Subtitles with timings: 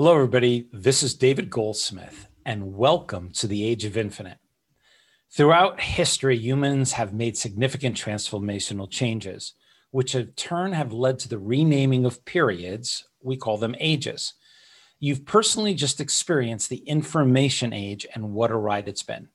[0.00, 0.66] Hello, everybody.
[0.72, 4.38] This is David Goldsmith, and welcome to the Age of Infinite.
[5.30, 9.52] Throughout history, humans have made significant transformational changes,
[9.90, 13.06] which in turn have led to the renaming of periods.
[13.20, 14.32] We call them ages.
[15.00, 19.28] You've personally just experienced the information age and what a ride it's been.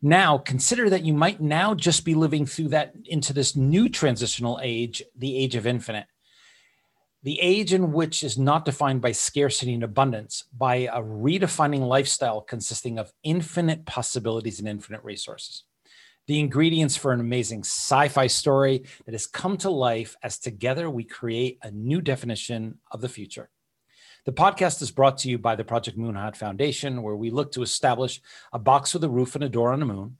[0.00, 4.58] Now, consider that you might now just be living through that into this new transitional
[4.62, 6.06] age, the age of infinite
[7.22, 12.40] the age in which is not defined by scarcity and abundance, by a redefining lifestyle
[12.40, 15.64] consisting of infinite possibilities and infinite resources.
[16.26, 20.88] The ingredients for an amazing sci fi story that has come to life as together
[20.88, 23.50] we create a new definition of the future.
[24.24, 27.62] The podcast is brought to you by the Project Moon Foundation, where we look to
[27.62, 28.20] establish
[28.52, 30.18] a box with a roof and a door on the moon,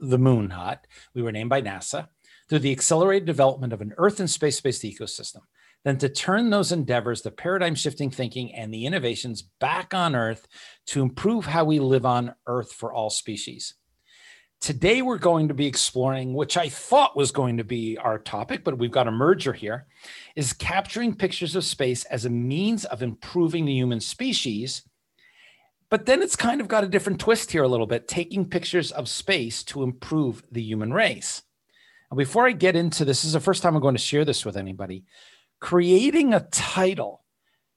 [0.00, 0.86] the Moon Hut.
[1.14, 2.08] We were named by NASA
[2.48, 5.42] through the accelerated development of an Earth and space based ecosystem
[5.84, 10.46] than to turn those endeavors, the paradigm shifting thinking, and the innovations back on Earth
[10.86, 13.74] to improve how we live on Earth for all species.
[14.60, 18.62] Today, we're going to be exploring, which I thought was going to be our topic,
[18.62, 19.86] but we've got a merger here,
[20.36, 24.82] is capturing pictures of space as a means of improving the human species.
[25.90, 28.92] But then it's kind of got a different twist here a little bit, taking pictures
[28.92, 31.42] of space to improve the human race.
[32.12, 34.24] And before I get into this, this is the first time I'm going to share
[34.24, 35.04] this with anybody
[35.62, 37.24] creating a title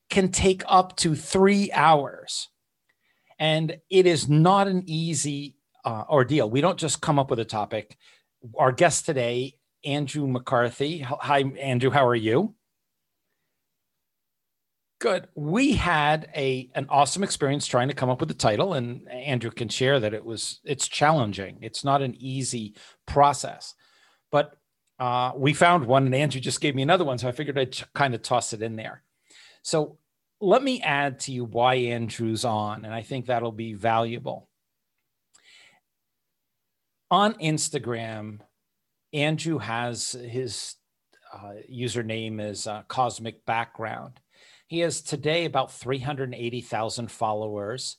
[0.10, 2.50] can take up to three hours.
[3.38, 5.56] And it is not an easy
[5.86, 6.50] uh, ordeal.
[6.50, 7.96] We don't just come up with a topic.
[8.58, 11.00] Our guest today, Andrew McCarthy.
[11.00, 11.92] Hi, Andrew.
[11.92, 12.56] How are you?
[15.00, 15.28] Good.
[15.36, 19.52] We had a an awesome experience trying to come up with the title, and Andrew
[19.52, 21.60] can share that it was it's challenging.
[21.62, 23.76] It's not an easy process,
[24.32, 24.56] but
[25.00, 27.78] uh, we found one, and Andrew just gave me another one, so I figured I'd
[27.94, 29.04] kind of toss it in there.
[29.62, 29.98] So
[30.40, 34.50] let me add to you why Andrew's on, and I think that'll be valuable.
[37.12, 38.40] On Instagram,
[39.14, 40.76] Andrew has his
[41.34, 44.20] uh, username is uh, Cosmic Background.
[44.68, 47.98] He has today about 380,000 followers.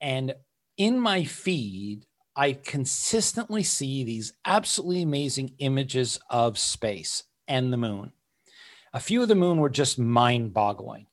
[0.00, 0.34] And
[0.76, 2.06] in my feed,
[2.38, 8.12] I consistently see these absolutely amazing images of space and the moon.
[8.92, 11.08] A few of the moon were just mind boggling.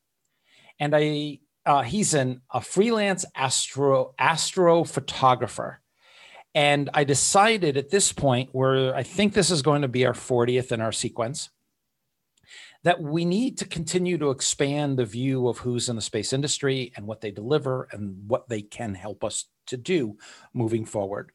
[0.79, 5.77] And I, uh, he's an, a freelance astro astrophotographer.
[6.53, 10.13] And I decided at this point, where I think this is going to be our
[10.13, 11.49] 40th in our sequence,
[12.85, 16.93] that we need to continue to expand the view of who's in the space industry
[16.95, 20.15] and what they deliver and what they can help us to do
[20.53, 21.31] moving forward.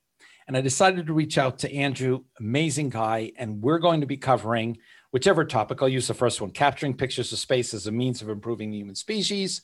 [0.47, 4.17] And I decided to reach out to Andrew, amazing guy, and we're going to be
[4.17, 4.79] covering
[5.11, 5.83] whichever topic.
[5.83, 8.79] I'll use the first one capturing pictures of space as a means of improving the
[8.79, 9.61] human species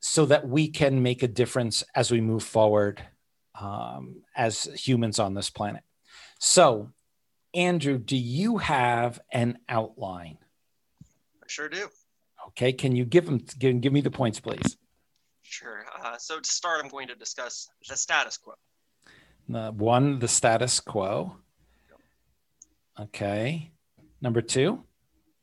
[0.00, 3.00] so that we can make a difference as we move forward
[3.60, 5.84] um, as humans on this planet.
[6.40, 6.90] So,
[7.54, 10.38] Andrew, do you have an outline?
[11.48, 11.88] Sure do.
[12.48, 14.76] Okay, can you give them give, give me the points, please?
[15.42, 15.84] Sure.
[16.02, 18.54] Uh, so to start, I'm going to discuss the status quo.
[19.48, 21.36] The one, the status quo.
[22.98, 23.70] Okay.
[24.20, 24.82] Number two.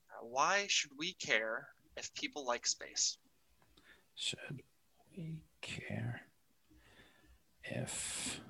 [0.10, 3.18] Uh, why should we care if people like space?
[4.16, 4.62] Should
[5.16, 6.22] we care
[7.64, 8.42] if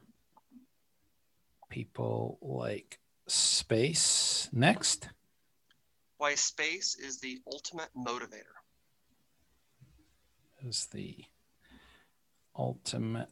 [1.69, 4.49] people like space?
[4.51, 5.09] Next.
[6.23, 8.55] Why space is the ultimate motivator.
[10.65, 11.25] Is the
[12.57, 13.27] ultimate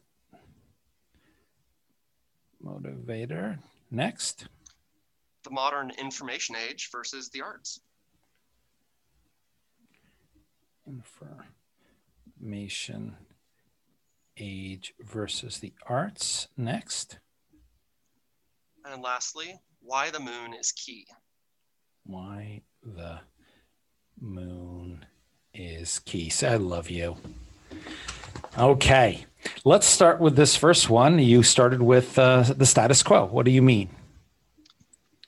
[2.62, 3.60] motivator.
[3.90, 4.46] Next.
[5.42, 7.80] The modern information age versus the arts.
[12.36, 13.16] Information
[14.36, 16.48] age versus the arts.
[16.58, 17.20] Next.
[18.84, 21.06] And lastly, why the moon is key.
[22.04, 23.20] Why the
[24.20, 25.04] moon
[25.54, 26.30] is key.
[26.30, 27.16] So I love you.
[28.58, 29.24] Okay,
[29.64, 31.18] let's start with this first one.
[31.18, 33.26] You started with uh, the status quo.
[33.26, 33.88] What do you mean?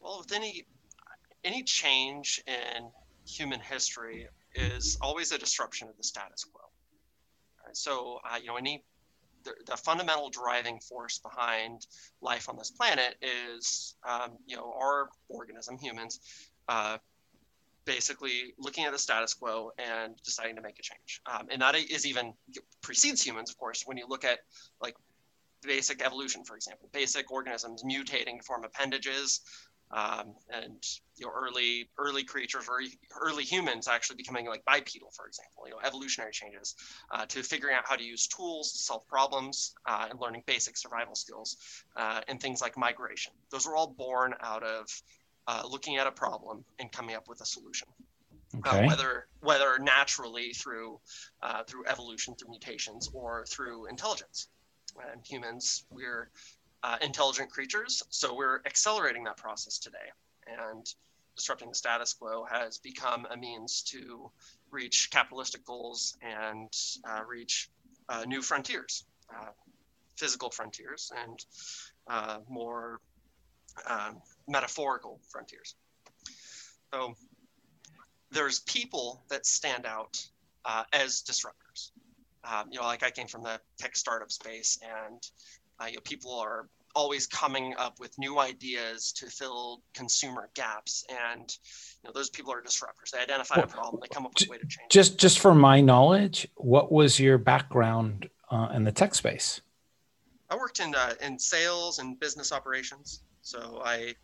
[0.01, 0.67] Well, with any
[1.43, 2.91] any change in
[3.27, 6.63] human history is always a disruption of the status quo.
[7.65, 7.77] Right?
[7.77, 8.85] So, uh, you know, any
[9.45, 11.87] the, the, fundamental driving force behind
[12.23, 16.21] life on this planet is, um, you know, our organism, humans,
[16.69, 16.97] uh,
[17.85, 21.21] basically looking at the status quo and deciding to make a change.
[21.27, 22.35] Um, and that is even
[22.83, 24.41] precedes humans, of course, when you look at
[24.81, 24.97] like
[25.63, 29.41] basic evolution, for example, basic organisms mutating to form appendages.
[29.91, 30.83] um, and
[31.17, 32.81] you know early early creatures or
[33.21, 36.75] early humans actually becoming like bipedal for example you know evolutionary changes
[37.13, 40.77] uh, to figuring out how to use tools to solve problems uh, and learning basic
[40.77, 41.57] survival skills
[41.97, 44.89] uh, and things like migration those were all born out of
[45.47, 47.89] uh, looking at a problem and coming up with a solution
[48.65, 51.01] uh, whether whether naturally through
[51.43, 54.49] uh, through evolution through mutations or through intelligence
[55.13, 56.31] and humans we're
[56.85, 58.03] uh, intelligent creatures.
[58.11, 60.13] So we're accelerating that process today.
[60.47, 60.87] And
[61.35, 64.31] disrupting the status quo has become a means to
[64.71, 66.69] reach capitalistic goals and
[67.09, 67.71] uh, reach
[68.11, 69.05] uh, new frontiers,
[69.35, 69.49] uh,
[70.17, 71.45] physical frontiers, and
[72.07, 73.01] uh, more
[73.89, 75.75] um, metaphorical frontiers.
[76.93, 77.15] So
[78.31, 80.23] there's people that stand out
[80.65, 81.91] uh, as disruptors.
[82.45, 85.23] Um, you know, like I came from the tech startup space, and
[85.81, 91.05] uh, you know, people are always coming up with new ideas to fill consumer gaps,
[91.09, 91.57] and
[92.03, 93.11] you know, those people are disruptors.
[93.13, 94.91] They identify well, a problem, they come up with a way to change.
[94.91, 95.19] Just, it.
[95.19, 99.61] just for my knowledge, what was your background uh, in the tech space?
[100.51, 103.23] I worked in uh, in sales and business operations.
[103.45, 104.15] So I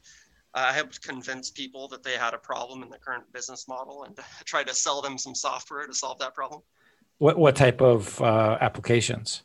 [0.53, 4.19] I helped convince people that they had a problem in the current business model and
[4.45, 6.63] try to sell them some software to solve that problem.
[7.19, 9.43] What what type of uh, applications?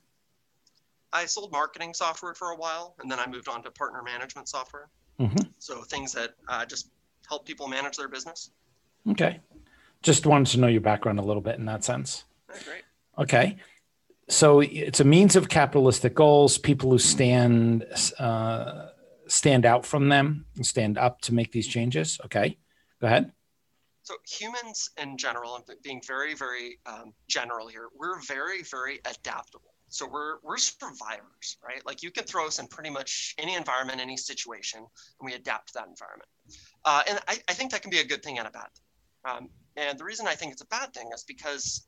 [1.14, 4.50] I sold marketing software for a while, and then I moved on to partner management
[4.50, 4.90] software.
[5.20, 5.50] Mm-hmm.
[5.60, 6.90] So things that uh, just
[7.28, 8.52] help people manage their business.
[9.10, 9.40] Okay,
[10.02, 12.26] just wanted to know your background a little bit in that sense.
[12.48, 12.84] great.
[13.18, 13.58] Okay,
[14.28, 16.58] so it's a means of capitalistic goals.
[16.58, 17.86] People who stand
[18.20, 18.88] uh,
[19.28, 22.20] stand out from them and stand up to make these changes.
[22.26, 22.58] Okay,
[23.02, 23.32] go ahead.
[24.04, 29.74] So humans in general, and being very, very um, general here, we're very, very adaptable.
[29.88, 31.84] So we're we're survivors, right?
[31.86, 35.70] Like you can throw us in pretty much any environment, any situation, and we adapt
[35.70, 36.30] to that environment.
[36.84, 39.34] Uh, and I, I think that can be a good thing and a bad thing.
[39.34, 41.88] Um, and the reason I think it's a bad thing is because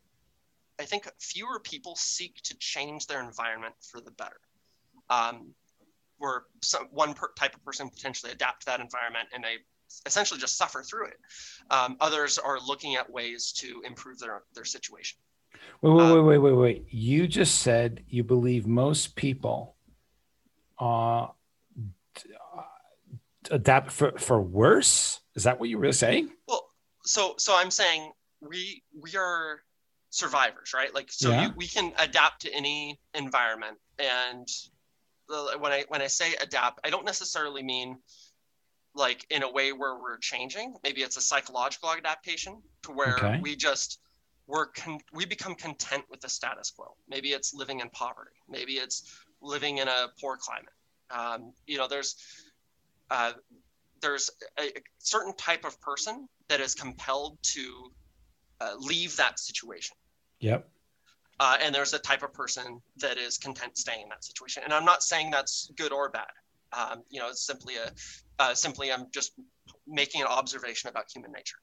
[0.79, 4.39] I think fewer people seek to change their environment for the better.
[5.09, 5.53] Um,
[6.17, 9.57] where some, one per, type of person potentially adapt to that environment and they
[10.05, 11.17] essentially just suffer through it.
[11.69, 15.19] Um, others are looking at ways to improve their, their situation.
[15.81, 16.85] Wait, wait, um, wait, wait, wait, wait.
[16.89, 19.75] You just said you believe most people
[20.79, 21.27] uh,
[23.51, 25.21] adapt for, for worse.
[25.35, 26.29] Is that what you were saying?
[26.47, 26.67] Well,
[27.03, 28.11] so so I'm saying
[28.41, 29.61] we we are
[30.09, 30.93] survivors, right?
[30.93, 31.47] Like so yeah.
[31.47, 33.77] you, we can adapt to any environment.
[33.99, 34.47] And
[35.27, 37.97] when I when I say adapt, I don't necessarily mean
[38.95, 40.75] like in a way where we're changing.
[40.83, 43.39] Maybe it's a psychological adaptation to where okay.
[43.41, 44.00] we just
[44.47, 46.95] we're con- we become content with the status quo.
[47.07, 48.31] Maybe it's living in poverty.
[48.50, 50.74] Maybe it's living in a poor climate.
[51.12, 52.15] Um, you know, there's
[53.12, 53.33] uh,
[54.01, 57.91] there's a, a, certain type of person that is compelled to
[58.59, 59.95] uh, leave that situation.
[60.39, 60.69] Yep.
[61.39, 64.63] Uh, and there's a type of person that is content staying in that situation.
[64.63, 66.25] And I'm not saying that's good or bad.
[66.73, 67.91] Um, you know, it's simply a
[68.39, 69.33] uh, simply I'm just
[69.87, 71.57] making an observation about human nature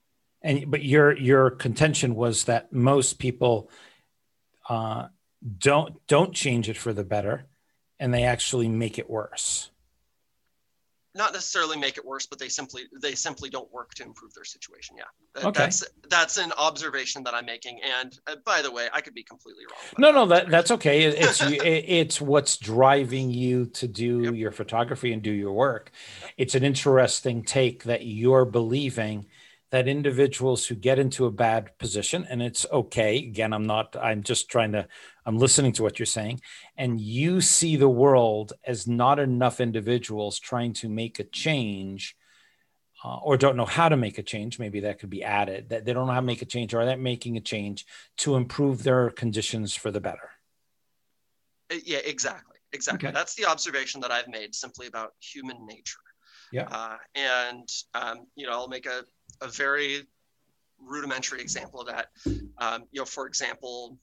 [0.45, 3.69] and but your your contention was that most people
[4.69, 5.07] uh,
[5.57, 7.45] don't don't change it for the better,
[7.99, 9.71] and they actually make it worse.
[11.15, 14.43] Not necessarily make it worse, but they simply they simply don't work to improve their
[14.43, 14.97] situation.
[14.97, 15.59] Yeah, okay.
[15.59, 17.79] that's that's an observation that I'm making.
[18.01, 19.79] And uh, by the way, I could be completely wrong.
[19.97, 21.03] No, no, that that's okay.
[21.03, 24.35] It's it's what's driving you to do yep.
[24.35, 25.91] your photography and do your work.
[26.37, 29.27] It's an interesting take that you're believing
[29.75, 34.23] that individuals who get into a bad position and it's okay again i'm not i'm
[34.23, 34.87] just trying to
[35.25, 36.39] i'm listening to what you're saying
[36.77, 42.15] and you see the world as not enough individuals trying to make a change
[43.03, 45.83] uh, or don't know how to make a change maybe that could be added that
[45.83, 48.83] they don't know how to make a change or they're making a change to improve
[48.83, 50.29] their conditions for the better.
[51.69, 53.09] Uh, yeah exactly exactly.
[53.09, 53.13] Okay.
[53.13, 55.99] that's the observation that i've made simply about human nature.
[56.53, 56.67] Yeah.
[56.71, 59.03] Uh, and um, you know i'll make a
[59.41, 60.05] a very
[60.81, 62.07] rudimentary example of that.
[62.57, 63.97] Um, you know, for example,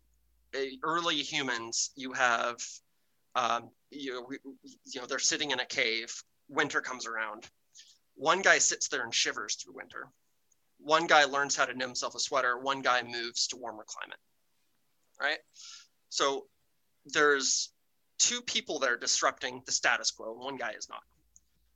[0.82, 2.56] early humans, you have,
[3.34, 4.26] um, you,
[4.84, 6.12] you know, they're sitting in a cave.
[6.48, 7.48] Winter comes around.
[8.14, 10.08] One guy sits there and shivers through winter.
[10.78, 12.58] One guy learns how to knit himself a sweater.
[12.58, 14.18] One guy moves to warmer climate.
[15.20, 15.38] Right.
[16.08, 16.46] So
[17.06, 17.72] there's
[18.18, 20.32] two people that are disrupting the status quo.
[20.34, 21.02] One guy is not.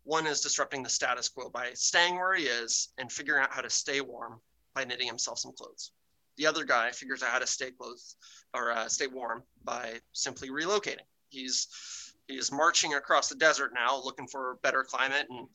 [0.07, 3.61] One is disrupting the status quo by staying where he is and figuring out how
[3.61, 4.41] to stay warm
[4.73, 5.91] by knitting himself some clothes.
[6.37, 8.15] The other guy figures out how to stay clothes
[8.55, 11.09] or uh, stay warm by simply relocating.
[11.29, 15.49] He's he's marching across the desert now, looking for a better climate and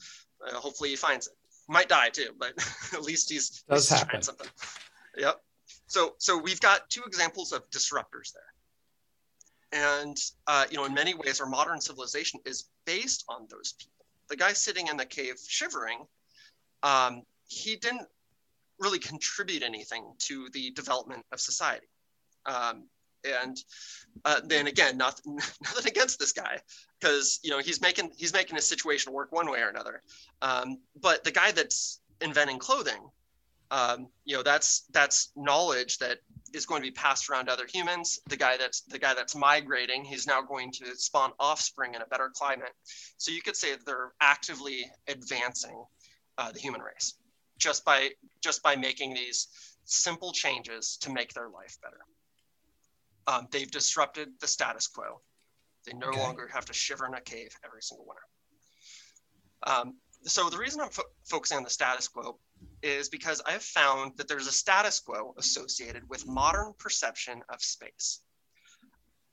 [0.46, 1.34] Uh, hopefully he finds it.
[1.68, 2.54] Might die too, but
[2.94, 4.50] at least he's, Does he's trying something.
[5.16, 5.40] Yep.
[5.88, 8.52] So so we've got two examples of disruptors there.
[9.72, 10.18] And
[10.48, 14.01] uh, you know, in many ways, our modern civilization is based on those people.
[14.32, 16.00] The guy sitting in the cave shivering,
[16.84, 18.08] um, he didn't
[18.80, 21.86] really contribute anything to the development of society.
[22.46, 22.86] Um,
[23.24, 23.58] and
[24.26, 26.60] uh, then again, nothing, nothing against this guy
[27.00, 30.02] because you know he's making he's making his situation work one way or another.
[30.42, 33.10] Um, but the guy that's inventing clothing,
[33.70, 36.20] um, you know, that's that's knowledge that
[36.54, 38.20] is going to be passed around to other humans.
[38.28, 42.06] The guy that's the guy that's migrating, he's now going to spawn offspring in a
[42.06, 42.74] better climate.
[43.18, 45.84] So you could say that they're actively advancing
[46.38, 47.16] uh, the human race
[47.58, 48.10] just by
[48.42, 49.48] just by making these
[49.86, 52.00] simple changes to make their life better.
[53.28, 55.22] Um, they've disrupted the status quo.
[55.86, 56.20] They no Okay.
[56.20, 58.22] longer have to shiver in a cave every single winter.
[59.64, 62.40] Um, so the reason I'm fo- focusing on the status quo
[62.82, 68.22] is because I've found that there's a status quo associated with modern perception of space.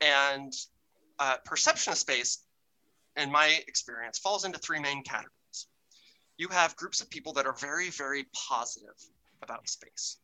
[0.00, 0.52] And
[1.18, 2.44] uh, perception of space,
[3.16, 5.32] in my experience, falls into three main categories.
[6.36, 8.94] You have groups of people that are very, very positive
[9.42, 10.18] about space.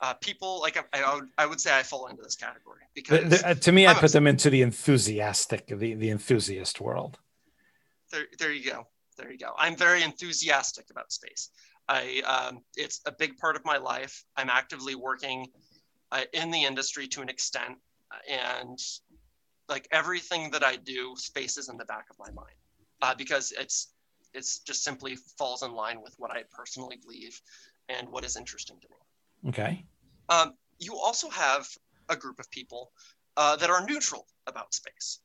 [0.00, 3.28] Uh, people like I, I, would, I would say I fall into this category because
[3.42, 7.18] the- uh, to me, I a- put them into the enthusiastic, the, the enthusiast world.
[8.10, 8.86] there, there you go.
[9.18, 9.52] There you go.
[9.58, 11.50] I'm very enthusiastic about space.
[11.90, 14.24] I, um, it's a big part of my life.
[14.36, 15.48] I'm actively working
[16.12, 17.76] uh, in the industry to an extent,
[18.30, 18.78] and
[19.68, 22.54] like everything that I do, space is in the back of my mind
[23.02, 23.92] uh, because it's
[24.32, 27.40] it's just simply falls in line with what I personally believe
[27.88, 29.50] and what is interesting to me.
[29.50, 29.84] Okay.
[30.28, 31.66] Um, you also have
[32.08, 32.92] a group of people
[33.36, 35.18] uh, that are neutral about space.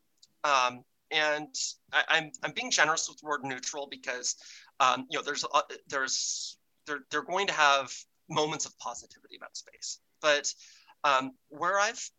[0.43, 1.53] Um, and
[1.93, 4.36] I, I'm, I'm being generous with the word neutral because
[4.79, 7.91] um, you know there's uh, there's they're, they're going to have
[8.29, 10.00] moments of positivity about space.
[10.22, 10.53] But
[11.03, 12.10] um, where I've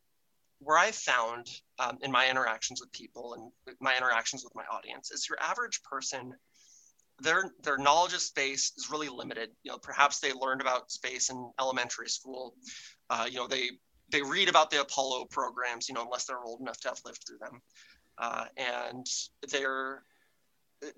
[0.61, 1.49] where I've found
[1.79, 5.83] um, in my interactions with people and my interactions with my audience is your average
[5.83, 6.35] person
[7.21, 9.51] their their knowledge of space is really limited.
[9.63, 12.55] You know, perhaps they learned about space in elementary school.
[13.09, 13.71] Uh, you know, they
[14.11, 15.89] they read about the Apollo programs.
[15.89, 17.61] You know, unless they're old enough to have lived through them,
[18.19, 19.07] uh, and
[19.51, 20.03] their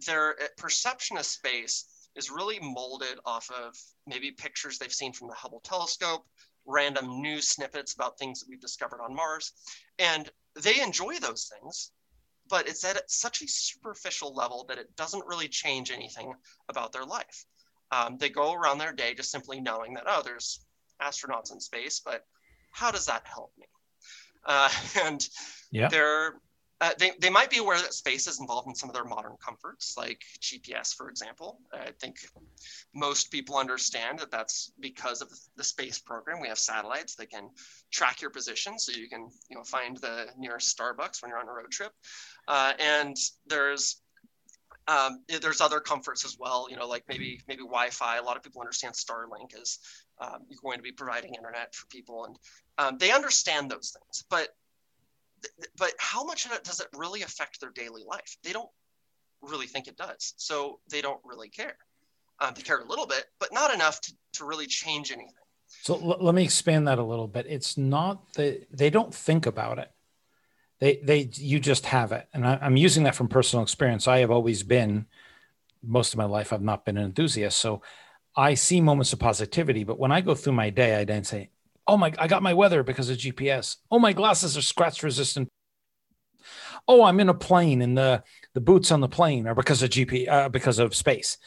[0.06, 1.84] their perception of space
[2.16, 6.26] is really molded off of maybe pictures they've seen from the Hubble telescope,
[6.66, 9.52] random news snippets about things that we've discovered on Mars,
[9.98, 10.30] and
[10.62, 11.92] they enjoy those things
[12.48, 16.34] but it's at such a superficial level that it doesn't really change anything
[16.68, 17.44] about their life.
[17.90, 20.60] Um, they go around their day just simply knowing that, oh, there's
[21.00, 22.24] astronauts in space, but
[22.70, 23.66] how does that help me?
[24.44, 24.70] Uh,
[25.04, 25.26] and
[25.70, 25.88] Yeah.
[25.88, 26.40] they're,
[26.80, 29.32] uh, they, they might be aware that space is involved in some of their modern
[29.44, 31.58] comforts, like GPS, for example.
[31.72, 32.18] I think
[32.94, 36.40] most people understand that that's because of the space program.
[36.40, 37.50] We have satellites that can
[37.90, 41.48] track your position so you can you know find the nearest starbucks when you're on
[41.48, 41.92] a road trip
[42.46, 43.16] uh, and
[43.46, 44.00] there's
[44.86, 48.42] um, there's other comforts as well you know like maybe maybe wi-fi a lot of
[48.42, 49.78] people understand starlink is
[50.20, 52.36] um, you're going to be providing internet for people and
[52.78, 54.48] um, they understand those things but
[55.78, 58.70] but how much does it really affect their daily life they don't
[59.42, 61.76] really think it does so they don't really care
[62.40, 65.32] um, they care a little bit but not enough to, to really change anything
[65.82, 67.46] So l- let me expand that a little bit.
[67.48, 69.90] It's not that they don't think about it.
[70.80, 74.06] They they you just have it, and I, I'm using that from personal experience.
[74.06, 75.06] I have always been,
[75.82, 77.58] most of my life, I've not been an enthusiast.
[77.58, 77.82] So
[78.36, 81.50] I see moments of positivity, but when I go through my day, I then say,
[81.88, 83.76] "Oh my, I got my weather because of GPS.
[83.90, 85.48] Oh, my glasses are scratch resistant.
[86.86, 88.22] Oh, I'm in a plane, and the
[88.54, 91.38] the boots on the plane are because of GP uh, because of space."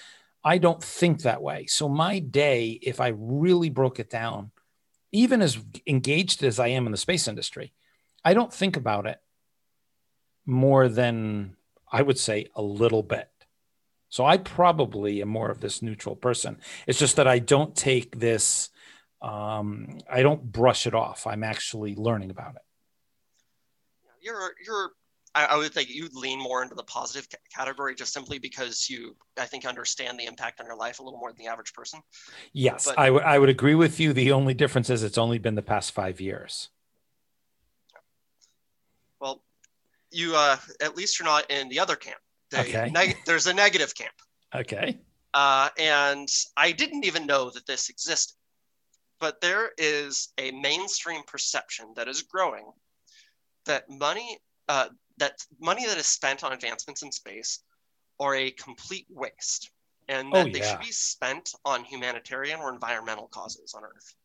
[0.44, 1.68] I don't think that way.
[1.68, 4.50] So my day, if I really broke it down,
[5.12, 7.74] even as engaged as I am in the space industry,
[8.26, 9.20] I don't think about it
[10.46, 11.56] more than
[11.92, 13.30] I would say a little bit.
[14.10, 16.60] So I probably am more of this neutral person.
[16.88, 18.70] It's just that I don't take this,
[19.22, 21.28] um, I don't brush it off.
[21.28, 22.62] I'm actually learning about it.
[24.22, 24.92] you're you're
[25.34, 28.90] I, I would think you'd lean more into the positive ca- category just simply because
[28.90, 31.74] you I think understand the impact on your life a little more than the average
[31.74, 32.02] person.
[32.52, 34.12] Yes, But- I would I would agree with you.
[34.12, 36.70] The only difference is it's only been the past five years.
[39.20, 39.44] Well,
[40.12, 42.18] you uh, at least you're not in the other camp.
[42.54, 42.90] Okay.
[42.92, 44.14] neg- there's a negative camp,
[44.54, 45.00] Okay.
[45.34, 48.36] uh, and I didn't even know that this existed.
[49.22, 52.66] But there is a mainstream perception that is growing
[53.66, 57.60] that money uh, that money that is spent on advancements in space
[58.20, 59.70] are a complete waste
[60.10, 64.16] and that oh, they should be spent on humanitarian or environmental causes on Earth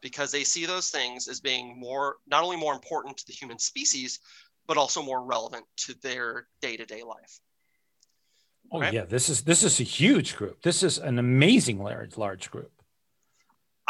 [0.00, 3.60] because they see those things as being more not only more important to the human
[3.60, 4.18] species
[4.66, 7.40] but also more relevant to their day-to-day life.
[8.72, 8.92] Oh right?
[8.92, 9.04] yeah.
[9.04, 10.62] This is this is a huge group.
[10.62, 12.81] This is an amazing large large group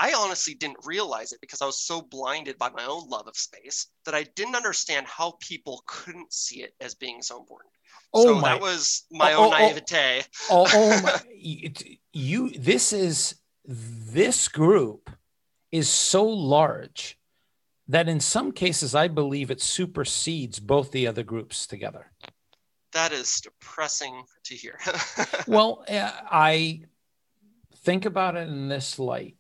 [0.03, 3.37] i honestly didn't realize it because i was so blinded by my own love of
[3.37, 7.73] space that i didn't understand how people couldn't see it as being so important
[8.15, 8.49] oh so my.
[8.49, 9.69] that was my oh, own oh, oh.
[9.69, 11.21] naivete oh, oh my
[12.13, 15.11] you this is this group
[15.71, 17.19] is so large
[17.89, 22.13] that in some cases, I believe it supersedes both the other groups together.
[22.93, 24.79] That is depressing to hear.
[25.47, 26.83] well, eh, I
[27.85, 29.37] think about it in this light.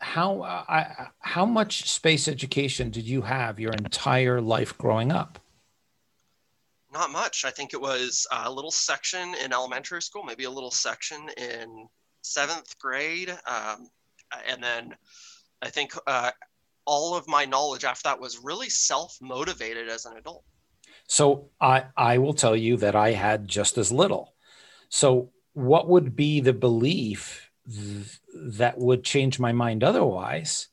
[0.00, 5.38] How uh, I, how much space education did you have your entire life growing up?
[6.92, 7.44] Not much.
[7.44, 11.86] I think it was a little section in elementary school, maybe a little section in
[12.22, 13.88] seventh grade, um,
[14.48, 14.94] and then
[15.62, 16.30] I think uh,
[16.86, 20.44] all of my knowledge after that was really self motivated as an adult.
[21.06, 24.34] So I I will tell you that I had just as little.
[24.88, 30.68] So what would be the belief th- that would change my mind otherwise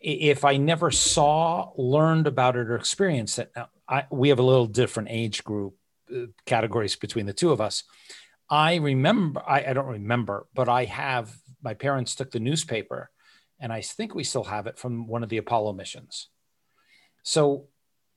[0.00, 3.50] if I never saw, learned about it, or experienced it?
[3.56, 5.74] Now, I, we have a little different age group
[6.14, 7.84] uh, categories between the two of us.
[8.48, 13.10] I remember, I, I don't remember, but I have, my parents took the newspaper
[13.58, 16.28] and I think we still have it from one of the Apollo missions.
[17.22, 17.68] So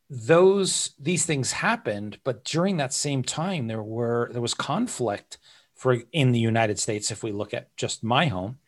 [0.10, 5.38] those these things happened, but during that same time there were there was conflict
[5.80, 8.60] for in the United States if we look at just my home.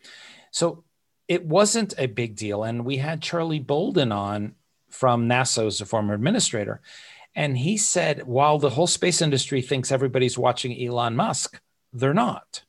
[0.50, 0.86] So
[1.28, 4.56] it wasn't a big deal and we had Charlie Bolden on
[4.90, 6.80] from NASA as a former administrator
[7.36, 12.64] and he said while the whole space industry thinks everybody's watching Elon Musk, they're not.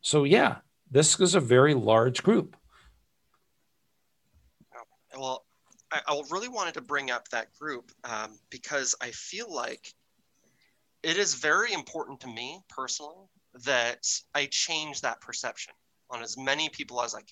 [0.00, 0.56] So yeah,
[0.90, 2.56] this was a very large group.
[5.16, 5.44] Well,
[5.92, 9.94] I, I really wanted to bring up that group um, because I feel like
[11.02, 13.26] it is very important to me personally
[13.64, 15.74] that I change that perception
[16.10, 17.26] on as many people as I can.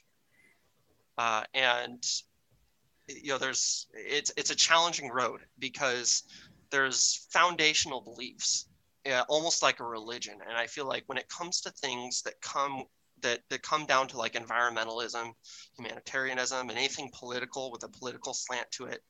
[1.18, 2.02] Uh, and
[3.09, 6.24] you know, there's it's it's a challenging road because
[6.70, 8.68] there's foundational beliefs,
[9.11, 10.35] uh, almost like a religion.
[10.46, 12.85] And I feel like when it comes to things that come
[13.22, 15.33] that that come down to like environmentalism,
[15.76, 19.00] humanitarianism, and anything political with a political slant to it.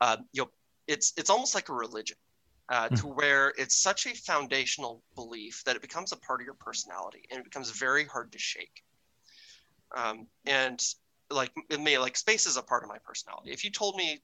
[0.00, 0.50] Uh, you know,
[0.86, 2.16] it's it's almost like a religion,
[2.68, 3.00] uh, mm.
[3.00, 7.22] to where it's such a foundational belief that it becomes a part of your personality
[7.30, 8.82] and it becomes very hard to shake.
[9.96, 10.82] Um, and
[11.30, 13.50] like me, like space is a part of my personality.
[13.50, 14.20] If you told me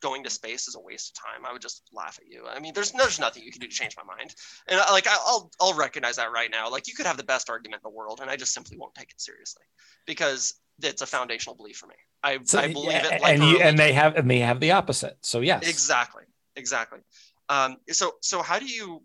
[0.00, 2.44] going to space is a waste of time, I would just laugh at you.
[2.46, 4.34] I mean, there's there's nothing you can do to change my mind,
[4.68, 6.70] and like I'll I'll recognize that right now.
[6.70, 8.94] Like you could have the best argument in the world, and I just simply won't
[8.94, 9.64] take it seriously
[10.06, 11.94] because it's a foundational belief for me.
[12.22, 13.20] I, so, I believe it.
[13.20, 15.16] Like and you, and they have and they have the opposite.
[15.22, 16.24] So yes, exactly,
[16.56, 17.00] exactly.
[17.48, 19.02] Um, so so how do you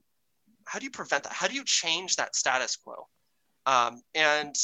[0.66, 1.34] how do you prevent that?
[1.34, 3.08] How do you change that status quo?
[3.66, 4.56] Um, and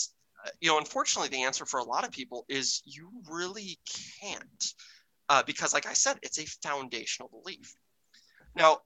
[0.46, 3.80] uh, you know, unfortunately, the answer for a lot of people is you really
[4.22, 4.74] can't
[5.30, 7.74] uh, because, like I said, it's a foundational belief.
[8.56, 8.80] Now,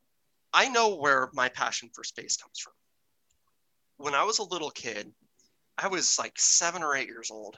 [0.53, 2.73] I know where my passion for space comes from.
[3.97, 5.11] When I was a little kid,
[5.77, 7.57] I was like seven or eight years old,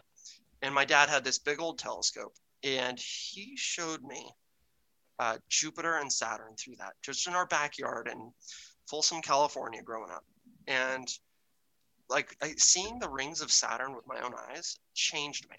[0.61, 4.29] and my dad had this big old telescope, and he showed me
[5.19, 8.31] uh, Jupiter and Saturn through that, just in our backyard in
[8.89, 10.23] Folsom, California, growing up.
[10.67, 11.07] And
[12.09, 15.57] like I, seeing the rings of Saturn with my own eyes changed me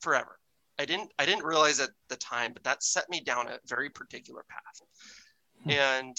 [0.00, 0.38] forever.
[0.78, 3.90] I didn't I didn't realize at the time, but that set me down a very
[3.90, 4.80] particular path,
[5.64, 5.70] hmm.
[5.70, 6.16] and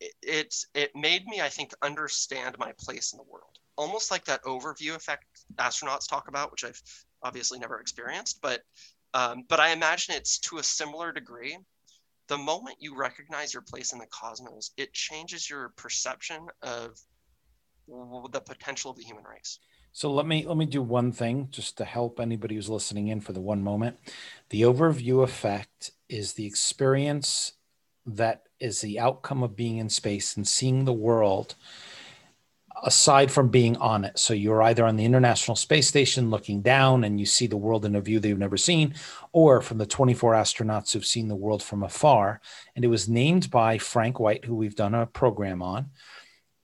[0.00, 4.24] it, it it made me I think understand my place in the world, almost like
[4.26, 5.24] that overview effect
[5.56, 6.80] astronauts talk about, which I've
[7.22, 8.62] obviously never experienced, but
[9.14, 11.58] um, but I imagine it's to a similar degree.
[12.28, 16.98] The moment you recognize your place in the cosmos, it changes your perception of
[17.86, 19.60] the potential of the human race.
[19.92, 23.20] So let me let me do one thing just to help anybody who's listening in
[23.20, 23.98] for the one moment.
[24.50, 27.52] The overview effect is the experience
[28.04, 31.54] that is the outcome of being in space and seeing the world
[32.82, 34.18] aside from being on it.
[34.18, 37.84] So you're either on the International Space Station looking down and you see the world
[37.84, 38.94] in a view that you've never seen,
[39.32, 42.40] or from the 24 astronauts who've seen the world from afar.
[42.74, 45.90] And it was named by Frank White, who we've done a program on.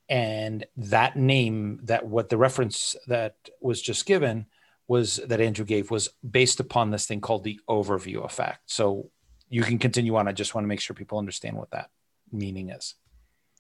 [0.09, 4.47] And that name that what the reference that was just given
[4.89, 8.59] was that andrew gave was based upon this thing called the overview effect.
[8.67, 9.11] So
[9.49, 10.29] you can continue on.
[10.29, 11.89] I just want to make sure people understand what that
[12.31, 12.95] meaning is.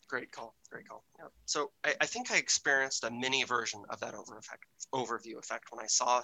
[0.08, 1.04] Great call Great call.
[1.18, 1.26] Yeah.
[1.44, 5.66] So I, I, think I experienced a mini version of that over effect, overview effect
[5.70, 6.22] when I saw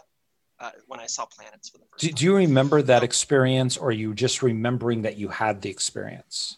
[0.58, 2.14] uh, when I saw planets for the first do, time.
[2.14, 6.56] Do you remember that experience, or are you just remembering that you had the experience?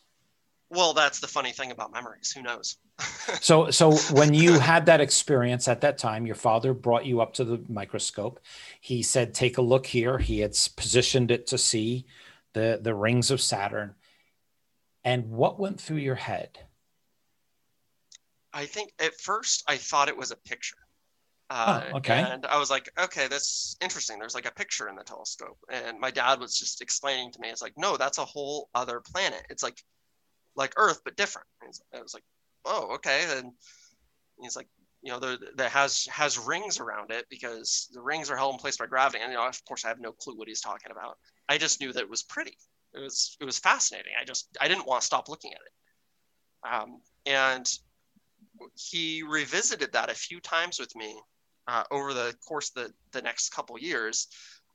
[0.71, 2.33] Well, that's the funny thing about memories.
[2.33, 2.79] Who knows?
[3.41, 7.35] so, so when you had that experience at that time, your father brought you up
[7.35, 8.39] to the microscope.
[8.81, 12.07] He said, "Take a look here." He had positioned it to see
[12.53, 13.97] the the rings of Saturn.
[15.03, 16.61] And what went through your head?
[18.53, 20.77] I think at first I thought it was a picture.
[21.51, 22.23] Uh, oh, okay.
[22.23, 24.19] And I was like, okay, that's interesting.
[24.19, 25.59] There's like a picture in the telescope.
[25.71, 29.01] And my dad was just explaining to me, it's like, no, that's a whole other
[29.01, 29.43] planet.
[29.51, 29.83] It's like
[30.55, 31.49] like Earth, but different.
[31.63, 32.25] And I was like,
[32.65, 33.25] oh, okay.
[33.37, 33.53] And
[34.41, 34.69] he's like,
[35.03, 35.19] you know,
[35.57, 39.23] that has has rings around it because the rings are held in place by gravity.
[39.23, 41.19] And you know, of course, I have no clue what he's talking about.
[41.49, 42.57] I just knew that it was pretty.
[42.95, 44.13] It was it was fascinating.
[44.21, 46.73] I just I didn't want to stop looking at it.
[46.73, 47.67] Um, and
[48.75, 51.19] he revisited that a few times with me
[51.67, 54.29] uh, over the course of the, the next couple years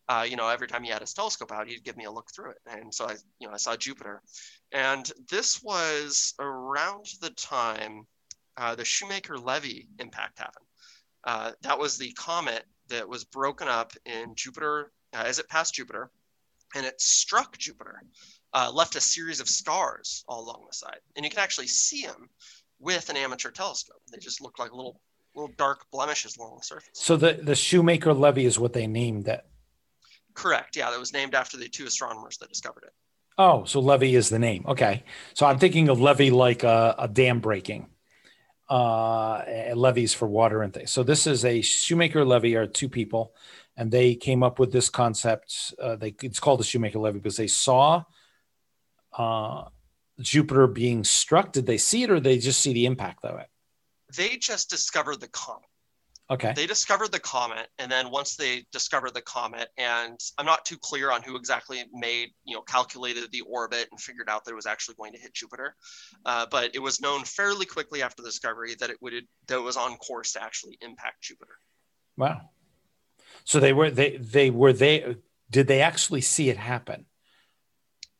[0.08, 2.30] uh, you know, every time he had his telescope out, he'd give me a look
[2.34, 2.58] through it.
[2.68, 4.22] And so I, you know, I saw Jupiter.
[4.72, 8.06] And this was around the time
[8.58, 10.66] uh, the Shoemaker-Levy impact happened.
[11.24, 15.74] Uh, that was the comet that was broken up in Jupiter uh, as it passed
[15.74, 16.12] Jupiter,
[16.76, 18.02] and it struck Jupiter,
[18.54, 21.00] uh, left a series of scars all along the side.
[21.16, 22.30] And you can actually see them
[22.86, 24.02] with an amateur telescope.
[24.12, 25.02] They just look like little
[25.36, 26.92] little dark blemishes along the surface.
[26.94, 29.48] So the the Shoemaker-Levy is what they named that
[30.36, 30.76] Correct.
[30.76, 32.94] Yeah, that was named after the two astronomers that discovered it.
[33.38, 34.66] Oh, so Levy is the name.
[34.68, 35.04] Okay.
[35.34, 37.88] So I'm thinking of Levy like a, a dam breaking.
[38.68, 39.44] Uh,
[39.76, 40.90] levees for water and things.
[40.90, 43.36] So this is a Shoemaker Levy are two people,
[43.78, 45.76] and they came up with this concept.
[45.80, 48.04] Uh, they it's called the Shoemaker Levy because they saw
[49.16, 49.66] uh,
[50.20, 51.52] Jupiter being struck.
[51.52, 53.48] Did they see it, or they just see the impact of it?
[54.16, 55.68] They just discovered the comet.
[56.30, 56.54] Okay.
[56.56, 60.78] They discovered the comet, and then once they discovered the comet, and I'm not too
[60.78, 64.56] clear on who exactly made, you know, calculated the orbit and figured out that it
[64.56, 65.76] was actually going to hit Jupiter,
[66.26, 69.14] uh, but it was known fairly quickly after the discovery that it would
[69.48, 71.60] that it was on course to actually impact Jupiter.
[72.18, 72.50] Wow.
[73.44, 75.18] So they were they they were they
[75.52, 77.06] did they actually see it happen?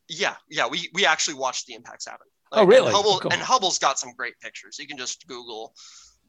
[0.08, 0.68] Yeah, yeah.
[0.68, 2.28] We we actually watched the impacts happen.
[2.52, 2.88] Like, oh, really?
[2.88, 3.34] And, Hubble, cool.
[3.34, 4.78] and Hubble's got some great pictures.
[4.80, 5.74] You can just Google,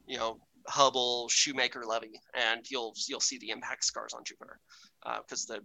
[0.07, 4.59] you know, Hubble, Shoemaker Levy, and you'll you'll see the impact scars on Jupiter
[5.21, 5.61] because uh, the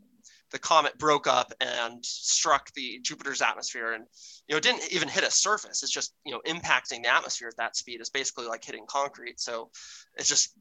[0.50, 4.04] the comet broke up and struck the Jupiter's atmosphere, and
[4.46, 5.82] you know it didn't even hit a surface.
[5.82, 9.40] It's just you know impacting the atmosphere at that speed is basically like hitting concrete.
[9.40, 9.70] So
[10.16, 10.54] it's just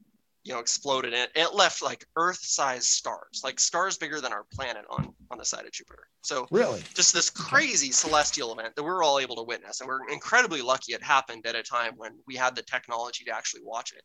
[0.44, 4.84] you know exploded and it left like earth-sized stars like stars bigger than our planet
[4.90, 6.08] on on the side of jupiter.
[6.22, 6.82] So really?
[6.94, 10.60] just this crazy celestial event that we are all able to witness and we're incredibly
[10.60, 14.02] lucky it happened at a time when we had the technology to actually watch it.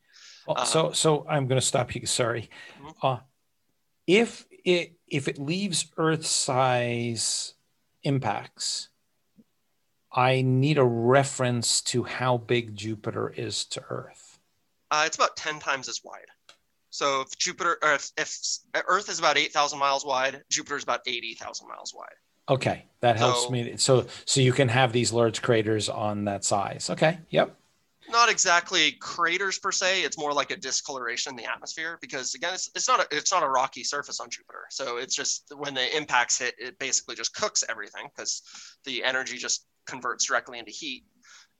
[0.47, 2.49] Well, um, so so i'm going to stop you sorry.
[2.81, 3.05] Mm-hmm.
[3.05, 3.17] uh,
[4.05, 7.55] if it if it leaves earth-size
[8.03, 8.89] impacts
[10.11, 14.26] i need a reference to how big jupiter is to earth
[14.91, 16.27] uh, it's about 10 times as wide.
[16.89, 18.37] So if Jupiter, or if, if
[18.87, 22.15] Earth is about 8,000 miles wide, Jupiter is about 80,000 miles wide.
[22.49, 23.75] Okay, that helps so, me.
[23.75, 26.89] So so you can have these large craters on that size.
[26.89, 27.57] Okay, yep.
[28.09, 30.03] Not exactly craters per se.
[30.03, 33.33] It's more like a discoloration in the atmosphere because again, it's, it's not a, it's
[33.33, 34.65] not a rocky surface on Jupiter.
[34.69, 38.41] So it's just when the impacts hit, it basically just cooks everything because
[38.85, 41.03] the energy just converts directly into heat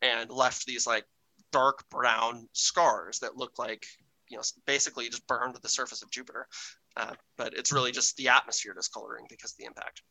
[0.02, 1.04] and left these like
[1.52, 3.86] dark brown scars that look like
[4.30, 6.48] you know basically just burned the surface of Jupiter.
[6.96, 10.02] Uh, but it's really just the atmosphere discoloring because of the impact.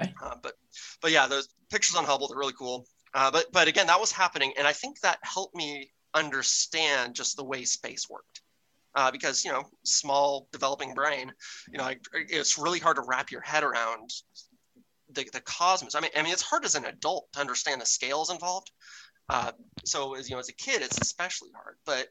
[0.00, 0.12] Okay.
[0.22, 0.54] Uh, but
[1.00, 2.86] but yeah, those pictures on Hubble they're really cool.
[3.14, 7.36] Uh, but but again, that was happening, and I think that helped me understand just
[7.36, 8.40] the way space worked.
[8.96, 11.32] Uh, because you know, small developing brain,
[11.72, 14.08] you know, it's really hard to wrap your head around
[15.10, 15.96] the, the cosmos.
[15.96, 18.70] I mean, I mean, it's hard as an adult to understand the scales involved.
[19.28, 19.52] Uh,
[19.84, 21.76] so as you know, as a kid, it's especially hard.
[21.84, 22.08] But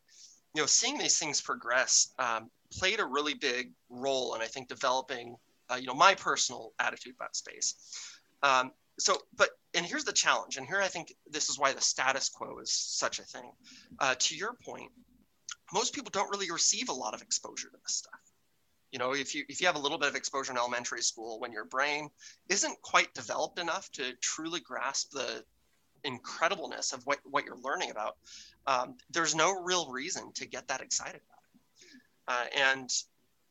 [0.56, 4.68] you know, seeing these things progress um, played a really big role in I think
[4.68, 5.36] developing
[5.70, 7.76] uh, you know my personal attitude about space.
[8.42, 11.82] Um, so, but and here's the challenge, and here I think this is why the
[11.82, 13.52] status quo is such a thing.
[14.00, 14.92] Uh, to your point,
[15.74, 18.20] most people don't really receive a lot of exposure to this stuff
[18.94, 21.40] you know if you if you have a little bit of exposure in elementary school
[21.40, 22.10] when your brain
[22.48, 25.44] isn't quite developed enough to truly grasp the
[26.06, 28.18] incredibleness of what, what you're learning about,
[28.68, 31.60] um, there's no real reason to get that excited about it.
[32.28, 32.90] Uh, and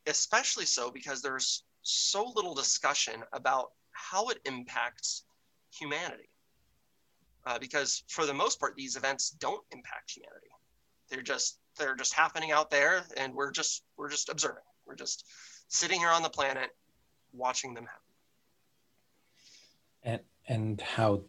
[0.07, 5.23] especially so because there's so little discussion about how it impacts
[5.71, 6.29] humanity.
[7.45, 10.47] uh, because for the most part, these events don't impact humanity.
[11.09, 14.63] They're just they're just happening out there, and we're just we're just observing.
[14.85, 15.25] We're just
[15.67, 16.69] sitting here on the planet,
[17.33, 18.01] watching them happen.
[20.03, 21.23] And and how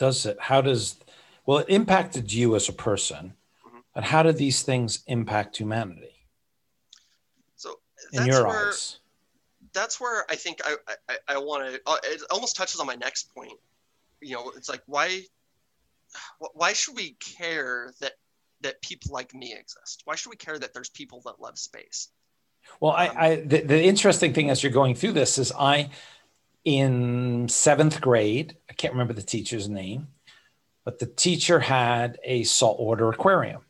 [0.00, 0.38] does it?
[0.40, 0.96] How does
[1.46, 3.34] well it impacted you as a person,
[3.64, 3.78] mm-hmm.
[3.94, 6.26] but how do these things impact humanity?
[7.54, 7.78] So
[8.12, 8.98] in your where, eyes,
[9.72, 10.76] that's where I think I
[11.08, 11.80] I, I want to.
[11.86, 13.52] Uh, it almost touches on my next point.
[14.20, 15.20] You know, it's like why
[16.54, 18.12] why should we care that
[18.62, 20.02] that people like me exist?
[20.06, 22.08] Why should we care that there's people that love space?
[22.80, 25.90] Well, I, um, I the, the interesting thing as you're going through this is I
[26.64, 30.08] in seventh grade, can't remember the teacher's name,
[30.86, 33.60] but the teacher had a saltwater aquarium.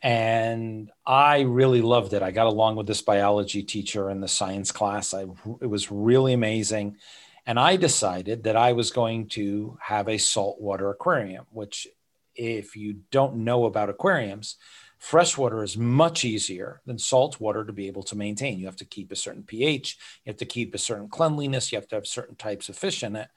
[0.00, 2.22] And I really loved it.
[2.22, 5.12] I got along with this biology teacher in the science class.
[5.12, 5.26] I,
[5.60, 6.98] it was really amazing.
[7.44, 11.88] And I decided that I was going to have a saltwater aquarium, which,
[12.36, 14.56] if you don't know about aquariums,
[14.98, 18.60] freshwater is much easier than saltwater to be able to maintain.
[18.60, 21.76] You have to keep a certain pH, you have to keep a certain cleanliness, you
[21.76, 23.28] have to have certain types of fish in it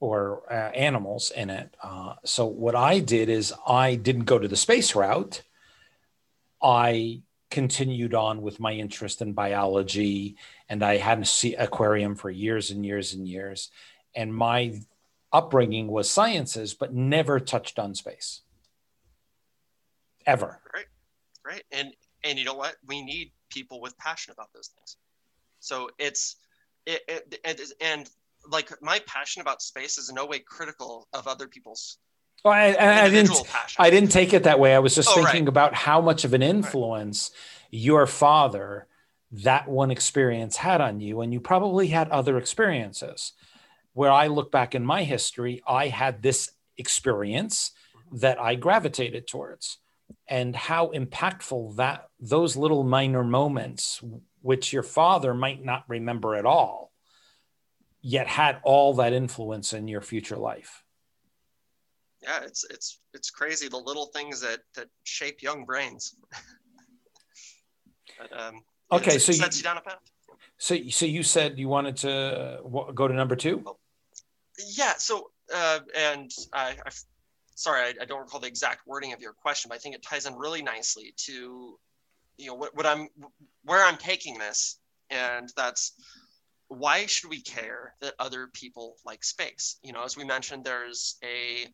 [0.00, 1.74] or uh, animals in it.
[1.82, 5.42] Uh, so, what I did is I didn't go to the space route.
[6.62, 10.36] I continued on with my interest in biology
[10.68, 13.70] and I had an aquarium for years and years and years.
[14.14, 14.80] And my
[15.32, 18.42] upbringing was sciences, but never touched on space
[20.26, 20.60] ever.
[20.74, 20.86] Right,
[21.44, 21.64] right.
[21.72, 21.92] And
[22.24, 22.76] and you know what?
[22.86, 24.96] We need people with passion about those things.
[25.60, 26.36] So it's
[26.86, 28.08] it, it, it and
[28.50, 31.98] like my passion about space is in no way critical of other people's
[32.44, 33.44] well, I, I, didn't.
[33.46, 33.82] Passion.
[33.84, 34.72] I didn't take it that way.
[34.72, 35.48] I was just oh, thinking right.
[35.48, 37.80] about how much of an influence right.
[37.80, 38.86] your father
[39.30, 43.32] that one experience had on you and you probably had other experiences
[43.92, 47.72] where i look back in my history i had this experience
[48.12, 49.78] that i gravitated towards
[50.26, 54.02] and how impactful that those little minor moments
[54.40, 56.87] which your father might not remember at all
[58.00, 60.84] yet had all that influence in your future life
[62.22, 66.16] yeah it's it's it's crazy the little things that that shape young brains
[68.18, 69.98] but, um, Okay, so you, you down a path.
[70.56, 72.60] So, so you said you wanted to
[72.94, 73.64] go to number two.
[74.74, 74.94] Yeah.
[74.96, 76.90] So, uh, and I, I
[77.54, 80.02] sorry, I, I, don't recall the exact wording of your question, but I think it
[80.02, 81.78] ties in really nicely to,
[82.38, 83.08] you know, what, what I'm,
[83.64, 84.78] where I'm taking this,
[85.10, 85.92] and that's
[86.68, 89.78] why should we care that other people like space?
[89.82, 91.66] You know, as we mentioned, there's a,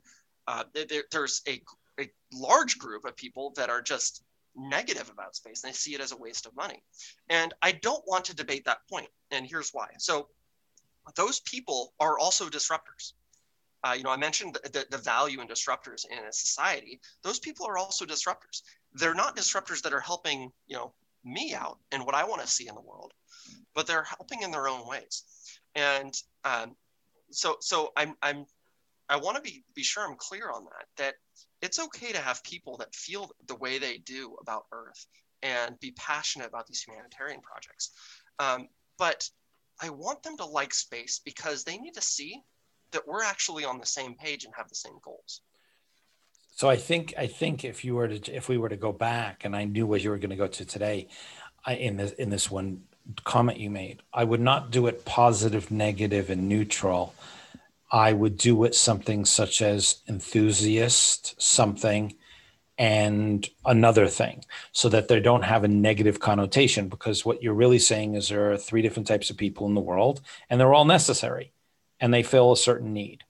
[0.46, 1.60] uh, there, there's a,
[2.00, 4.22] a large group of people that are just
[4.56, 6.82] negative about space and they see it as a waste of money.
[7.28, 9.88] And I don't want to debate that point, and here's why.
[9.98, 10.28] So
[11.16, 13.12] those people are also disruptors.
[13.82, 17.00] Uh, you know, I mentioned the, the, the, value in disruptors in a society.
[17.22, 18.62] Those people are also disruptors.
[18.94, 22.46] They're not disruptors that are helping, you know, me out and what I want to
[22.46, 23.12] see in the world,
[23.74, 25.24] but they're helping in their own ways.
[25.74, 26.76] And um,
[27.30, 28.46] so, so I'm, I'm,
[29.08, 30.86] I want to be be sure I'm clear on that.
[30.96, 31.14] That
[31.60, 35.06] it's okay to have people that feel the way they do about Earth
[35.42, 37.90] and be passionate about these humanitarian projects.
[38.38, 39.28] Um, but
[39.80, 42.40] I want them to like space because they need to see
[42.92, 45.42] that we're actually on the same page and have the same goals.
[46.56, 49.44] So I think I think if you were to if we were to go back
[49.44, 51.08] and I knew what you were going to go to today,
[51.66, 52.84] I, in this in this one
[53.24, 57.14] comment you made, I would not do it positive, negative, and neutral.
[57.90, 62.14] I would do it something such as enthusiast, something,
[62.76, 66.88] and another thing, so that they don't have a negative connotation.
[66.88, 69.80] Because what you're really saying is there are three different types of people in the
[69.80, 71.52] world, and they're all necessary,
[72.00, 73.22] and they fill a certain need.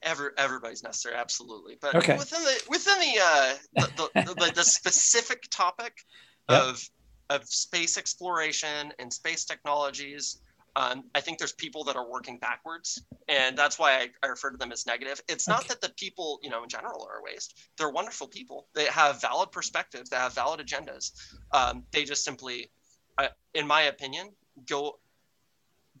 [0.00, 1.76] Every, everybody's necessary, absolutely.
[1.80, 2.16] But okay.
[2.16, 5.92] within the within the uh, the, the, the, the specific topic
[6.48, 6.62] yep.
[6.62, 6.88] of
[7.30, 10.40] of space exploration and space technologies,
[10.76, 14.50] um, I think there's people that are working backwards, and that's why I, I refer
[14.50, 15.20] to them as negative.
[15.28, 15.68] It's not okay.
[15.68, 17.58] that the people, you know, in general are a waste.
[17.76, 18.68] They're wonderful people.
[18.74, 20.10] They have valid perspectives.
[20.10, 21.12] They have valid agendas.
[21.52, 22.70] Um, they just simply,
[23.18, 24.30] uh, in my opinion,
[24.66, 24.98] go.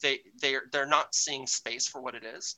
[0.00, 2.56] They they they're not seeing space for what it is.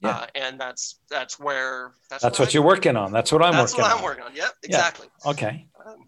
[0.00, 0.10] Yeah.
[0.10, 3.12] Uh, and that's that's where that's, that's what I, you're working on.
[3.12, 3.98] That's what I'm that's working That's what on.
[3.98, 4.36] I'm working on.
[4.36, 5.08] Yep, exactly.
[5.24, 5.30] Yeah.
[5.32, 5.66] Okay.
[5.84, 6.06] Um,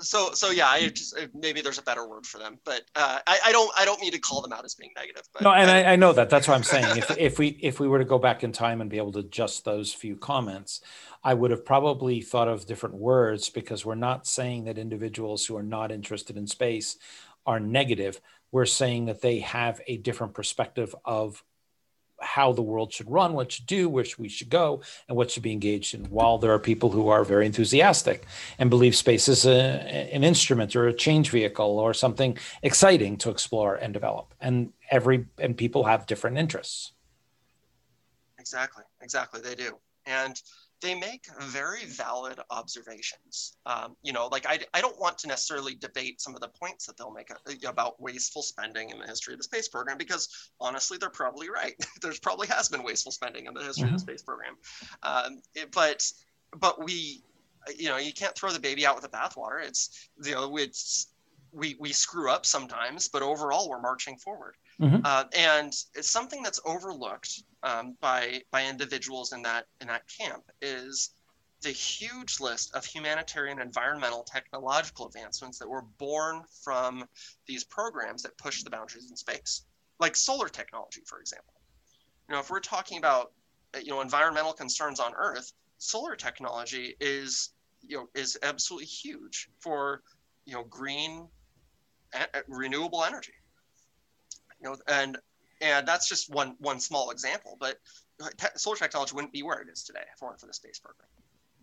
[0.00, 3.38] so so yeah I just maybe there's a better word for them but uh, I,
[3.46, 5.70] I don't i don't mean to call them out as being negative but no and
[5.70, 6.30] I, I know that.
[6.30, 6.98] That's what i'm saying.
[6.98, 9.20] If, if we if we were to go back in time and be able to
[9.20, 10.80] adjust those few comments
[11.24, 15.56] i would have probably thought of different words because we're not saying that individuals who
[15.56, 16.96] are not interested in space
[17.46, 18.20] are negative.
[18.52, 21.42] We're saying that they have a different perspective of
[22.20, 25.42] how the world should run, what should do, where we should go, and what should
[25.42, 26.04] be engaged in.
[26.06, 28.26] While there are people who are very enthusiastic
[28.58, 29.56] and believe space is a,
[30.12, 35.26] an instrument or a change vehicle or something exciting to explore and develop, and every
[35.38, 36.92] and people have different interests.
[38.38, 39.76] Exactly, exactly, they do,
[40.06, 40.40] and
[40.82, 43.56] they make very valid observations.
[43.64, 46.86] Um, you know, like I, I don't want to necessarily debate some of the points
[46.86, 50.50] that they'll make uh, about wasteful spending in the history of the space program because
[50.60, 51.74] honestly, they're probably right.
[52.02, 53.94] There's probably has been wasteful spending in the history mm-hmm.
[53.94, 54.16] of the mm-hmm.
[54.16, 54.56] space program,
[55.02, 56.10] um, it, but
[56.58, 57.22] but we,
[57.76, 59.62] you know, you can't throw the baby out with the bathwater.
[59.62, 61.08] It's you know, it's
[61.52, 64.56] we we screw up sometimes, but overall we're marching forward.
[64.80, 65.00] Mm-hmm.
[65.04, 70.44] Uh, and it's something that's overlooked um, by by individuals in that in that camp
[70.60, 71.10] is
[71.62, 77.04] the huge list of humanitarian, environmental, technological advancements that were born from
[77.46, 79.62] these programs that push the boundaries in space,
[79.98, 81.54] like solar technology, for example.
[82.28, 83.32] You know, if we're talking about
[83.74, 87.50] uh, you know environmental concerns on Earth, solar technology is
[87.82, 90.02] you know is absolutely huge for
[90.44, 91.28] you know green
[92.48, 93.32] renewable energy
[94.60, 95.18] you know and
[95.60, 97.78] and that's just one one small example but
[98.38, 100.78] te- solar technology wouldn't be where it is today if it weren't for the space
[100.78, 101.08] program.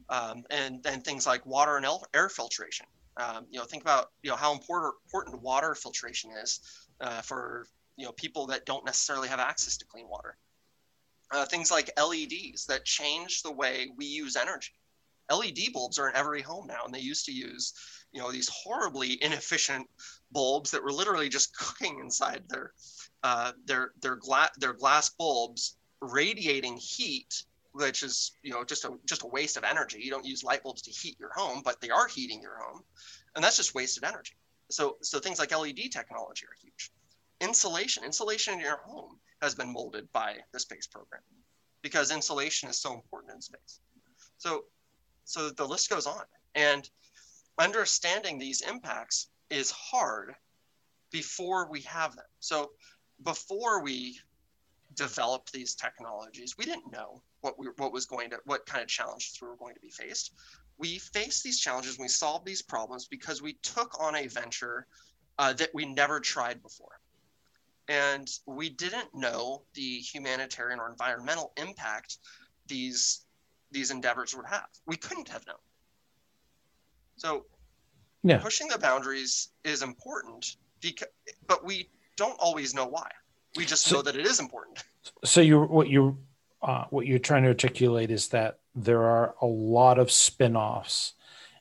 [0.10, 2.86] Um, and then things like water and air filtration.
[3.18, 6.60] Um, you know think about you know how important important water filtration is
[7.00, 10.36] uh, for you know people that don't necessarily have access to clean water.
[11.32, 14.74] Uh, things like leds that change the way we use energy.
[15.32, 17.74] Led bulbs are in every home now and they used to use
[18.12, 19.88] you know these horribly inefficient
[20.32, 22.72] bulbs that were literally just cooking inside their
[23.24, 28.92] uh, their their glass their glass bulbs radiating heat which is you know just a
[29.06, 30.00] just a waste of energy.
[30.02, 32.84] You don't use light bulbs to heat your home but they are heating your home
[33.36, 34.36] and that's just wasted energy.
[34.70, 36.92] So so things like led technology are huge.
[37.42, 41.22] Insulation insulation in your home has been molded by the space program
[41.82, 43.80] because insulation is so important in space.
[44.38, 44.66] So
[45.26, 46.24] so the list goes on
[46.56, 46.90] and
[47.58, 50.36] understanding these impacts is hard
[51.12, 52.26] before we have them.
[52.40, 52.72] So
[53.22, 54.20] before we
[54.96, 58.88] developed these technologies, we didn't know what we what was going to what kind of
[58.88, 60.34] challenges we were going to be faced.
[60.78, 64.88] We faced these challenges, we solved these problems because we took on a venture
[65.38, 67.00] uh, that we never tried before.
[67.88, 72.18] And we didn't know the humanitarian or environmental impact
[72.68, 73.26] these
[73.72, 74.68] these endeavors would have.
[74.86, 75.58] We couldn't have known.
[77.18, 77.46] So
[78.24, 78.38] yeah.
[78.38, 81.10] pushing the boundaries is important because
[81.48, 83.10] but we don't always know why.
[83.56, 84.84] We just so, know that it is important.
[85.24, 86.18] So you what you
[86.62, 91.14] uh, what you're trying to articulate is that there are a lot of spin-offs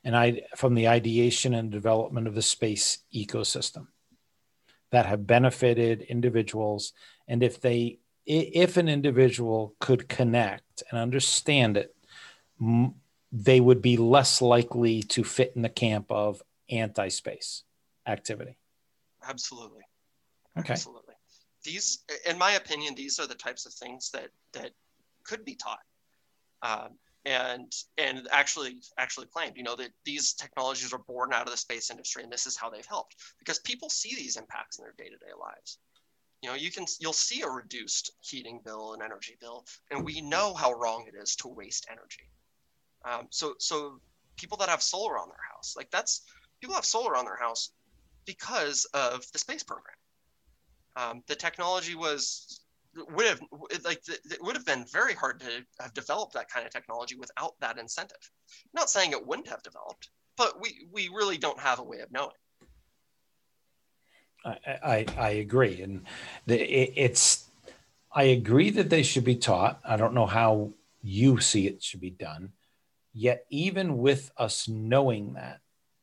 [0.05, 3.89] and I from the ideation and development of the space ecosystem
[4.91, 6.93] that have benefited individuals
[7.29, 11.95] and if they if an individual could connect and understand it
[13.33, 17.65] they would be less likely to fit in the camp of anti-space
[18.07, 18.59] activity.
[19.27, 19.83] Absolutely.
[20.59, 20.73] Okay.
[20.73, 21.15] Absolutely.
[21.65, 24.73] These, in my opinion, these are the types of things that that
[25.25, 25.79] could be taught,
[26.63, 29.57] um, and and actually actually claimed.
[29.57, 32.57] You know that these technologies are born out of the space industry, and this is
[32.57, 35.79] how they've helped because people see these impacts in their day-to-day lives.
[36.43, 40.21] You know, you can you'll see a reduced heating bill and energy bill, and we
[40.21, 42.29] know how wrong it is to waste energy.
[43.05, 44.01] Um, so so
[44.37, 46.23] people that have solar on their house, like that's
[46.61, 47.71] people have solar on their house
[48.27, 49.95] because of the space program.
[50.97, 52.61] Um, the technology was
[52.95, 53.41] would have
[53.85, 57.55] like it would have been very hard to have developed that kind of technology without
[57.61, 58.19] that incentive.
[58.65, 62.01] I'm not saying it wouldn't have developed, but we we really don't have a way
[62.01, 62.31] of knowing.
[64.45, 66.05] I I, I agree, and
[66.47, 67.49] the, it, it's
[68.15, 69.81] I agree that they should be taught.
[69.85, 72.53] I don't know how you see it should be done.
[73.15, 75.61] Yet, even with us knowing that,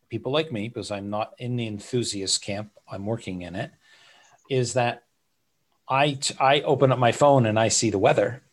[0.10, 3.71] people like me, because I'm not in the enthusiast camp, I'm working in it,
[4.49, 5.03] is that
[5.88, 8.43] I I open up my phone and I see the weather.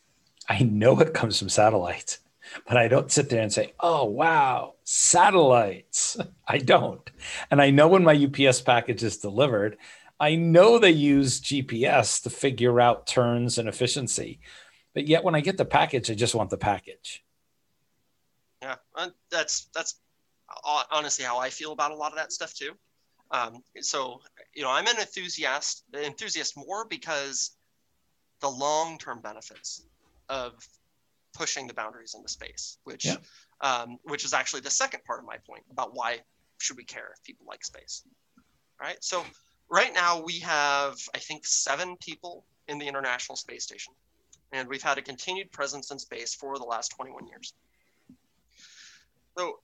[0.48, 2.18] I know it comes from satellites,
[2.66, 6.16] but I don't sit there and say, oh, wow, satellites.
[6.48, 7.08] I don't.
[7.50, 9.76] And I know when my UPS package is delivered,
[10.18, 14.40] I know they use GPS to figure out turns and efficiency.
[14.94, 17.22] But yet when I get the package, I just want the package.
[18.62, 18.76] Yeah,
[19.30, 19.96] that's that's
[20.90, 22.72] honestly how I feel about a lot of that stuff too.
[23.30, 24.22] Um, so
[24.56, 27.52] you know, I'm an enthusiast, enthusiast more because
[28.40, 29.84] the long-term benefits
[30.30, 30.54] of
[31.34, 33.16] pushing the boundaries into space, which yeah.
[33.60, 36.20] um, which is actually the second part of my point about why
[36.58, 38.02] should we care if people like space.
[38.80, 38.96] Right.
[39.00, 39.22] So
[39.68, 43.92] right now we have I think seven people in the International Space Station.
[44.52, 47.52] and we've had a continued presence in space for the last 21 years.
[49.36, 49.58] So,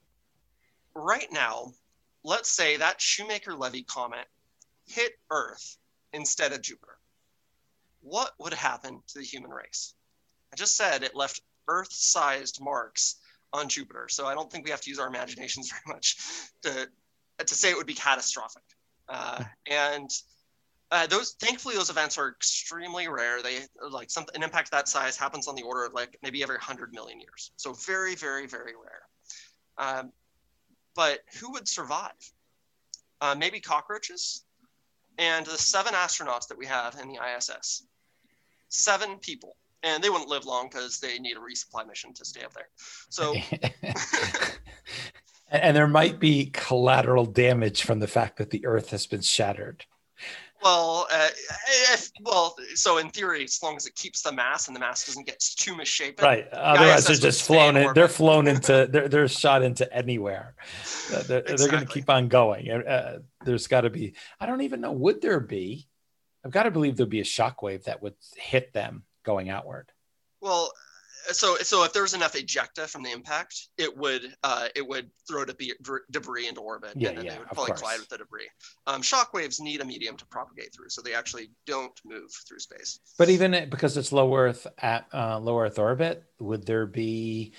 [0.94, 1.72] right now,
[2.24, 4.26] let's say that Shoemaker Levy comet
[4.92, 5.78] hit Earth
[6.12, 6.98] instead of Jupiter.
[8.00, 9.94] What would happen to the human race?
[10.52, 13.16] I just said it left Earth sized marks
[13.52, 14.08] on Jupiter.
[14.08, 16.16] So I don't think we have to use our imaginations very much
[16.62, 16.88] to,
[17.44, 18.62] to say it would be catastrophic.
[19.08, 20.10] Uh, and
[20.90, 23.42] uh, those thankfully those events are extremely rare.
[23.42, 26.56] They like some an impact that size happens on the order of like maybe every
[26.56, 27.52] 100 million years.
[27.56, 29.02] So very, very, very rare.
[29.78, 30.12] Um,
[30.94, 32.12] but who would survive?
[33.20, 34.44] Uh, maybe cockroaches,
[35.18, 37.84] and the seven astronauts that we have in the ISS.
[38.68, 42.42] Seven people and they wouldn't live long because they need a resupply mission to stay
[42.42, 42.68] up there.
[43.08, 43.34] So,
[45.50, 49.84] and there might be collateral damage from the fact that the Earth has been shattered.
[50.62, 51.28] Well, uh,
[51.92, 55.06] if, well, so in theory, as long as it keeps the mass and the mass
[55.06, 56.48] doesn't get too misshapen, right?
[56.52, 57.92] Otherwise, they're just flown in.
[57.94, 58.88] They're flown into.
[58.90, 60.54] They're they're shot into anywhere.
[61.12, 61.56] Uh, they're, exactly.
[61.56, 62.70] they're going to keep on going.
[62.70, 64.14] Uh, there's got to be.
[64.38, 64.92] I don't even know.
[64.92, 65.88] Would there be?
[66.44, 69.90] I've got to believe there'd be a shockwave that would hit them going outward.
[70.40, 70.72] Well,
[71.30, 75.10] so so if there was enough ejecta from the impact, it would uh, it would
[75.28, 75.74] throw debris,
[76.10, 78.48] debris into orbit, yeah, and then yeah, they would probably collide with the debris.
[78.86, 82.58] Um, shock waves need a medium to propagate through, so they actually don't move through
[82.58, 83.00] space.
[83.18, 87.54] But even because it's low Earth at uh, low Earth orbit, would there be?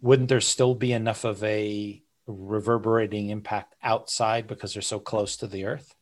[0.00, 5.46] Wouldn't there still be enough of a reverberating impact outside because they're so close to
[5.46, 5.94] the Earth?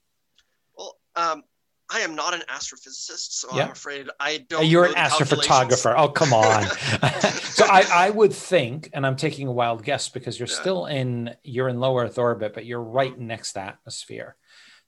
[0.77, 1.45] Well, um,
[1.93, 3.65] I am not an astrophysicist, so yeah.
[3.65, 4.67] I'm afraid I don't.
[4.67, 5.95] You're an astrophotographer.
[5.97, 6.65] Oh, come on.
[7.43, 10.61] so I, I would think, and I'm taking a wild guess because you're yeah.
[10.61, 14.37] still in you're in low Earth orbit, but you're right next to atmosphere.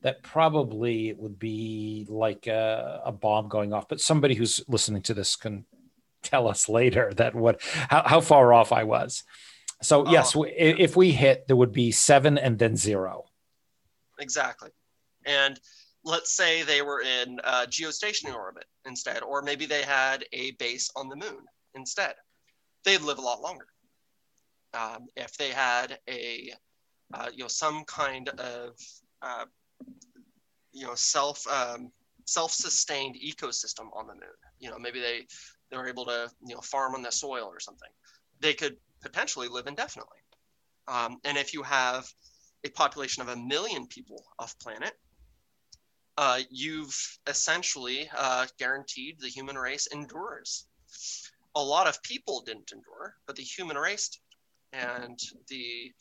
[0.00, 3.88] That probably would be like a, a bomb going off.
[3.88, 5.66] But somebody who's listening to this can
[6.22, 9.24] tell us later that what how, how far off I was.
[9.82, 10.10] So ah.
[10.10, 13.24] yes, oh, if we hit, there would be seven and then zero.
[14.18, 14.70] Exactly,
[15.26, 15.60] and
[16.04, 20.90] let's say they were in uh, geostationary orbit instead, or maybe they had a base
[20.96, 21.40] on the moon
[21.74, 22.14] instead.
[22.84, 23.66] They'd live a lot longer.
[24.74, 26.52] Um, if they had a,
[27.14, 28.76] uh, you know, some kind of,
[29.22, 29.44] uh,
[30.72, 31.90] you know, self um,
[32.26, 34.38] self-sustained ecosystem on the moon.
[34.58, 35.26] You know, maybe they
[35.70, 37.90] they were able to, you know, farm on the soil or something.
[38.40, 40.18] They could potentially live indefinitely.
[40.88, 42.06] Um, and if you have
[42.64, 44.92] a population of a million people off planet,
[46.16, 50.66] uh, you've essentially uh, guaranteed the human race endures.
[51.56, 54.20] A lot of people didn't endure, but the human race did.
[54.80, 55.92] And the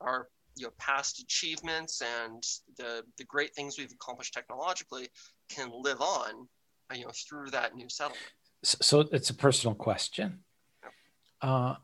[0.00, 2.42] our you know past achievements and
[2.76, 5.08] the the great things we've accomplished technologically
[5.48, 6.46] can live on
[6.92, 8.22] uh, you know through that new settlement.
[8.62, 10.40] So it's a personal question.
[11.42, 11.76] Uh,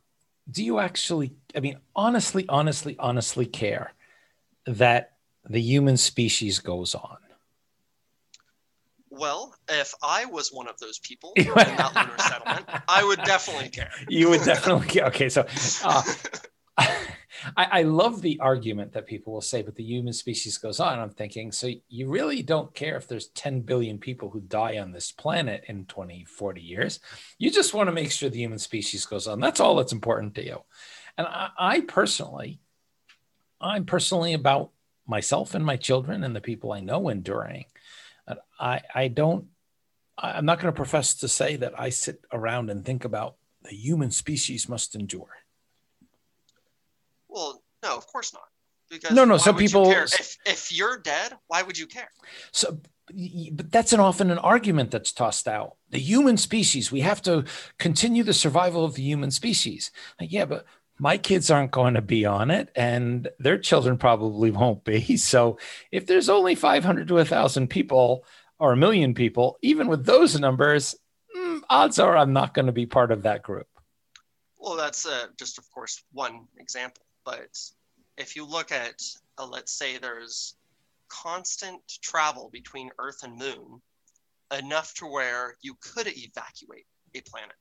[0.48, 1.34] do you actually?
[1.54, 3.92] I mean, honestly, honestly, honestly, care
[4.66, 5.14] that
[5.48, 7.16] the human species goes on?
[9.18, 13.70] Well, if I was one of those people in that lunar settlement, I would definitely
[13.70, 13.90] care.
[14.08, 15.06] You would definitely care.
[15.06, 15.46] Okay, so
[15.84, 16.02] uh,
[16.78, 16.98] I,
[17.56, 20.98] I, love the argument that people will say, but the human species goes on.
[20.98, 24.92] I'm thinking, so you really don't care if there's 10 billion people who die on
[24.92, 27.00] this planet in 20, 40 years.
[27.38, 29.40] You just want to make sure the human species goes on.
[29.40, 30.62] That's all that's important to you.
[31.16, 32.60] And I, I personally,
[33.60, 34.70] I'm personally about
[35.06, 37.64] myself and my children and the people I know enduring
[38.58, 39.46] I, I don't,
[40.18, 43.74] I'm not going to profess to say that I sit around and think about the
[43.74, 45.28] human species must endure.
[47.28, 48.48] Well, no, of course not.
[48.90, 49.36] Because no, no.
[49.36, 52.08] Some people, if, if you're dead, why would you care?
[52.52, 52.78] So,
[53.52, 55.76] but that's an often an argument that's tossed out.
[55.90, 57.44] The human species, we have to
[57.78, 59.90] continue the survival of the human species.
[60.20, 60.66] Like, yeah, but
[60.98, 65.16] my kids aren't going to be on it and their children probably won't be.
[65.26, 65.58] So
[65.90, 68.24] if there's only 500 to 1,000 people
[68.58, 70.94] or a million people, even with those numbers,
[71.36, 73.66] mm, odds are I'm not going to be part of that group.
[74.58, 77.04] Well, that's uh, just, of course, one example.
[77.24, 77.58] But
[78.16, 79.02] if you look at,
[79.38, 80.56] uh, let's say there's
[81.08, 83.80] constant travel between Earth and Moon,
[84.56, 87.56] enough to where you could evacuate a planet.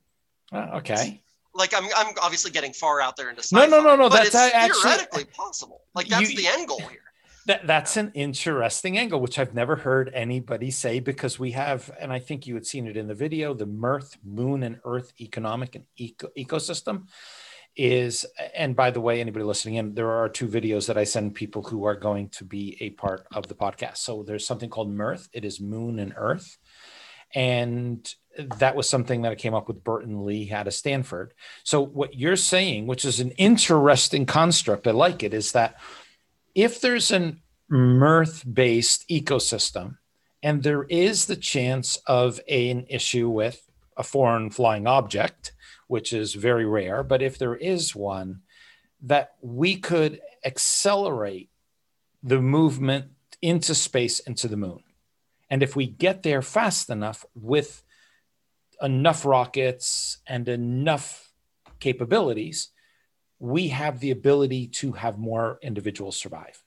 [0.52, 1.22] Uh, okay
[1.56, 4.10] like I'm, I'm obviously getting far out there into sci-fi, no, no, no, no.
[4.10, 5.82] That's actually, theoretically possible.
[5.96, 7.00] Like that's you, the end goal here.
[7.48, 12.12] That, that's an interesting angle, which I've never heard anybody say because we have, and
[12.12, 15.76] I think you had seen it in the video, the Mirth, Moon, and Earth economic
[15.76, 17.08] and eco- ecosystem
[17.76, 18.26] is,
[18.56, 21.62] and by the way, anybody listening in, there are two videos that I send people
[21.62, 23.98] who are going to be a part of the podcast.
[23.98, 26.58] So there's something called Mirth, it is Moon and Earth
[27.34, 28.08] And
[28.60, 31.34] that was something that I came up with Burton Lee out of Stanford.
[31.64, 35.76] So what you're saying, which is an interesting construct, I like it, is that
[36.56, 39.98] if there's an mirth-based ecosystem,
[40.42, 45.52] and there is the chance of an issue with a foreign flying object,
[45.88, 48.42] which is very rare, but if there is one,
[49.02, 51.50] that we could accelerate
[52.24, 53.06] the movement
[53.42, 54.80] into space into the moon.
[55.50, 57.84] And if we get there fast enough with
[58.82, 61.32] enough rockets and enough
[61.80, 62.70] capabilities,
[63.40, 66.64] we have the ability to have more individuals survive.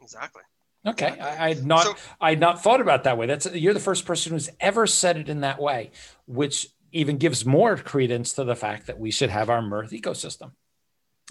[0.00, 0.42] Exactly.
[0.86, 1.38] Okay, exactly.
[1.38, 3.26] I, would not so, I'd not thought about that way.
[3.26, 5.90] That's you're the first person who's ever said it in that way,
[6.26, 10.52] which even gives more credence to the fact that we should have our mirth ecosystem.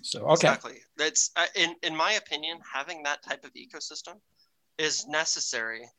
[0.04, 0.76] So okay, exactly.
[0.98, 4.20] That's uh, in in my opinion, having that type of ecosystem
[4.78, 5.90] is necessary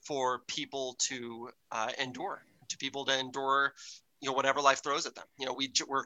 [0.00, 3.74] for people to uh, endure, to people to endure,
[4.20, 5.26] you know, whatever life throws at them.
[5.38, 6.04] You know, we we're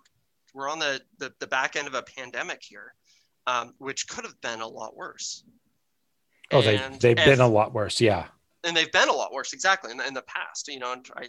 [0.54, 2.94] we're on the the, the back end of a pandemic here,
[3.46, 5.44] um, which could have been a lot worse.
[6.50, 8.00] Oh, they they've been a lot worse.
[8.00, 8.26] Yeah.
[8.64, 10.68] And they've been a lot worse, exactly, in the, in the past.
[10.68, 11.28] You know, and I,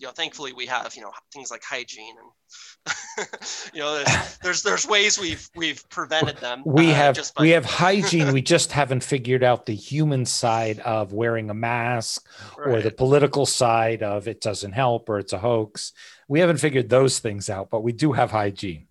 [0.00, 3.28] you know, thankfully we have you know things like hygiene and
[3.74, 6.62] you know there's, there's, there's ways we've we've prevented them.
[6.66, 8.32] We uh, have by- we have hygiene.
[8.32, 12.26] we just haven't figured out the human side of wearing a mask
[12.56, 12.68] right.
[12.68, 15.92] or the political side of it doesn't help or it's a hoax.
[16.28, 18.86] We haven't figured those things out, but we do have hygiene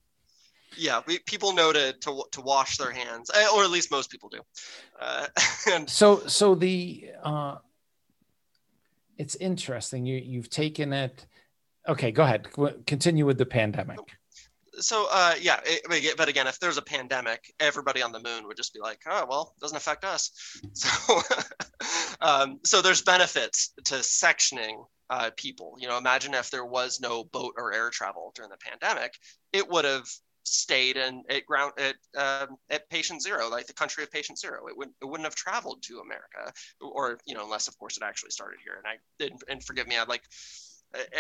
[0.78, 4.10] yeah, we, people know to, to to wash their hands, eh, or at least most
[4.10, 4.39] people do.
[4.99, 5.28] Uh,
[5.72, 7.55] and so, so the uh,
[9.20, 10.05] it's interesting.
[10.05, 11.28] You you've taken it.
[11.88, 12.47] Okay, go ahead.
[12.88, 13.99] Continue with the pandemic.
[14.80, 18.55] So, uh, yeah, it, but again, if there's a pandemic, everybody on the moon would
[18.55, 20.32] just be like, "Oh, well, it doesn't affect us."
[20.74, 21.22] So,
[22.22, 25.76] um, so there's benefits to sectioning uh, people.
[25.80, 29.13] You know, imagine if there was no boat or air travel during the pandemic,
[29.51, 30.07] it would have
[30.50, 34.68] stayed in at ground at um, at patient zero, like the country of patient zero.
[34.68, 38.04] It wouldn't it wouldn't have traveled to America, or you know, unless of course it
[38.04, 38.76] actually started here.
[38.78, 40.24] And I did, and forgive me, I like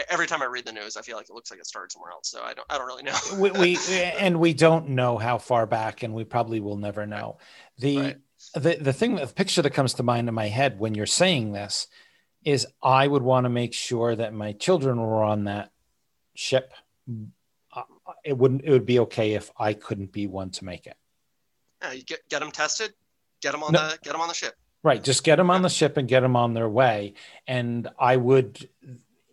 [0.09, 2.11] every time I read the news, I feel like it looks like it started somewhere
[2.11, 2.29] else.
[2.29, 3.17] So I don't I don't really know.
[3.37, 3.77] we, we
[4.19, 7.37] and we don't know how far back, and we probably will never know.
[7.77, 8.17] The right.
[8.55, 11.51] the the thing, the picture that comes to mind in my head when you're saying
[11.51, 11.87] this
[12.43, 15.71] is I would want to make sure that my children were on that
[16.35, 16.73] ship
[18.23, 20.95] it wouldn't it would be okay if I couldn't be one to make it.
[21.81, 22.93] Yeah, you get get them tested,
[23.41, 24.53] get them on no, the get them on the ship.
[24.81, 27.15] Right, just get them on the ship and get them on their way.
[27.45, 28.69] And I would,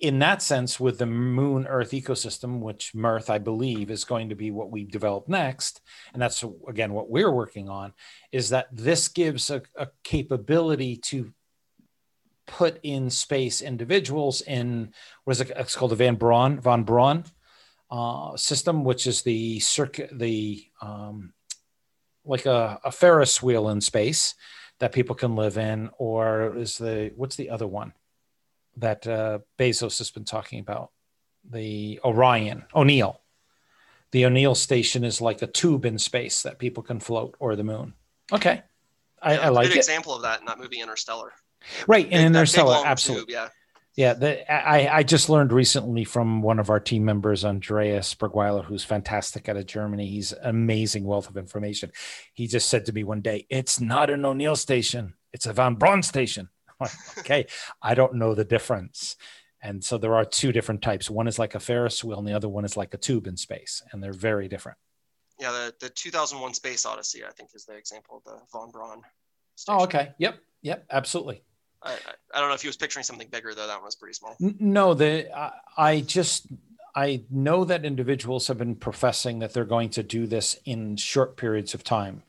[0.01, 4.34] in that sense, with the Moon Earth ecosystem, which Mirth I believe is going to
[4.34, 5.80] be what we develop next,
[6.12, 7.93] and that's again what we're working on,
[8.32, 11.32] is that this gives a, a capability to
[12.47, 14.93] put in space individuals in
[15.24, 15.53] what is it?
[15.57, 17.24] It's called the Van Braun von Braun
[17.91, 21.32] uh, system, which is the circuit, the um,
[22.24, 24.34] like a, a Ferris wheel in space
[24.78, 27.93] that people can live in, or is the what's the other one
[28.76, 30.91] that uh, Bezos has been talking about?
[31.49, 33.20] The Orion, O'Neill.
[34.12, 37.64] The O'Neill station is like a tube in space that people can float, or the
[37.64, 37.95] moon.
[38.32, 38.62] Okay,
[39.22, 39.78] I, yeah, I like good it.
[39.78, 41.32] example of that in that movie Interstellar.
[41.87, 43.26] Right, in Interstellar, absolutely.
[43.26, 43.49] Tube, yeah.
[43.97, 48.63] Yeah, the, I, I just learned recently from one of our team members, Andreas Bergweiler,
[48.63, 50.07] who's fantastic out of Germany.
[50.07, 51.91] He's an amazing wealth of information.
[52.35, 55.77] He just said to me one day, "It's not an O'Neill station; it's a Von
[55.77, 57.47] Braun station." Like, okay,
[57.81, 59.17] I don't know the difference.
[59.63, 61.09] And so there are two different types.
[61.09, 63.39] One is like a Ferris wheel, and the other one is like a tube in
[63.39, 64.77] space, and they're very different.
[65.41, 68.99] Yeah, the, the 2001 Space Odyssey, I think, is the example of the Von Braun.
[68.99, 69.09] Oh,
[69.57, 69.81] station.
[69.81, 70.13] Oh, okay.
[70.19, 70.39] Yep.
[70.61, 70.87] Yep.
[70.91, 71.43] Absolutely.
[71.83, 71.97] I,
[72.35, 73.66] I don't know if he was picturing something bigger though.
[73.66, 74.37] That one was pretty small.
[74.41, 76.47] No, the I, I just
[76.95, 81.37] I know that individuals have been professing that they're going to do this in short
[81.37, 82.22] periods of time.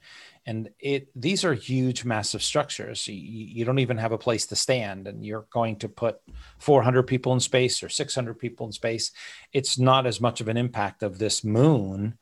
[0.46, 3.08] And it these are huge, massive structures.
[3.08, 6.20] You, you don't even have a place to stand, and you're going to put
[6.60, 9.12] 400 people in space or 600 people in space.
[9.52, 12.18] It's not as much of an impact of this moon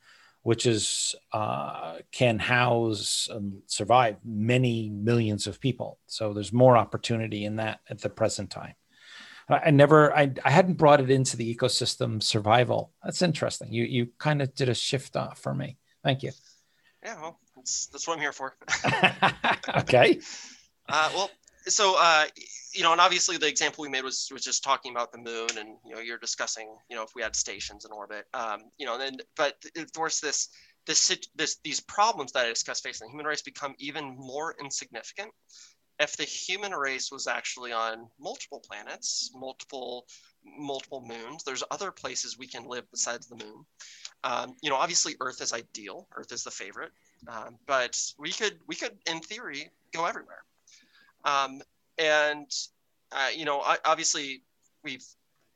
[0.46, 5.98] which is uh, can house and survive many millions of people.
[6.06, 8.74] So there's more opportunity in that at the present time.
[9.48, 12.92] I never, I, I hadn't brought it into the ecosystem survival.
[13.02, 13.72] That's interesting.
[13.72, 15.78] You you kind of did a shift off for me.
[16.04, 16.30] Thank you.
[17.02, 18.54] Yeah, well, that's that's what I'm here for.
[19.80, 20.20] okay.
[20.88, 21.30] Uh, well,
[21.68, 22.24] so uh,
[22.74, 25.48] you know, and obviously the example we made was was just talking about the moon,
[25.58, 28.86] and you know, you're discussing, you know, if we had stations in orbit, um, you
[28.86, 30.48] know, and then but of course this
[30.86, 35.32] this this these problems that I discussed facing the human race become even more insignificant
[35.98, 40.06] if the human race was actually on multiple planets, multiple
[40.44, 43.64] multiple moons, there's other places we can live besides the moon.
[44.22, 46.06] Um, you know, obviously Earth is ideal.
[46.14, 46.92] Earth is the favorite,
[47.26, 50.44] um, but we could we could in theory go everywhere.
[51.26, 51.60] Um,
[51.98, 52.50] and
[53.12, 54.42] uh, you know, obviously
[54.82, 55.04] we've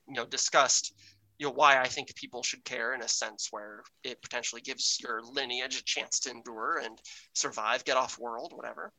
[0.06, 0.92] you know discussed
[1.38, 4.98] you know why I think people should care in a sense where it potentially gives
[5.00, 7.00] your lineage a chance to endure and
[7.32, 8.92] survive, get off world, whatever.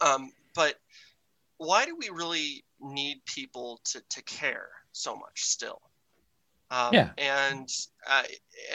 [0.00, 0.76] Um, but
[1.56, 5.80] why do we really need people to, to care so much still?
[6.70, 7.10] Um, yeah.
[7.18, 7.68] And
[8.08, 8.22] uh,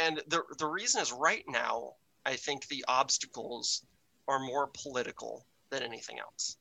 [0.01, 1.93] and the the reason is right now
[2.25, 3.85] I think the obstacles
[4.27, 6.57] are more political than anything else.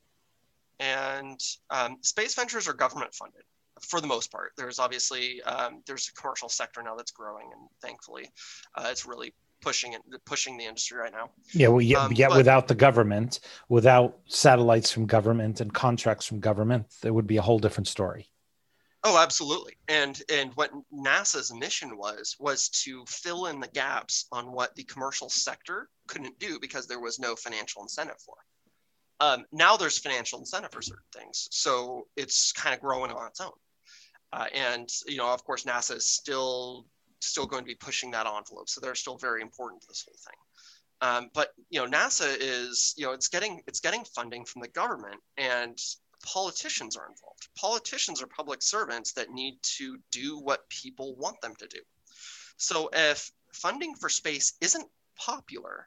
[0.81, 1.39] And
[1.70, 3.43] um, space ventures are government funded
[3.83, 4.53] for the most part.
[4.57, 8.31] There's obviously um, there's a commercial sector now that's growing, and thankfully,
[8.76, 11.31] uh, it's really pushing it, pushing the industry right now.
[11.53, 16.41] Yeah, well, yeah, um, but, without the government, without satellites from government and contracts from
[16.41, 18.31] government, there would be a whole different story.
[19.03, 19.76] Oh, absolutely.
[19.89, 24.85] And and what NASA's mission was was to fill in the gaps on what the
[24.85, 28.35] commercial sector couldn't do because there was no financial incentive for.
[29.20, 33.40] Um, now there's financial incentive for certain things, so it's kind of growing on its
[33.40, 33.52] own.
[34.32, 36.86] Uh, and you know, of course, NASA is still
[37.20, 40.16] still going to be pushing that envelope, so they're still very important to this whole
[40.24, 40.36] thing.
[41.02, 44.68] Um, but you know, NASA is you know it's getting it's getting funding from the
[44.68, 45.78] government, and
[46.24, 47.48] politicians are involved.
[47.56, 51.80] Politicians are public servants that need to do what people want them to do.
[52.56, 55.86] So if funding for space isn't popular,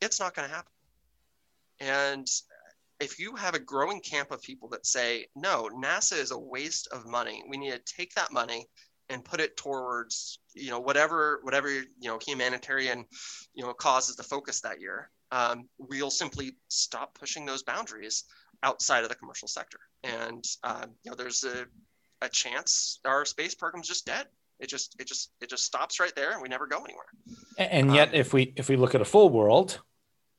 [0.00, 0.73] it's not going to happen.
[1.80, 2.26] And
[3.00, 6.88] if you have a growing camp of people that say, no, NASA is a waste
[6.92, 8.66] of money, we need to take that money
[9.10, 13.04] and put it towards, you know, whatever, whatever, you know, humanitarian,
[13.54, 18.24] you know, causes the focus that year, um, we'll simply stop pushing those boundaries
[18.62, 19.78] outside of the commercial sector.
[20.02, 21.66] And, uh, you know, there's a,
[22.22, 24.26] a chance our space program's just dead.
[24.60, 27.04] It just, it just, it just stops right there and we never go anywhere.
[27.58, 29.80] And yet, um, if we, if we look at a full world,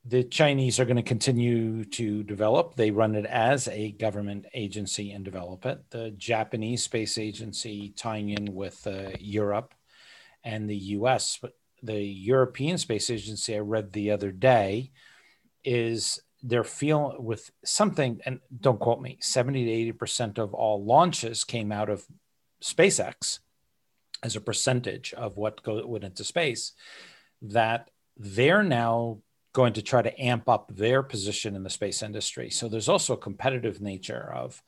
[0.07, 2.75] the Chinese are going to continue to develop.
[2.75, 5.89] They run it as a government agency and develop it.
[5.89, 9.73] The Japanese space agency tying in with uh, Europe
[10.43, 11.39] and the US.
[11.81, 14.91] The European Space Agency, I read the other day,
[15.63, 21.43] is they're feeling with something, and don't quote me, 70 to 80% of all launches
[21.43, 22.05] came out of
[22.63, 23.39] SpaceX
[24.21, 26.73] as a percentage of what go, went into space,
[27.41, 29.19] that they're now
[29.55, 32.49] going to try to amp up their position in the space industry.
[32.49, 34.61] So there's also a competitive nature of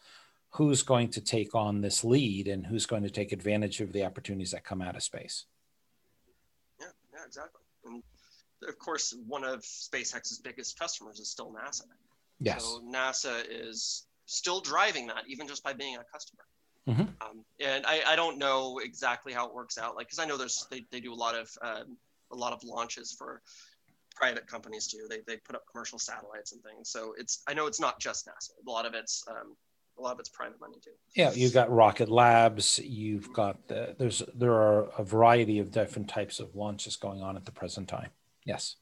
[0.51, 4.05] who's going to take on this lead and who's going to take advantage of the
[4.05, 5.45] opportunities that come out of space.
[6.79, 7.61] Yeah, yeah, exactly.
[7.83, 8.01] And
[8.65, 11.83] of course, one of SpaceX's biggest customers is still NASA.
[12.39, 12.63] Yes.
[12.63, 16.43] So NASA is still driving that, even just by being a customer.
[16.87, 17.01] Mm-hmm.
[17.01, 20.37] Um, and I, I, don't know exactly how it works out, like because I know
[20.37, 21.97] there's they, they do a lot of um,
[22.31, 23.41] a lot of launches for
[24.17, 25.07] private companies do.
[25.09, 26.89] They, they put up commercial satellites and things.
[26.89, 28.51] So it's I know it's not just NASA.
[28.65, 29.55] A lot of it's um,
[29.97, 30.91] a lot of it's private money too.
[31.15, 32.79] Yeah, you've got Rocket Labs.
[32.79, 37.35] You've got the, there's there are a variety of different types of launches going on
[37.37, 38.09] at the present time.
[38.45, 38.75] Yes.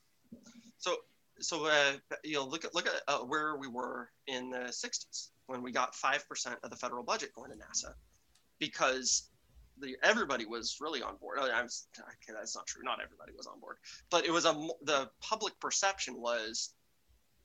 [0.77, 0.97] So
[1.39, 5.29] so uh, you know look at look at uh, where we were in the 60s
[5.47, 7.93] when we got five percent of the federal budget going to NASA
[8.59, 9.29] because
[9.79, 11.39] the everybody was really on board.
[11.39, 12.83] I am okay, that's not true.
[12.83, 13.77] Not everybody was on board,
[14.09, 14.53] but it was a
[14.83, 16.73] the public perception was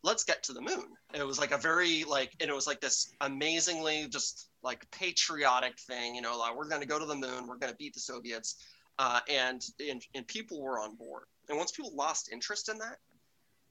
[0.02, 0.86] let's get to the moon.
[1.14, 5.78] It was like a very like and it was like this amazingly just like patriotic
[5.78, 6.14] thing.
[6.14, 7.46] You know, like we're going to go to the moon.
[7.46, 8.56] We're going to beat the Soviets,
[8.98, 11.24] uh, and, and and people were on board.
[11.48, 12.98] And once people lost interest in that,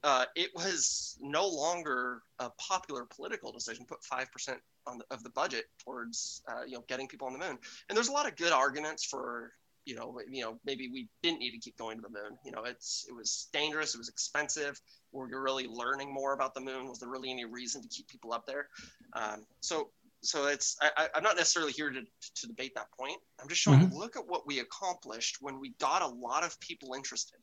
[0.02, 3.84] uh, it was no longer a popular political decision.
[3.84, 7.32] To put five percent the, of the budget towards uh, you know getting people on
[7.32, 7.58] the moon.
[7.88, 9.52] And there's a lot of good arguments for
[9.84, 12.38] you know you know maybe we didn't need to keep going to the moon.
[12.44, 14.80] You know it's it was dangerous, it was expensive.
[15.12, 16.88] Were you really learning more about the moon?
[16.88, 18.68] Was there really any reason to keep people up there?
[19.14, 19.90] Um, so
[20.22, 23.18] so it's I, am not necessarily here to, to debate that point.
[23.40, 23.96] I'm just showing mm-hmm.
[23.96, 27.38] look at what we accomplished when we got a lot of people interested.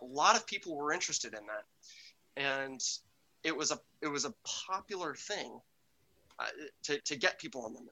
[0.00, 2.80] A lot of people were interested in that, and
[3.42, 4.34] it was a it was a
[4.68, 5.60] popular thing
[6.38, 6.46] uh,
[6.84, 7.88] to, to get people on the moon.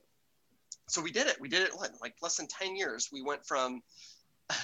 [0.89, 1.41] So we did it.
[1.41, 3.09] We did it in like less than 10 years.
[3.13, 3.83] We went from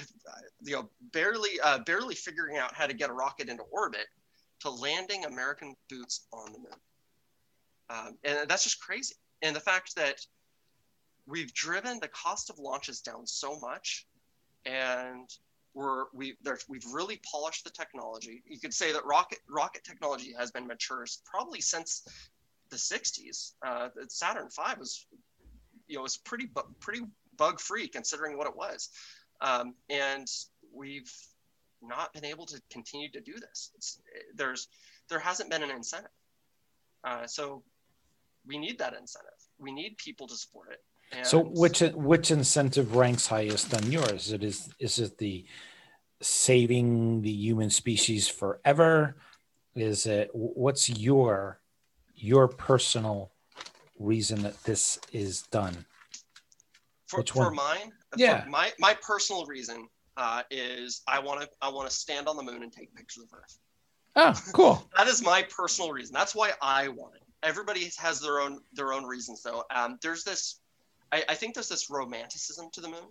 [0.62, 4.06] you know barely uh, barely figuring out how to get a rocket into orbit
[4.60, 6.68] to landing American boots on the moon.
[7.88, 9.14] Um, and that's just crazy.
[9.42, 10.20] And the fact that
[11.26, 14.06] we've driven the cost of launches down so much,
[14.66, 15.28] and
[15.74, 16.36] we're we
[16.68, 18.42] we've really polished the technology.
[18.46, 22.02] You could say that rocket rocket technology has been mature probably since
[22.70, 25.06] the 60s, uh, Saturn V was,
[25.88, 27.02] you know, was pretty bu- pretty
[27.36, 28.90] bug free considering what it was,
[29.40, 30.28] um, and
[30.72, 31.12] we've
[31.82, 33.70] not been able to continue to do this.
[33.74, 34.00] It's,
[34.34, 34.68] there's
[35.08, 36.10] there hasn't been an incentive,
[37.04, 37.62] uh, so
[38.46, 39.32] we need that incentive.
[39.58, 40.82] We need people to support it.
[41.12, 44.32] And so which which incentive ranks highest on yours?
[44.32, 45.44] It is is it the
[46.22, 49.16] saving the human species forever?
[49.74, 51.60] Is it what's your
[52.14, 53.32] your personal
[53.98, 55.84] reason that this is done?
[57.06, 61.70] For, for mine, yeah, for my my personal reason uh, is I want to I
[61.70, 63.58] want to stand on the moon and take pictures of Earth.
[64.16, 64.88] Oh, cool.
[64.96, 66.14] that is my personal reason.
[66.14, 67.22] That's why I want it.
[67.42, 69.64] Everybody has their own their own reasons though.
[69.74, 70.60] Um, there's this
[71.12, 73.08] I, I think there's this romanticism to the moon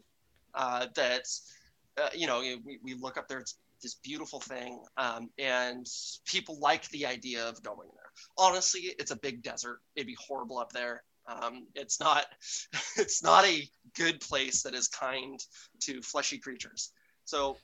[0.53, 1.51] uh, that's,
[1.97, 4.79] uh, you know, we, we look up there, it's this beautiful thing.
[4.97, 5.87] Um, and
[6.25, 8.11] people like the idea of going there.
[8.37, 9.79] Honestly, it's a big desert.
[9.95, 11.03] It'd be horrible up there.
[11.27, 12.25] Um, it's not,
[12.97, 15.39] it's not a good place that is kind
[15.81, 16.91] to fleshy creatures.
[17.25, 17.57] So,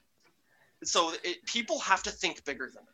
[0.83, 2.91] so it, people have to think bigger than that.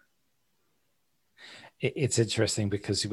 [1.80, 3.08] It's interesting because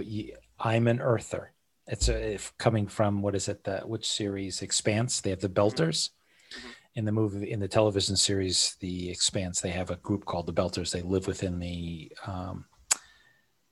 [0.61, 1.53] I'm an earther
[1.89, 3.65] it's a, if coming from what is it?
[3.65, 4.63] The which series?
[4.63, 5.21] Expanse.
[5.21, 6.11] They have the Belters.
[6.55, 6.69] Mm-hmm.
[6.95, 10.53] In the movie, in the television series, The Expanse, they have a group called the
[10.53, 10.91] Belters.
[10.91, 12.65] They live within the um,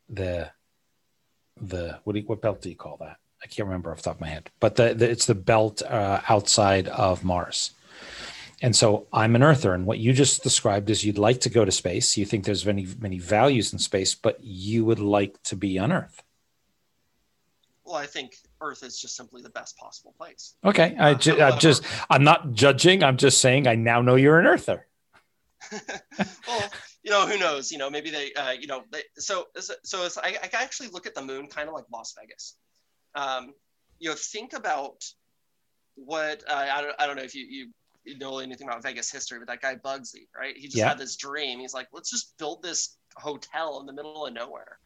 [0.08, 0.50] the
[1.60, 3.16] the what do you, what belt do you call that?
[3.42, 5.82] I can't remember off the top of my head, but the, the it's the belt
[5.82, 7.72] uh, outside of Mars.
[8.62, 11.64] And so I'm an earther, and what you just described is you'd like to go
[11.64, 12.16] to space.
[12.16, 15.92] You think there's many many values in space, but you would like to be on
[15.92, 16.22] Earth.
[17.86, 20.56] Well, I think Earth is just simply the best possible place.
[20.64, 23.04] Okay, I ju- I'm just I'm not judging.
[23.04, 24.86] I'm just saying I now know you're an Earther.
[26.48, 26.70] well,
[27.02, 27.70] you know, who knows?
[27.70, 31.14] You know, maybe they, uh, you know, they, so so I, I actually look at
[31.14, 32.56] the moon kind of like Las Vegas.
[33.14, 33.54] Um,
[34.00, 35.04] you know, think about
[35.94, 37.68] what uh, I don't I don't know if you you
[38.04, 40.56] you know anything about Vegas history, but that guy Bugsy, right?
[40.56, 40.88] He just yeah.
[40.88, 41.60] had this dream.
[41.60, 44.78] He's like, let's just build this hotel in the middle of nowhere.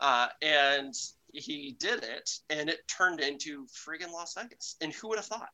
[0.00, 0.94] Uh, and
[1.32, 4.76] he did it and it turned into friggin' Las Vegas.
[4.80, 5.50] And who would have thought?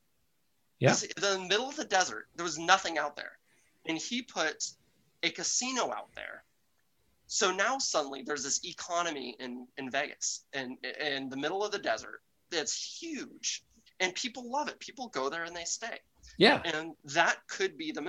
[0.79, 0.95] Yeah.
[1.16, 3.39] In the middle of the desert, there was nothing out there.
[3.87, 4.64] And he put
[5.22, 6.45] a casino out there.
[7.26, 11.79] So now suddenly there's this economy in, in Vegas and in the middle of the
[11.79, 13.64] desert that's huge.
[14.01, 14.79] And people love it.
[14.79, 15.99] People go there and they stay.
[16.39, 16.62] Yeah.
[16.64, 18.03] And that could be the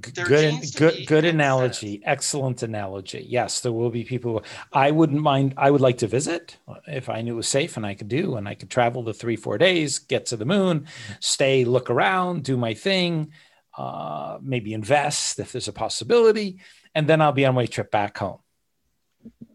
[0.00, 3.24] good good good analogy excellent analogy.
[3.28, 4.42] Yes there will be people
[4.72, 6.56] i wouldn't mind i would like to visit
[6.86, 9.14] if i knew it was safe and i could do and i could travel the
[9.14, 10.86] three four days get to the moon
[11.20, 13.30] stay look around do my thing
[13.76, 16.58] uh, maybe invest if there's a possibility
[16.94, 18.38] and then i'll be on my trip back home.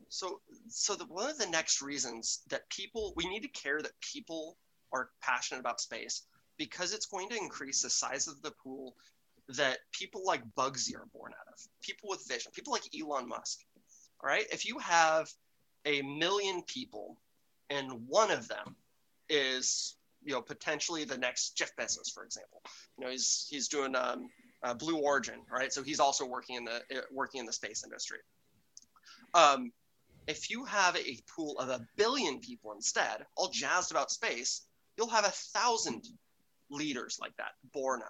[0.10, 4.00] So so the, one of the next reasons that people we need to care that
[4.02, 4.58] people
[4.94, 6.24] are passionate about space
[6.58, 8.96] because it's going to increase the size of the pool
[9.50, 13.60] that people like Bugsy are born out of, people with vision, people like Elon Musk.
[14.22, 14.46] All right.
[14.52, 15.30] If you have
[15.86, 17.18] a million people
[17.70, 18.76] and one of them
[19.30, 22.62] is, you know, potentially the next Jeff Bezos, for example,
[22.98, 24.30] you know, he's, he's doing um,
[24.62, 25.74] uh, Blue Origin, right?
[25.74, 28.20] So he's also working in the, uh, working in the space industry.
[29.34, 29.72] Um,
[30.28, 34.62] if you have a pool of a billion people instead, all jazzed about space,
[34.98, 36.08] you'll have a thousand
[36.70, 38.10] leaders like that born out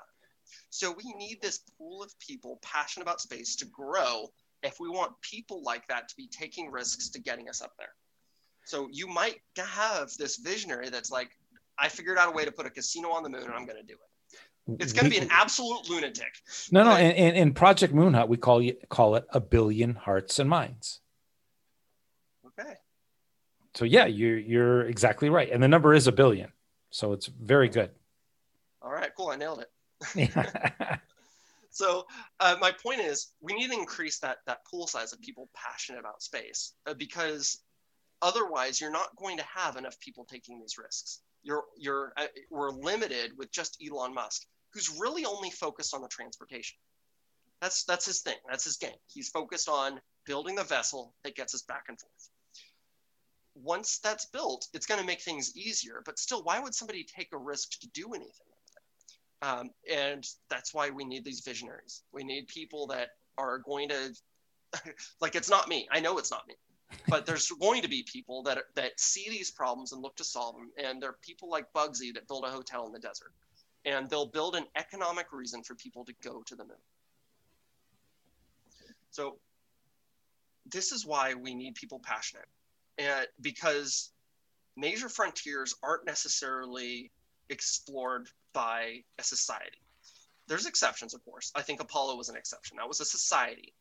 [0.70, 4.28] so we need this pool of people passionate about space to grow
[4.64, 7.94] if we want people like that to be taking risks to getting us up there.
[8.66, 11.30] So you might have this visionary that's like,
[11.78, 13.80] I figured out a way to put a casino on the moon and I'm going
[13.80, 14.10] to do it.
[14.80, 16.32] It's going to be an absolute lunatic.
[16.72, 16.96] No, no.
[16.96, 21.00] In, in Project Moon Hut, we call you call it a billion hearts and minds.
[22.46, 22.74] Okay.
[23.74, 26.52] So yeah, you're you're exactly right, and the number is a billion.
[26.92, 27.92] So it's very good.
[28.82, 29.30] All right, cool.
[29.30, 29.72] I nailed it.
[31.72, 32.06] so
[32.40, 36.00] uh, my point is we need to increase that that pool size of people passionate
[36.00, 37.62] about space uh, because
[38.22, 41.22] otherwise you're not going to have enough people taking these risks.
[41.44, 46.08] You're you're uh, we're limited with just elon musk who's really only focused on the
[46.08, 46.78] transportation.
[47.62, 48.38] That's that's his thing.
[48.50, 48.98] That's his game.
[49.08, 52.30] He's focused on building the vessel that gets us back and forth.
[53.56, 57.28] Once that's built it's going to make things easier but still why would somebody take
[57.34, 58.49] a risk to do anything
[59.42, 62.04] um, and that's why we need these visionaries.
[62.12, 64.14] We need people that are going to,
[65.22, 65.88] like, it's not me.
[65.92, 66.56] I know it's not me,
[67.08, 70.56] but there's going to be people that that see these problems and look to solve
[70.56, 70.72] them.
[70.78, 73.32] And there are people like Bugsy that build a hotel in the desert,
[73.86, 76.78] and they'll build an economic reason for people to go to the moon.
[79.12, 79.38] So
[80.72, 82.48] this is why we need people passionate.
[82.98, 84.12] and because
[84.76, 87.12] major frontiers aren't necessarily
[87.50, 89.78] explored by a society.
[90.48, 91.52] There's exceptions, of course.
[91.56, 92.78] I think Apollo was an exception.
[92.78, 93.74] That was a society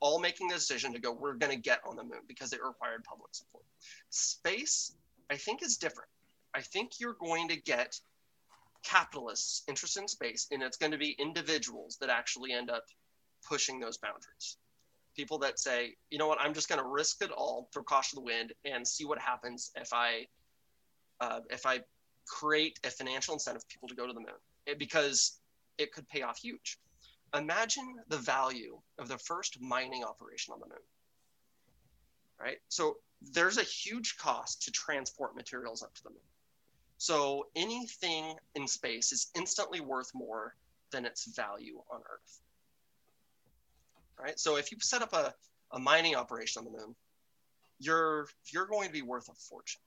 [0.00, 2.60] all making the decision to go, we're going to get on the moon because it
[2.62, 3.64] required public support.
[4.10, 4.92] Space,
[5.30, 6.10] I think, is different.
[6.54, 7.98] I think you're going to get
[8.82, 12.84] capitalists interested in space, and it's going to be individuals that actually end up
[13.46, 14.56] pushing those boundaries.
[15.16, 18.16] People that say, you know what, I'm just going to risk it all, throw caution
[18.16, 20.26] to the wind, and see what happens if I
[21.20, 21.80] uh, if I
[22.30, 25.40] create a financial incentive for people to go to the moon, it, because
[25.78, 26.78] it could pay off huge.
[27.36, 30.84] Imagine the value of the first mining operation on the moon.
[32.40, 32.58] Right?
[32.68, 36.18] So there's a huge cost to transport materials up to the moon.
[36.96, 40.54] So anything in space is instantly worth more
[40.90, 42.40] than its value on Earth.
[44.18, 44.38] Right?
[44.38, 45.34] So if you set up a,
[45.72, 46.94] a mining operation on the moon,
[47.78, 49.80] you're you're going to be worth a fortune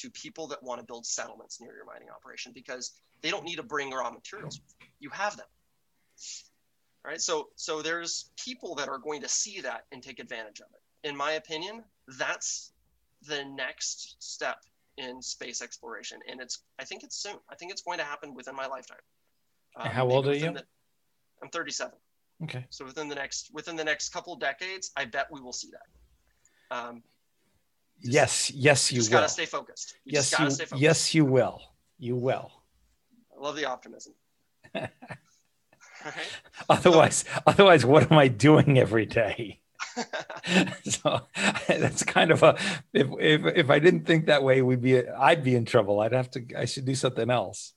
[0.00, 2.92] to people that want to build settlements near your mining operation because
[3.22, 4.60] they don't need to bring raw materials.
[5.00, 5.46] You have them.
[7.04, 7.20] Right?
[7.20, 11.08] So so there's people that are going to see that and take advantage of it.
[11.08, 11.84] In my opinion,
[12.18, 12.72] that's
[13.26, 14.58] the next step
[14.96, 17.36] in space exploration and it's I think it's soon.
[17.48, 18.98] I think it's going to happen within my lifetime.
[19.76, 20.52] Um, how old are you?
[20.52, 20.64] The,
[21.42, 21.94] I'm 37.
[22.44, 22.64] Okay.
[22.70, 26.76] So within the next within the next couple decades, I bet we will see that.
[26.76, 27.02] Um,
[28.02, 29.18] just, yes, yes, you, you just will.
[29.18, 29.94] gotta stay focused.
[30.04, 30.82] You yes, you, stay focused.
[30.82, 31.60] yes, you will.
[31.98, 32.50] You will.
[33.36, 34.14] I love the optimism.
[34.74, 34.90] right?
[36.68, 39.60] Otherwise, so, otherwise, what am I doing every day?
[40.84, 41.22] so
[41.66, 42.56] that's kind of a
[42.92, 46.00] if, if if I didn't think that way, we'd be I'd be in trouble.
[46.00, 47.72] I'd have to I should do something else.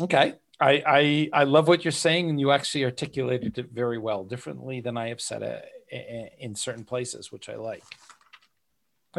[0.00, 0.34] Okay.
[0.60, 4.80] I, I I love what you're saying, and you actually articulated it very well, differently
[4.80, 7.84] than I have said it eh, eh, in certain places, which I like.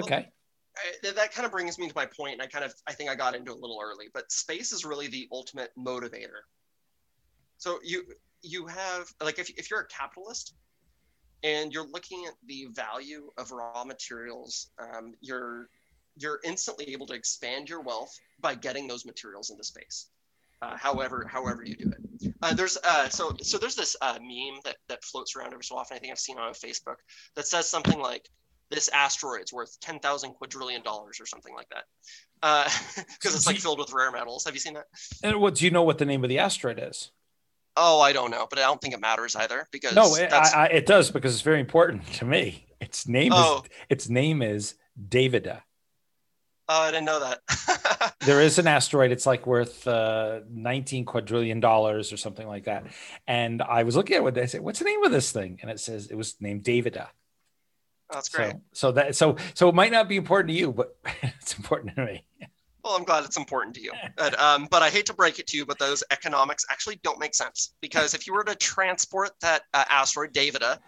[0.04, 0.30] Okay.
[1.04, 3.10] Well, that kind of brings me to my point, and I kind of I think
[3.10, 6.41] I got into it a little early, but space is really the ultimate motivator.
[7.58, 8.06] So you
[8.41, 10.54] you have like if if you're a capitalist
[11.43, 15.70] and you're looking at the value of raw materials, um, you're
[16.16, 20.08] you're instantly able to expand your wealth by getting those materials into space.
[20.62, 22.34] Uh, however, however you do it.
[22.41, 25.76] Uh, there's uh, so so there's this uh, meme that that floats around every so
[25.76, 25.95] often.
[25.95, 26.97] I think I've seen on Facebook
[27.36, 28.30] that says something like,
[28.70, 31.84] this asteroid's worth 10,000 quadrillion dollars or something like that.
[32.41, 34.45] Because uh, it's like filled with rare metals.
[34.45, 34.86] Have you seen that?
[35.24, 37.11] And what do you know what the name of the asteroid is?
[37.76, 40.65] Oh, I don't know, but I don't think it matters either because no, it, I,
[40.67, 42.65] it does because it's very important to me.
[42.82, 43.61] Its name oh.
[43.63, 45.61] is its name is Davida.
[46.67, 48.15] Oh, I didn't know that.
[48.26, 49.11] there is an asteroid.
[49.11, 52.86] It's like worth uh, 19 quadrillion dollars or something like that.
[53.28, 54.41] And I was looking at it.
[54.41, 57.07] I said, "What's the name of this thing?" And it says it was named Davida.
[58.12, 58.53] That's great.
[58.53, 61.95] So, so that so so it might not be important to you, but it's important
[61.95, 62.26] to me.
[62.84, 63.91] Well, I'm glad it's important to you.
[64.16, 67.20] But, um, but I hate to break it to you, but those economics actually don't
[67.20, 70.80] make sense because if you were to transport that uh, asteroid Davida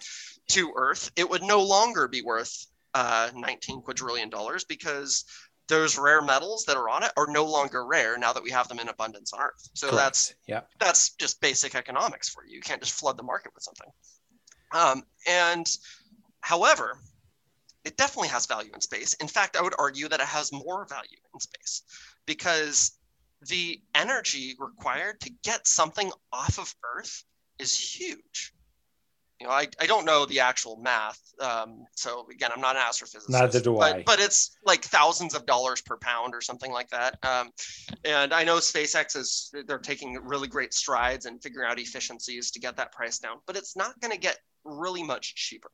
[0.49, 5.25] to Earth, it would no longer be worth uh, 19 quadrillion dollars because
[5.67, 8.67] those rare metals that are on it are no longer rare now that we have
[8.67, 9.69] them in abundance on Earth.
[9.73, 10.03] So Correct.
[10.03, 12.55] that's yeah, that's just basic economics for you.
[12.55, 13.87] You can't just flood the market with something.
[14.73, 15.69] Um, and
[16.41, 16.97] however,
[17.83, 19.13] it definitely has value in space.
[19.15, 21.83] In fact, I would argue that it has more value in space
[22.25, 22.97] because
[23.47, 27.23] the energy required to get something off of Earth
[27.57, 28.53] is huge.
[29.39, 31.19] You know, I, I don't know the actual math.
[31.39, 33.29] Um, so again, I'm not an astrophysicist.
[33.29, 34.03] Neither do but, I.
[34.03, 37.17] But it's like thousands of dollars per pound or something like that.
[37.23, 37.49] Um,
[38.05, 42.59] and I know SpaceX is they're taking really great strides and figuring out efficiencies to
[42.59, 43.37] get that price down.
[43.47, 45.71] But it's not going to get really much cheaper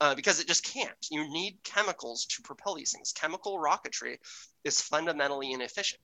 [0.00, 1.06] uh, because it just can't.
[1.10, 3.12] You need chemicals to propel these things.
[3.12, 4.16] Chemical rocketry
[4.64, 6.00] is fundamentally inefficient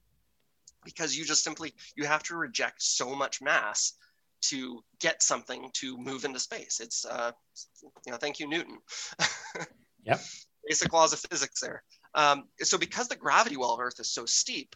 [0.85, 3.95] because you just simply you have to reject so much mass
[4.43, 6.81] to get something to move into space.
[6.81, 7.33] It's uh,
[8.05, 8.79] you know, thank you Newton.
[10.05, 10.21] yep.
[10.69, 11.83] Basic laws of physics there.
[12.15, 14.75] Um, so because the gravity well of Earth is so steep,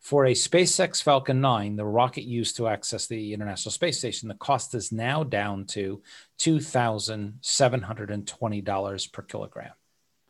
[0.00, 4.34] For a SpaceX Falcon 9, the rocket used to access the International Space Station, the
[4.34, 6.02] cost is now down to
[6.40, 9.72] $2,720 per kilogram.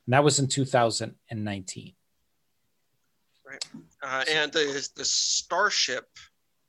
[0.06, 1.92] And that was in 2019.
[3.46, 3.64] Right.
[4.02, 6.06] Uh, and the, the Starship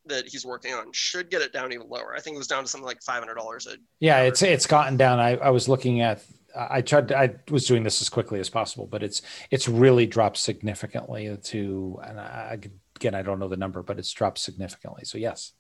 [0.05, 2.13] that he's working on should get it down even lower.
[2.15, 3.77] I think it was down to something like five hundred dollars a.
[3.99, 5.19] Yeah, it's it's gotten down.
[5.19, 6.23] I, I was looking at.
[6.55, 7.07] I tried.
[7.07, 11.36] To, I was doing this as quickly as possible, but it's it's really dropped significantly
[11.41, 11.99] to.
[12.03, 12.59] And I,
[12.95, 15.05] again, I don't know the number, but it's dropped significantly.
[15.05, 15.53] So yes.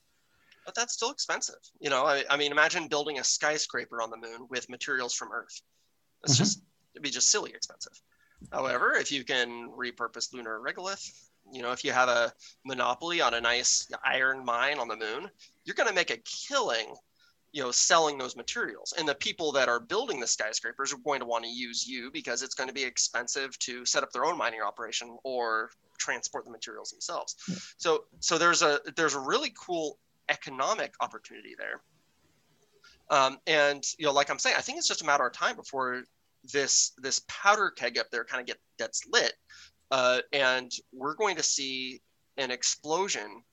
[0.65, 1.59] But that's still expensive.
[1.81, 5.31] You know, I, I mean, imagine building a skyscraper on the moon with materials from
[5.33, 5.61] Earth.
[6.23, 6.43] It's mm-hmm.
[6.43, 6.61] just
[6.93, 7.99] it'd be just silly expensive.
[8.51, 11.11] However, if you can repurpose lunar regolith,
[11.51, 12.33] you know, if you have a
[12.65, 15.29] monopoly on a nice iron mine on the moon,
[15.65, 16.95] you're going to make a killing,
[17.51, 18.93] you know, selling those materials.
[18.97, 22.11] And the people that are building the skyscrapers are going to want to use you
[22.11, 26.45] because it's going to be expensive to set up their own mining operation or transport
[26.45, 27.35] the materials themselves.
[27.47, 27.55] Yeah.
[27.77, 31.81] So, so there's a there's a really cool economic opportunity there.
[33.09, 35.55] Um, and you know, like I'm saying, I think it's just a matter of time
[35.55, 36.03] before
[36.51, 39.33] this this powder keg up there kind of get gets lit
[39.93, 42.01] uh, and we're going to see
[42.37, 43.43] an explosion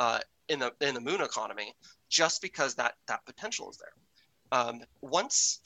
[0.00, 0.18] uh,
[0.48, 1.72] in the in the moon economy
[2.08, 4.60] just because that that potential is there.
[4.60, 5.60] Um, once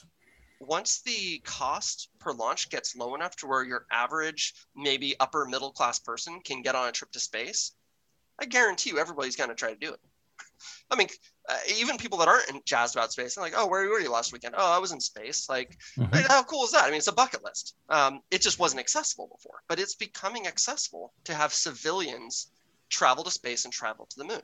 [0.59, 5.71] once the cost per launch gets low enough to where your average maybe upper middle
[5.71, 7.71] class person can get on a trip to space,
[8.39, 9.99] I guarantee you everybody's going to try to do it.
[10.89, 11.07] I mean,
[11.49, 14.33] uh, even people that aren't jazzed about space, they're like, "Oh, where were you last
[14.33, 14.55] weekend?
[14.57, 16.15] Oh, I was in space." Like, mm-hmm.
[16.27, 16.83] how cool is that?
[16.83, 17.75] I mean, it's a bucket list.
[17.89, 22.47] Um, it just wasn't accessible before, but it's becoming accessible to have civilians
[22.89, 24.41] travel to space and travel to the moon.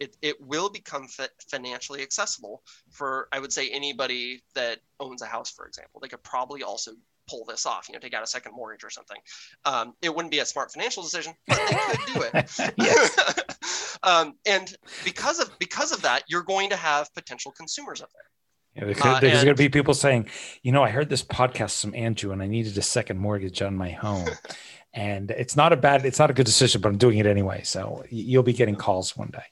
[0.00, 1.06] It, it will become
[1.48, 6.00] financially accessible for I would say anybody that owns a house, for example.
[6.00, 6.92] They could probably also
[7.28, 9.16] pull this off, you know, take out a second mortgage or something.
[9.64, 13.54] Um, it wouldn't be a smart financial decision, but they could do it.
[14.04, 14.74] um, and
[15.04, 18.86] because of because of that, you're going to have potential consumers up there.
[18.86, 20.28] Yeah, there's, uh, there's going to be people saying,
[20.62, 23.76] you know, I heard this podcast from Andrew, and I needed a second mortgage on
[23.76, 24.28] my home.
[24.94, 27.62] and it's not a bad, it's not a good decision, but I'm doing it anyway.
[27.62, 29.44] So you'll be getting calls one day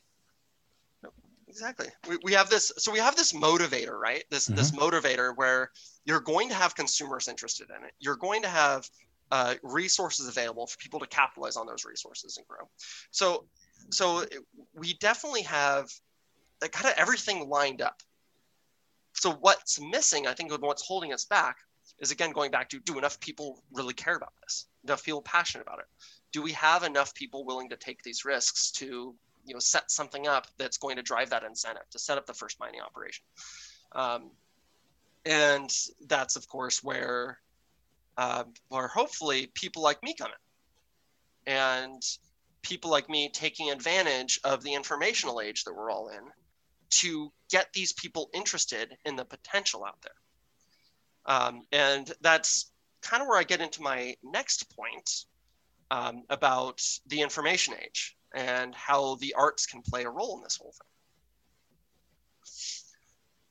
[1.52, 4.56] exactly we, we have this so we have this motivator right this mm-hmm.
[4.56, 5.70] this motivator where
[6.06, 8.88] you're going to have consumers interested in it you're going to have
[9.30, 12.66] uh, resources available for people to capitalize on those resources and grow
[13.10, 13.44] so
[13.90, 14.24] so
[14.74, 15.90] we definitely have
[16.60, 18.02] like kind of everything lined up.
[19.14, 21.58] So what's missing i think what's holding us back
[21.98, 24.66] is again going back to do enough people really care about this?
[24.84, 25.86] Enough people passionate about it?
[26.32, 29.14] Do we have enough people willing to take these risks to
[29.44, 32.34] you know set something up that's going to drive that incentive to set up the
[32.34, 33.24] first mining operation?
[33.92, 34.30] Um,
[35.24, 35.70] and
[36.08, 37.38] that's of course where
[38.16, 40.30] uh, where hopefully people like me come
[41.46, 41.52] in.
[41.54, 42.02] And
[42.62, 46.24] people like me taking advantage of the informational age that we're all in
[46.90, 53.28] to get these people interested in the potential out there um, and that's kind of
[53.28, 55.24] where i get into my next point
[55.92, 60.56] um, about the information age and how the arts can play a role in this
[60.56, 60.88] whole thing.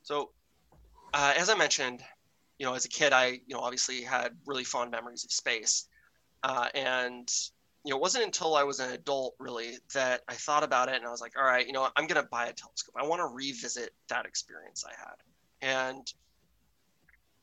[0.02, 0.32] So,
[1.14, 2.02] uh, as I mentioned,
[2.58, 5.88] you know, as a kid, I, you know, obviously had really fond memories of space.
[6.44, 7.32] Uh, and,
[7.84, 10.96] you know, it wasn't until I was an adult really that I thought about it
[10.96, 12.96] and I was like, all right, you know, I'm going to buy a telescope.
[12.96, 15.88] I want to revisit that experience I had.
[15.88, 16.14] And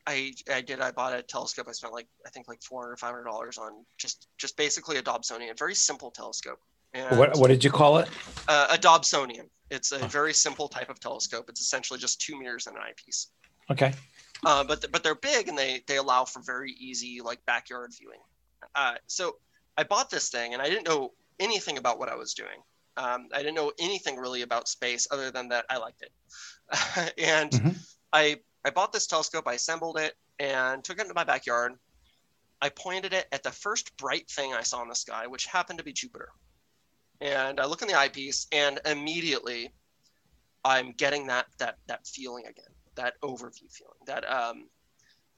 [0.06, 0.80] I, I did.
[0.80, 1.66] I bought a telescope.
[1.68, 4.96] I spent like I think like four hundred, five hundred dollars on just just basically
[4.96, 6.58] a Dobsonian, a very simple telescope.
[6.94, 8.08] And what, what did you call it?
[8.48, 9.48] Uh, a Dobsonian.
[9.70, 11.50] It's a very simple type of telescope.
[11.50, 13.28] It's essentially just two mirrors and an eyepiece.
[13.70, 13.92] Okay.
[14.46, 18.20] Uh, but but they're big and they they allow for very easy like backyard viewing.
[18.74, 19.36] Uh, so
[19.78, 22.60] I bought this thing and I didn't know anything about what I was doing.
[22.98, 26.12] Um, I didn't know anything really about space other than that I liked it.
[27.18, 27.70] and mm-hmm.
[28.12, 29.46] I I bought this telescope.
[29.46, 31.74] I assembled it and took it into my backyard.
[32.60, 35.78] I pointed it at the first bright thing I saw in the sky, which happened
[35.78, 36.30] to be Jupiter
[37.20, 39.72] and I look in the eyepiece, and immediately
[40.64, 43.98] I'm getting that that that feeling again, that overview feeling.
[44.06, 44.68] That um,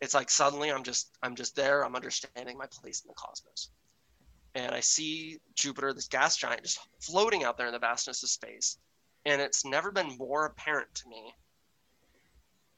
[0.01, 1.85] it's like suddenly I'm just I'm just there.
[1.85, 3.71] I'm understanding my place in the cosmos,
[4.55, 8.31] and I see Jupiter, this gas giant, just floating out there in the vastness of
[8.31, 8.79] space,
[9.25, 11.35] and it's never been more apparent to me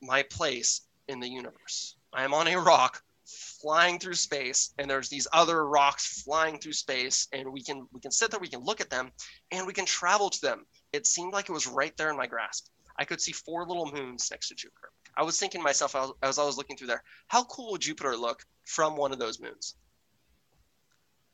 [0.01, 1.97] my place in the universe.
[2.13, 6.73] I am on a rock flying through space and there's these other rocks flying through
[6.73, 9.13] space and we can we can sit there we can look at them
[9.53, 12.27] and we can travel to them it seemed like it was right there in my
[12.27, 12.67] grasp
[12.97, 14.91] I could see four little moons next to Jupiter.
[15.17, 18.17] I was thinking to myself as I was looking through there, how cool would Jupiter
[18.17, 19.77] look from one of those moons?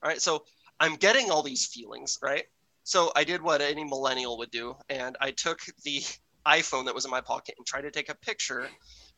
[0.03, 0.45] All right, so
[0.81, 2.45] I'm getting all these feelings, right?
[2.85, 6.03] So I did what any millennial would do, and I took the
[6.47, 8.69] iPhone that was in my pocket and tried to take a picture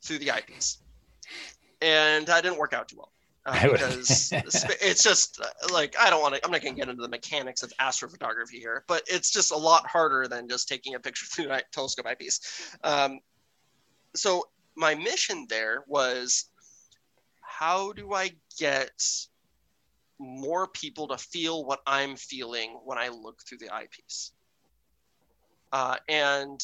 [0.03, 0.79] through the eyepiece.
[1.81, 3.13] And that didn't work out too well.
[3.47, 4.31] Uh, because
[4.83, 6.45] it's just uh, like I don't want to.
[6.45, 9.57] I'm not going to get into the mechanics of astrophotography here, but it's just a
[9.57, 12.77] lot harder than just taking a picture through a telescope eyepiece.
[12.85, 13.19] Um,
[14.15, 14.45] so
[14.77, 16.51] my mission there was,
[17.41, 18.93] how do I get
[20.21, 24.33] more people to feel what I'm feeling when I look through the eyepiece?
[25.73, 26.61] Uh, and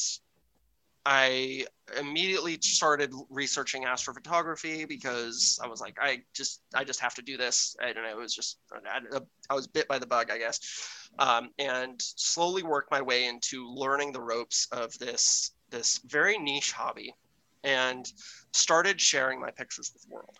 [1.06, 1.64] I
[1.98, 7.36] immediately started researching astrophotography because I was like, I just, I just have to do
[7.36, 7.76] this.
[7.80, 8.10] I don't know.
[8.10, 12.64] It was just, I, I was bit by the bug, I guess, um, and slowly
[12.64, 17.14] worked my way into learning the ropes of this, this very niche hobby,
[17.62, 18.12] and
[18.52, 20.36] started sharing my pictures with the world.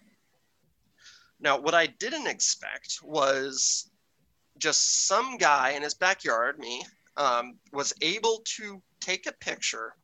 [1.46, 3.88] Now, what I didn't expect was
[4.58, 6.82] just some guy in his backyard, me,
[7.16, 9.94] um, was able to take a picture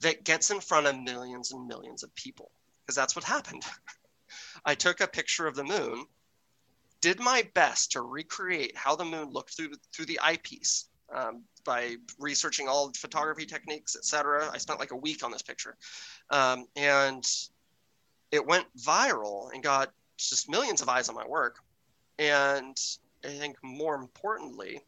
[0.00, 3.62] that gets in front of millions and millions of people because that's what happened.
[4.64, 6.06] I took a picture of the moon,
[7.02, 11.96] did my best to recreate how the moon looked through through the eyepiece um, by
[12.18, 14.48] researching all photography techniques, etc.
[14.50, 15.76] I spent like a week on this picture,
[16.30, 17.30] um, and
[18.30, 19.92] it went viral and got
[20.28, 21.58] just millions of eyes on my work.
[22.18, 22.76] And
[23.24, 24.80] I think more importantly,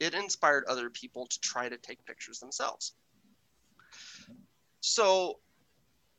[0.00, 2.94] it inspired other people to try to take pictures themselves.
[4.80, 5.38] So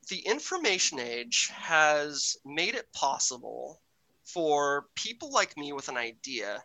[0.09, 3.81] the information age has made it possible
[4.23, 6.63] for people like me with an idea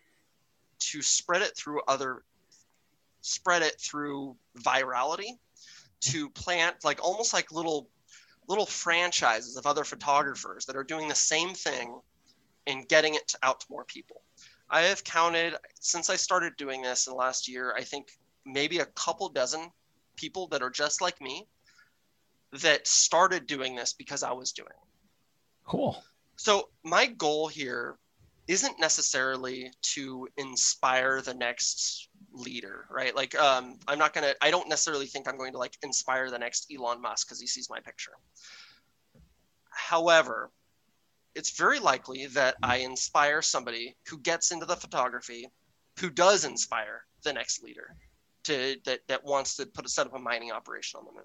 [0.78, 2.22] to spread it through other
[3.22, 5.38] spread it through virality
[6.00, 7.88] to plant like almost like little
[8.50, 12.00] little franchises of other photographers that are doing the same thing
[12.66, 14.22] and getting it out to more people.
[14.68, 18.10] I have counted since I started doing this in the last year, I think
[18.44, 19.70] maybe a couple dozen
[20.16, 21.46] people that are just like me
[22.52, 24.88] that started doing this because I was doing it.
[25.64, 26.02] Cool.
[26.34, 27.98] So my goal here
[28.48, 33.14] isn't necessarily to inspire the next leader, right?
[33.14, 34.34] Like um, I'm not gonna.
[34.40, 37.46] I don't necessarily think I'm going to like inspire the next Elon Musk because he
[37.46, 38.12] sees my picture.
[39.70, 40.50] However,
[41.34, 45.48] it's very likely that I inspire somebody who gets into the photography,
[45.98, 47.94] who does inspire the next leader
[48.44, 51.24] to that that wants to put a set up a mining operation on the moon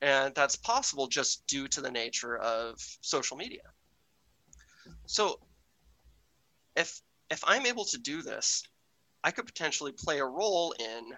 [0.00, 3.62] and that's possible just due to the nature of social media
[5.06, 5.38] so
[6.76, 8.62] if if i'm able to do this
[9.24, 11.12] i could potentially play a role in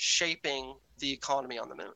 [0.00, 1.92] shaping the economy on the moon.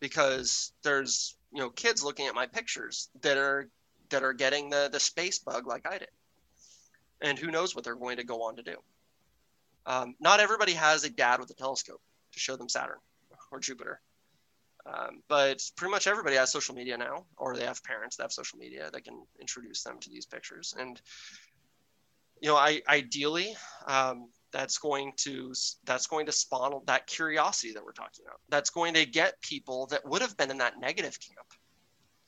[0.00, 3.68] Because there's you know kids looking at my pictures that are
[4.10, 6.08] that are getting the the space bug like i did.
[7.22, 8.76] And who knows what they're going to go on to do.
[9.86, 12.02] Um, not everybody has a dad with a telescope
[12.32, 12.98] to show them saturn
[13.52, 14.00] or jupiter.
[14.84, 18.32] Um, but pretty much everybody has social media now, or they have parents that have
[18.32, 20.74] social media that can introduce them to these pictures.
[20.78, 21.00] And
[22.40, 23.56] you know, I ideally
[23.86, 28.40] um, that's going to that's going to spawn that curiosity that we're talking about.
[28.48, 31.46] That's going to get people that would have been in that negative camp,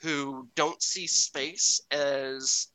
[0.00, 2.68] who don't see space as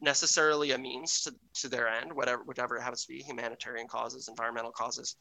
[0.00, 4.28] necessarily a means to, to their end, whatever whatever it happens to be, humanitarian causes,
[4.28, 5.16] environmental causes,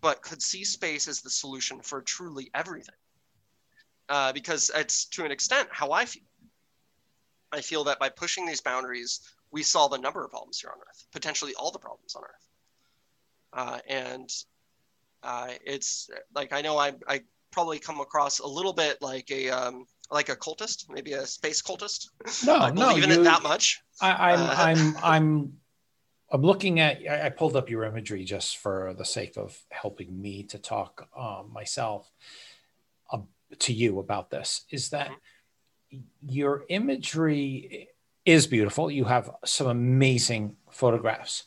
[0.00, 2.94] but could see space as the solution for truly everything
[4.08, 6.22] uh, because it's to an extent how I feel.
[7.52, 9.20] I feel that by pushing these boundaries,
[9.50, 12.48] we solve a number of problems here on Earth, potentially all the problems on Earth.
[13.52, 14.30] Uh, and
[15.22, 19.50] uh, it's like I know I, I probably come across a little bit like a
[19.50, 22.08] um, like a cultist, maybe a space cultist.
[22.44, 23.80] No, no, even it that much.
[24.00, 25.52] I, am I'm, uh, I'm I'm
[26.32, 26.98] I'm looking at.
[27.08, 31.50] I pulled up your imagery just for the sake of helping me to talk um,
[31.52, 32.10] myself
[33.58, 35.10] to you about this is that
[36.26, 37.88] your imagery
[38.26, 38.90] is beautiful.
[38.90, 41.44] You have some amazing photographs.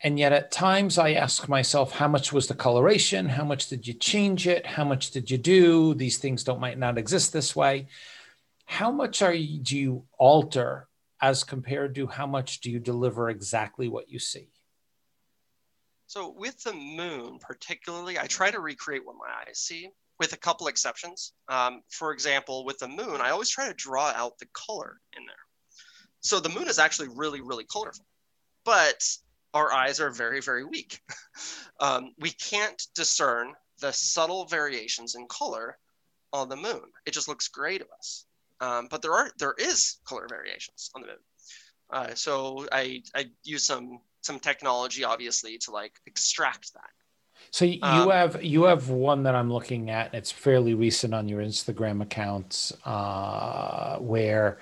[0.00, 3.28] And yet, at times, I ask myself, how much was the coloration?
[3.28, 4.66] How much did you change it?
[4.66, 5.94] How much did you do?
[5.94, 7.86] These things don't might not exist this way.
[8.66, 10.88] How much are you, do you alter
[11.20, 14.48] as compared to how much do you deliver exactly what you see?
[16.06, 19.88] So, with the moon, particularly, I try to recreate what my eyes see
[20.20, 21.32] with a couple exceptions.
[21.48, 25.24] Um, for example, with the moon, I always try to draw out the color in
[25.24, 25.43] there.
[26.24, 28.06] So the moon is actually really, really colorful,
[28.64, 29.06] but
[29.52, 31.00] our eyes are very, very weak.
[31.80, 35.78] um, we can't discern the subtle variations in color
[36.32, 36.82] on the moon.
[37.04, 38.24] It just looks gray to us.
[38.60, 41.16] Um, but there are there is color variations on the moon.
[41.90, 46.90] Uh, so I I use some some technology obviously to like extract that.
[47.50, 50.14] So you um, have you have one that I'm looking at.
[50.14, 54.58] It's fairly recent on your Instagram accounts, uh, where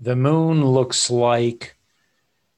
[0.00, 1.76] the moon looks like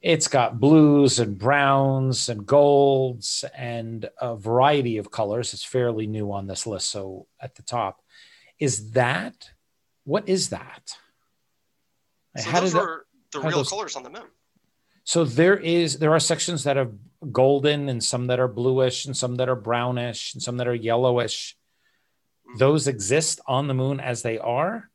[0.01, 5.53] it's got blues and browns and golds and a variety of colors.
[5.53, 6.89] It's fairly new on this list.
[6.89, 8.01] So at the top,
[8.59, 9.49] is that
[10.05, 10.97] what is that?
[12.37, 14.27] So How those are the real those, colors on the moon.
[15.03, 16.91] So there is there are sections that are
[17.31, 20.73] golden and some that are bluish and some that are brownish and some that are
[20.73, 21.55] yellowish.
[22.47, 22.57] Mm-hmm.
[22.57, 24.89] Those exist on the moon as they are.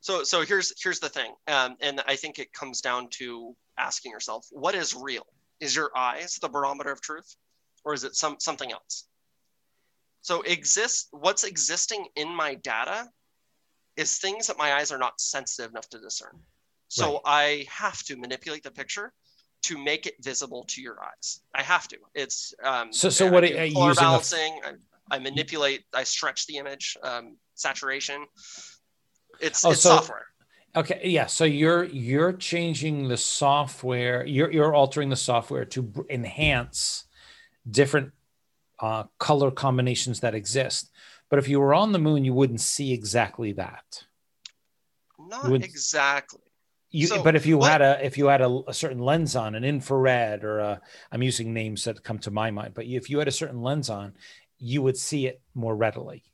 [0.00, 4.12] So so here's here's the thing, um, and I think it comes down to asking
[4.12, 5.26] yourself, what is real?
[5.60, 7.36] Is your eyes the barometer of truth,
[7.84, 9.06] or is it some something else?
[10.22, 13.08] So exist what's existing in my data
[13.96, 16.38] is things that my eyes are not sensitive enough to discern.
[16.88, 17.20] So right.
[17.24, 19.12] I have to manipulate the picture
[19.62, 21.40] to make it visible to your eyes.
[21.54, 21.98] I have to.
[22.14, 23.10] It's um, so.
[23.10, 24.60] So what are you color balancing?
[24.64, 24.68] A...
[24.68, 25.84] I, I, manipulate.
[25.92, 28.26] I stretch the image, um, saturation.
[29.40, 30.26] It's, oh, it's so, software.
[30.76, 31.26] Okay, yeah.
[31.26, 34.24] So you're you're changing the software.
[34.24, 37.04] You're you're altering the software to enhance
[37.68, 38.12] different
[38.78, 40.90] uh, color combinations that exist.
[41.28, 44.04] But if you were on the moon, you wouldn't see exactly that.
[45.18, 46.40] Not exactly.
[46.92, 49.36] You, so but if you what, had a if you had a, a, certain lens
[49.36, 50.80] on an infrared or a,
[51.12, 53.90] I'm using names that come to my mind, but if you had a certain lens
[53.90, 54.14] on,
[54.58, 56.24] you would see it more readily.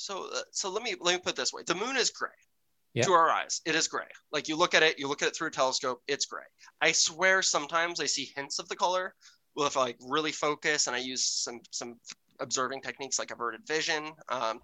[0.00, 2.30] So uh, so let me let me put this way: the moon is gray.
[2.94, 3.06] Yep.
[3.06, 4.08] To our eyes, it is gray.
[4.32, 6.42] Like you look at it, you look at it through a telescope, it's gray.
[6.80, 9.14] I swear sometimes I see hints of the color.
[9.54, 12.00] Well, if I like really focus and I use some some
[12.40, 14.60] observing techniques like averted vision, um,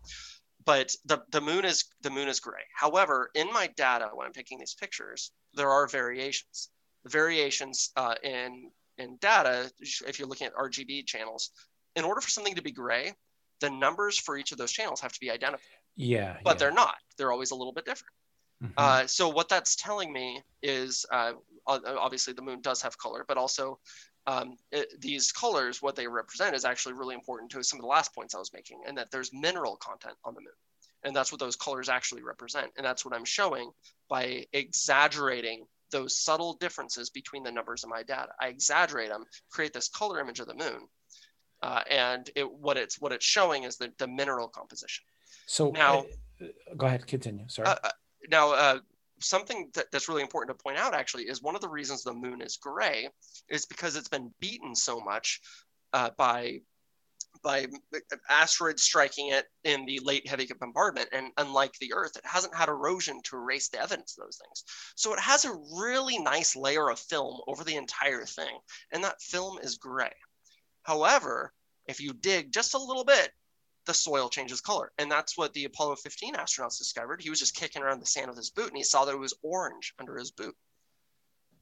[0.65, 2.65] but the, the moon is the moon is gray.
[2.75, 6.71] However, in my data when I'm taking these pictures, there are variations.
[7.05, 11.51] The variations uh, in in data, if you're looking at RGB channels,
[11.95, 13.13] in order for something to be gray,
[13.61, 15.67] the numbers for each of those channels have to be identical.
[15.97, 16.59] Yeah, but yeah.
[16.59, 16.97] they're not.
[17.17, 18.13] They're always a little bit different.
[18.63, 18.73] Mm-hmm.
[18.77, 21.33] Uh, so what that's telling me is, uh,
[21.67, 23.79] obviously the moon does have color, but also
[24.27, 27.89] um, it, these colors, what they represent is actually really important to some of the
[27.89, 30.49] last points I was making, and that there's mineral content on the moon.
[31.05, 32.73] And that's what those colors actually represent.
[32.77, 33.71] And that's what I'm showing
[34.09, 38.31] by exaggerating those subtle differences between the numbers in my data.
[38.41, 40.89] I exaggerate them, create this color image of the moon.
[41.63, 45.05] Uh, and it, what it's what it's showing is the, the mineral composition.
[45.47, 46.07] So now,
[46.41, 46.47] uh,
[46.77, 47.49] go ahead, continue.
[47.49, 47.69] Sorry.
[47.69, 47.91] Uh, uh
[48.29, 48.79] now, uh,
[49.21, 52.13] something that, that's really important to point out actually is one of the reasons the
[52.13, 53.09] moon is gray
[53.49, 55.41] is because it's been beaten so much
[55.93, 56.61] uh, by
[57.43, 57.67] by
[58.31, 62.69] asteroids striking it in the late heavy bombardment and unlike the earth it hasn't had
[62.69, 64.65] erosion to erase the evidence of those things
[64.95, 68.59] so it has a really nice layer of film over the entire thing
[68.93, 70.13] and that film is gray
[70.87, 71.53] however
[71.87, 73.31] if you dig just a little bit
[73.87, 74.93] the soil changes color.
[74.99, 77.23] And that's what the Apollo 15 astronauts discovered.
[77.23, 79.19] He was just kicking around the sand with his boot and he saw that it
[79.19, 80.55] was orange under his boot.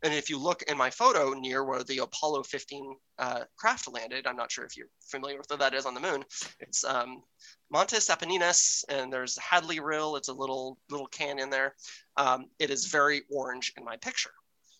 [0.02, 4.26] And if you look in my photo near where the Apollo 15 uh, craft landed,
[4.26, 6.24] I'm not sure if you're familiar with what that is on the moon.
[6.60, 7.22] It's um,
[7.70, 10.16] Montes Apenninus, and there's Hadley Rill.
[10.16, 11.74] It's a little little canyon there.
[12.18, 14.32] Um, it is very orange in my picture.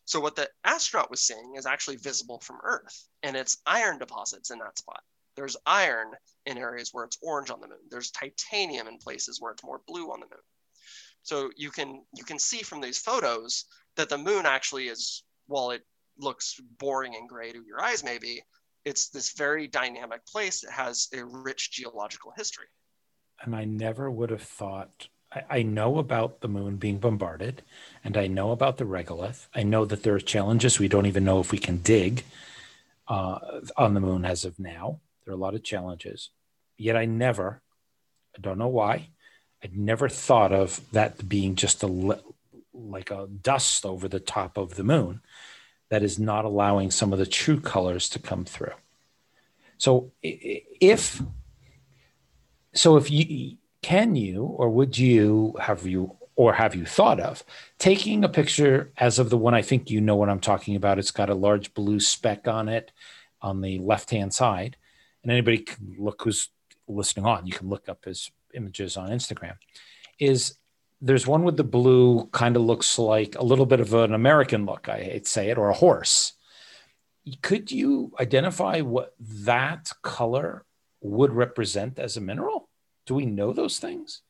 [0.07, 4.51] So what the astronaut was seeing is actually visible from Earth, and it's iron deposits
[4.51, 5.03] in that spot.
[5.37, 6.13] There's iron
[6.47, 7.79] in areas where it's orange on the moon.
[7.91, 10.43] There's titanium in places where it's more blue on the moon.
[11.23, 13.65] So you can you can see from these photos
[13.97, 15.83] that the moon actually is, while it
[16.19, 18.43] looks boring and gray to your eyes, maybe
[18.85, 22.67] it's this very dynamic place that has a rich geological history.
[23.41, 25.09] And I never would have thought.
[25.35, 27.63] I, I know about the moon being bombarded,
[28.03, 29.47] and I know about the regolith.
[29.55, 30.79] I know that there are challenges.
[30.79, 32.25] We don't even know if we can dig
[33.09, 33.39] uh,
[33.77, 35.01] on the moon as of now.
[35.25, 36.31] There are a lot of challenges.
[36.77, 37.63] Yet I never,
[38.37, 39.09] I don't know why,
[39.63, 42.21] I'd never thought of that being just a
[42.73, 45.21] like a dust over the top of the moon
[45.91, 48.75] that is not allowing some of the true colors to come through.
[49.79, 51.23] So if
[52.75, 57.45] so if you can you or would you have you or have you thought of
[57.79, 60.99] taking a picture as of the one I think you know what I'm talking about
[60.99, 62.93] it's got a large blue speck on it
[63.43, 64.77] on the left hand side
[65.23, 66.49] and anybody can look who's
[66.87, 69.57] listening on, you can look up his images on Instagram.
[70.19, 70.57] Is
[71.01, 74.67] there's one with the blue, kind of looks like a little bit of an American
[74.67, 76.35] look, I hate to say it, or a horse.
[77.43, 80.65] Could you identify what that color
[81.01, 82.69] would represent as a mineral?
[83.07, 84.23] Do we know those things?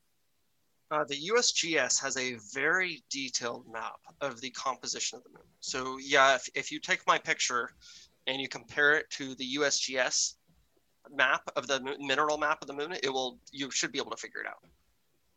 [0.91, 5.47] Uh, the USGS has a very detailed map of the composition of the moon.
[5.61, 7.71] So yeah, if, if you take my picture
[8.27, 10.35] and you compare it to the USGS
[11.11, 14.17] map of the mineral map of the moon, it will you should be able to
[14.17, 14.65] figure it out.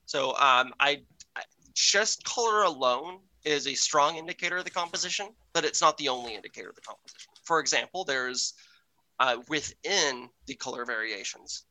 [0.05, 1.01] So um, I,
[1.35, 1.41] I
[1.73, 6.35] just color alone is a strong indicator of the composition, but it's not the only
[6.35, 7.31] indicator of the composition.
[7.43, 8.53] For example, there's
[9.19, 11.63] uh, within the color variations,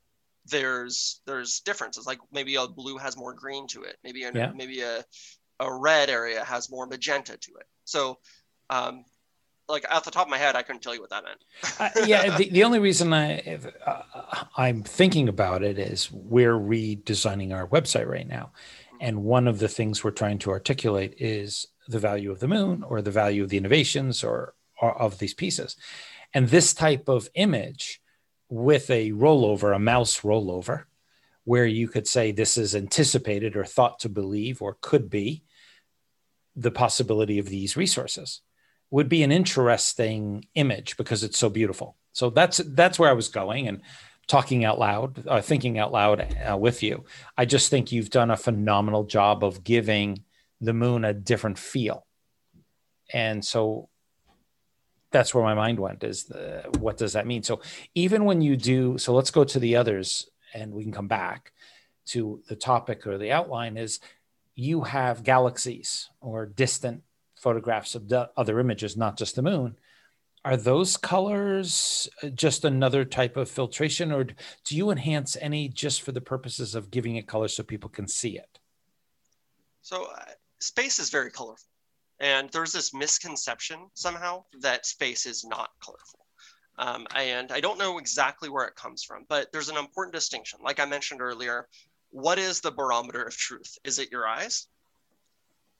[0.50, 2.06] there's there's differences.
[2.06, 3.96] Like maybe a blue has more green to it.
[4.04, 4.52] Maybe a, yeah.
[4.54, 5.04] maybe a
[5.60, 7.66] a red area has more magenta to it.
[7.84, 8.18] So,
[8.68, 9.04] um,
[9.68, 11.44] like off the top of my head, I couldn't tell you what that meant.
[11.78, 17.54] uh, yeah, the, the only reason I uh, I'm thinking about it is we're redesigning
[17.54, 18.52] our website right now,
[19.00, 22.82] and one of the things we're trying to articulate is the value of the moon
[22.82, 25.76] or the value of the innovations or, or of these pieces.
[26.34, 28.00] And this type of image
[28.48, 30.84] with a rollover, a mouse rollover,
[31.44, 35.44] where you could say this is anticipated or thought to believe or could be
[36.54, 38.40] the possibility of these resources
[38.90, 41.96] would be an interesting image because it's so beautiful.
[42.12, 43.82] So that's that's where I was going and
[44.26, 47.04] talking out loud, uh, thinking out loud uh, with you.
[47.36, 50.24] I just think you've done a phenomenal job of giving
[50.60, 52.06] the moon a different feel,
[53.12, 53.88] and so
[55.10, 56.04] that's where my mind went.
[56.04, 57.42] Is the, what does that mean?
[57.42, 57.60] So
[57.94, 61.52] even when you do, so let's go to the others, and we can come back
[62.06, 63.76] to the topic or the outline.
[63.76, 64.00] Is
[64.54, 67.02] you have galaxies or distant
[67.34, 69.76] photographs of other images, not just the moon
[70.46, 76.12] are those colors just another type of filtration or do you enhance any just for
[76.12, 78.60] the purposes of giving it color so people can see it
[79.82, 80.24] so uh,
[80.60, 81.66] space is very colorful
[82.20, 86.20] and there's this misconception somehow that space is not colorful.
[86.78, 90.60] Um, and i don't know exactly where it comes from but there's an important distinction.
[90.62, 91.68] Like i mentioned earlier
[92.10, 93.78] what is the barometer of truth?
[93.84, 94.68] Is it your eyes?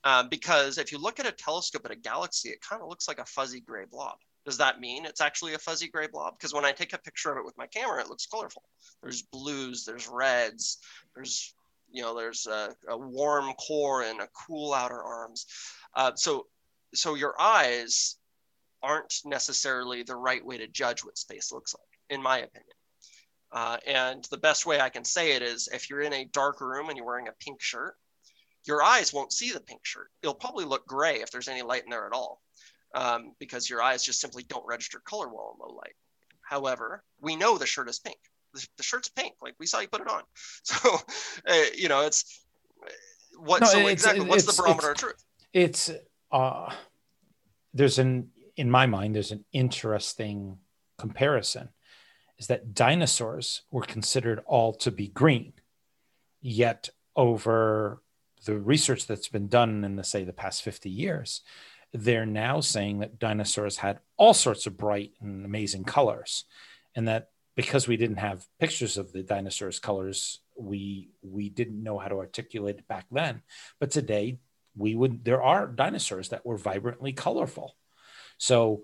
[0.03, 3.07] Um, because if you look at a telescope at a galaxy it kind of looks
[3.07, 4.17] like a fuzzy gray blob.
[4.47, 6.37] Does that mean it's actually a fuzzy gray blob?
[6.37, 8.63] Because when I take a picture of it with my camera, it looks colorful.
[9.01, 10.77] There's blues, there's reds,
[11.13, 11.53] there's
[11.97, 15.47] you know, there's a, a warm core and a cool outer arms.
[15.95, 16.45] Uh, so,
[16.93, 18.17] so your eyes
[18.83, 22.75] aren't necessarily the right way to judge what space looks like, in my opinion.
[23.51, 26.61] Uh, and the best way I can say it is if you're in a dark
[26.61, 27.95] room and you're wearing a pink shirt,
[28.67, 30.11] your eyes won't see the pink shirt.
[30.21, 32.43] It'll probably look gray if there's any light in there at all
[32.93, 35.95] um, because your eyes just simply don't register color well in low light.
[36.43, 38.19] However, we know the shirt is pink.
[38.53, 39.33] The, the shirt's pink.
[39.41, 40.21] Like we saw you put it on.
[40.63, 40.97] So,
[41.47, 42.41] uh, you know, it's
[43.37, 43.61] what.
[43.61, 45.23] No, so it's, exactly, it's, what's the barometer of truth?
[45.53, 45.91] It's
[46.31, 46.73] uh,
[47.73, 50.57] there's an in my mind there's an interesting
[50.97, 51.69] comparison
[52.39, 55.53] is that dinosaurs were considered all to be green
[56.41, 58.01] yet over
[58.45, 61.41] the research that's been done in the say the past 50 years
[61.93, 66.45] they're now saying that dinosaurs had all sorts of bright and amazing colors
[66.95, 71.97] and that because we didn't have pictures of the dinosaurs colors we we didn't know
[71.97, 73.41] how to articulate it back then.
[73.79, 74.37] But today
[74.75, 77.75] we would there are dinosaurs that were vibrantly colorful.
[78.37, 78.83] So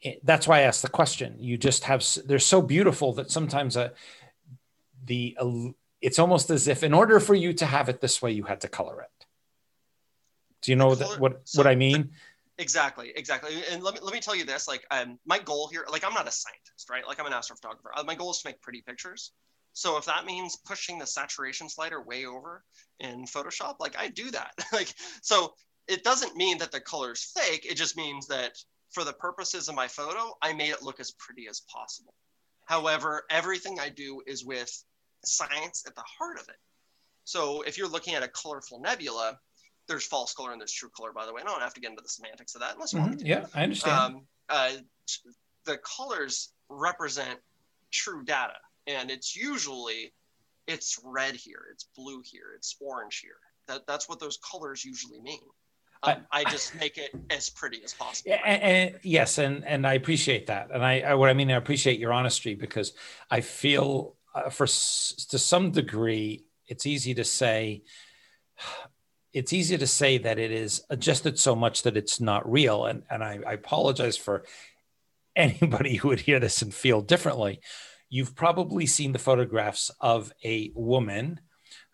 [0.00, 1.36] it, eh, that's why i asked the question.
[1.38, 3.88] You just have they're so beautiful that sometimes a, uh,
[5.04, 8.30] the uh, it's almost as if in order for you to have it this way
[8.30, 9.26] you had to color it.
[10.62, 12.10] Do you know that, what so what I mean?
[12.58, 13.62] Exactly, exactly.
[13.70, 16.14] And let me let me tell you this: like, um, my goal here, like, I'm
[16.14, 17.06] not a scientist, right?
[17.06, 17.90] Like, I'm an astrophotographer.
[17.94, 19.32] Uh, my goal is to make pretty pictures.
[19.74, 22.64] So if that means pushing the saturation slider way over
[22.98, 24.52] in Photoshop, like, I do that.
[24.72, 24.88] like,
[25.20, 25.52] so
[25.86, 27.66] it doesn't mean that the color's fake.
[27.68, 28.56] It just means that
[28.90, 32.14] for the purposes of my photo, I made it look as pretty as possible.
[32.64, 34.72] However, everything I do is with
[35.26, 36.56] science at the heart of it.
[37.24, 39.38] So if you're looking at a colorful nebula,
[39.88, 41.40] there's false color and there's true color, by the way.
[41.40, 43.08] And I don't have to get into the semantics of that unless you mm-hmm.
[43.08, 43.28] want me to.
[43.28, 43.96] Yeah, I understand.
[43.98, 44.70] Um, uh,
[45.64, 47.38] the colors represent
[47.90, 48.56] true data,
[48.86, 50.12] and it's usually
[50.66, 53.38] it's red here, it's blue here, it's orange here.
[53.68, 55.40] That that's what those colors usually mean.
[56.02, 58.36] Um, I, I, just make it as pretty as possible.
[58.44, 61.56] And, and, yes, and and I appreciate that, and I, I, what I mean I
[61.56, 62.92] appreciate your honesty because
[63.30, 67.82] I feel uh, for to some degree it's easy to say
[69.36, 72.86] it's easy to say that it is adjusted so much that it's not real.
[72.86, 74.44] And, and I, I apologize for
[75.36, 77.60] anybody who would hear this and feel differently.
[78.08, 81.40] You've probably seen the photographs of a woman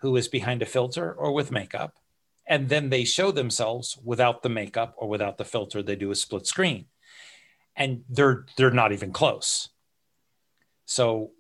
[0.03, 1.97] who is behind a filter or with makeup.
[2.47, 5.83] And then they show themselves without the makeup or without the filter.
[5.83, 6.87] They do a split screen.
[7.75, 9.69] And they're they're not even close.
[10.85, 11.33] So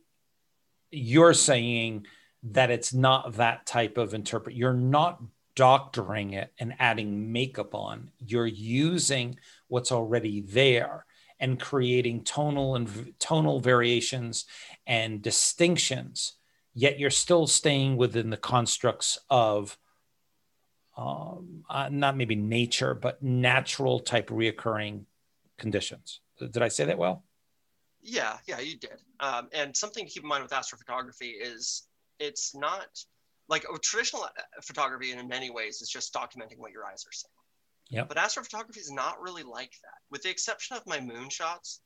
[0.91, 2.07] you're saying
[2.43, 4.57] that it's not that type of interpret.
[4.57, 5.21] You're not
[5.55, 8.11] doctoring it and adding makeup on.
[8.19, 9.39] You're using
[9.69, 11.07] what's already there
[11.39, 14.47] and creating tonal and tonal variations
[14.87, 16.35] and distinctions.
[16.75, 19.77] Yet you're still staying within the constructs of
[20.97, 25.05] um, uh, not maybe nature, but natural type reoccurring
[25.59, 26.21] conditions.
[26.39, 27.25] Did I say that well?
[28.03, 29.03] Yeah, yeah, you did.
[29.21, 31.87] Um, and something to keep in mind with astrophotography is
[32.19, 32.87] it's not
[33.49, 34.29] like oh, traditional uh,
[34.63, 37.33] photography in many ways is just documenting what your eyes are seeing.
[37.91, 38.05] Yeah.
[38.05, 39.99] But astrophotography is not really like that.
[40.11, 41.81] With the exception of my moon shots,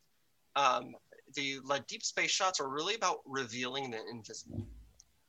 [0.54, 0.94] um,
[1.34, 4.66] the like, deep space shots are really about revealing the invisible.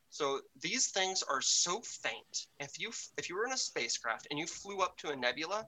[0.10, 2.48] So these things are so faint.
[2.60, 5.68] If you if you were in a spacecraft and you flew up to a nebula,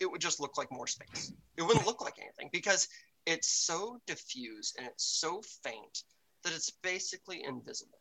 [0.00, 1.32] it would just look like more space.
[1.56, 2.88] It wouldn't look like anything because
[3.26, 6.02] it's so diffuse and it's so faint
[6.42, 7.98] that it's basically invisible.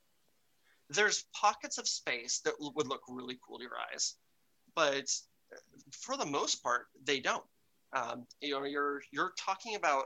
[0.90, 4.16] There's pockets of space that would look really cool to your eyes,
[4.76, 5.10] but
[5.92, 7.44] for the most part, they don't.
[7.94, 10.06] Um, you know, you're you're talking about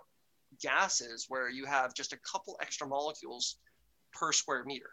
[0.62, 3.58] gases where you have just a couple extra molecules
[4.14, 4.90] per square meter.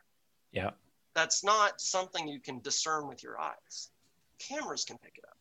[0.52, 0.70] Yeah.
[1.15, 3.90] That's not something you can discern with your eyes.
[4.39, 5.36] Cameras can pick it up.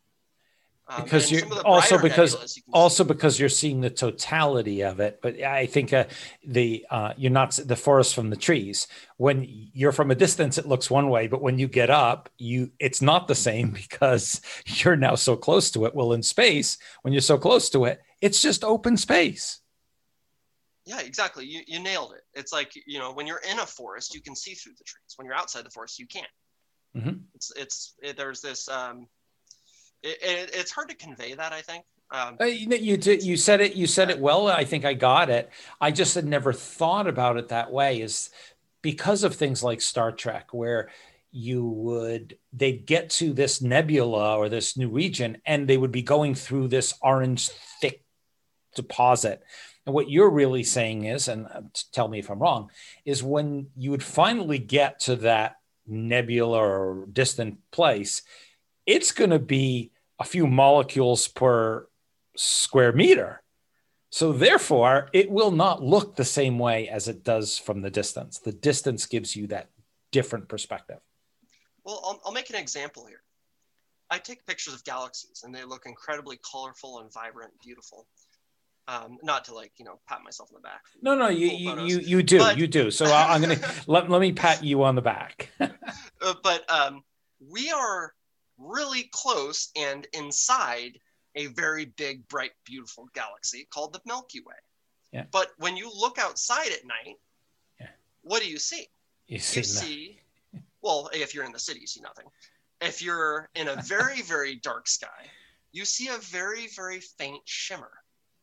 [0.86, 3.08] Um, because you're also because you also see.
[3.08, 5.20] because you're seeing the totality of it.
[5.22, 6.06] But I think uh,
[6.46, 8.88] the uh, you're not the forest from the trees.
[9.16, 12.72] When you're from a distance, it looks one way, but when you get up, you
[12.80, 15.96] it's not the same because you're now so close to it.
[15.96, 19.62] Well, in space, when you're so close to it, it's just open space.
[20.86, 21.46] Yeah, exactly.
[21.46, 22.24] You, you nailed it.
[22.34, 25.14] It's like you know when you're in a forest, you can see through the trees.
[25.16, 26.28] When you're outside the forest, you can't.
[26.96, 27.20] Mm-hmm.
[27.36, 29.08] It's it's it, there's this um,
[30.04, 31.54] it, it, it's hard to convey that.
[31.54, 31.86] I think.
[32.12, 34.48] Um, uh, you you, did, you said it you said it well.
[34.48, 35.50] I think I got it.
[35.82, 38.02] I just had never thought about it that way.
[38.02, 38.30] Is
[38.82, 40.90] because of things like Star Trek, where
[41.32, 46.04] you would they'd get to this nebula or this new region, and they would be
[46.04, 47.50] going through this orange
[47.82, 48.04] thick
[48.76, 49.42] deposit.
[49.86, 51.62] And what you're really saying is, and uh,
[51.92, 52.70] tell me if I'm wrong,
[53.04, 55.56] is when you would finally get to that
[55.88, 58.22] nebula or distant place,
[58.86, 59.92] it's going to be
[60.24, 61.86] a few molecules per
[62.38, 63.44] square meter.
[64.10, 68.40] So therefore, it will not look the same way as it does from the distance.
[68.40, 69.70] The distance gives you that
[70.12, 71.00] different perspective.
[71.84, 73.22] Well, I'll, I'll make an example here.
[74.10, 78.08] I take pictures of galaxies and they look incredibly colorful and vibrant, beautiful.
[78.88, 80.84] Um, not to like you know pat myself on the back.
[81.02, 82.92] No, no, you you, you, you do but, you do.
[82.92, 85.50] So I'm gonna let let me pat you on the back.
[85.62, 87.02] uh, but um,
[87.40, 88.14] we are
[88.58, 91.00] really close and inside
[91.36, 94.56] a very big, bright, beautiful galaxy called the Milky Way.
[95.12, 95.26] Yeah.
[95.32, 97.18] But when you look outside at night,
[97.80, 97.88] yeah.
[98.22, 98.88] what do you see?
[99.28, 100.20] You see, you see
[100.84, 102.26] well, if you're in the city, you see nothing.
[102.82, 105.08] If you're in a very, very dark sky,
[105.72, 107.90] you see a very, very faint shimmer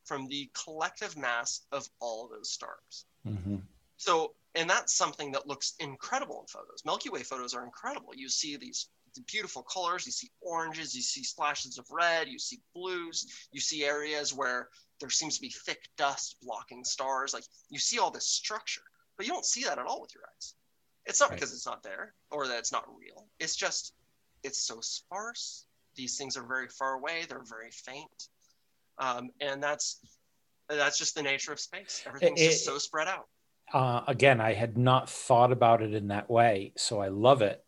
[0.03, 3.05] from the collective mass of all of those stars.
[3.25, 3.57] Mm-hmm.
[3.95, 6.81] So, and that's something that looks incredible in photos.
[6.83, 8.13] Milky Way photos are incredible.
[8.15, 8.89] You see these
[9.19, 10.05] beautiful colors.
[10.05, 14.69] You see oranges, you see splashes of red, you see blues, you see areas where
[14.99, 17.33] there seems to be thick dust blocking stars.
[17.33, 18.83] Like you see all this structure,
[19.17, 20.53] but you don't see that at all with your eyes.
[21.05, 21.39] It's not right.
[21.39, 23.27] because it's not there or that it's not real.
[23.39, 23.93] It's just,
[24.43, 25.65] it's so sparse.
[25.95, 27.25] These things are very far away.
[27.27, 28.29] They're very faint.
[28.97, 29.99] Um, and that's,
[30.69, 32.03] that's just the nature of space.
[32.05, 33.27] Everything's it, just so spread out.
[33.73, 36.73] Uh, again, I had not thought about it in that way.
[36.77, 37.63] So I love it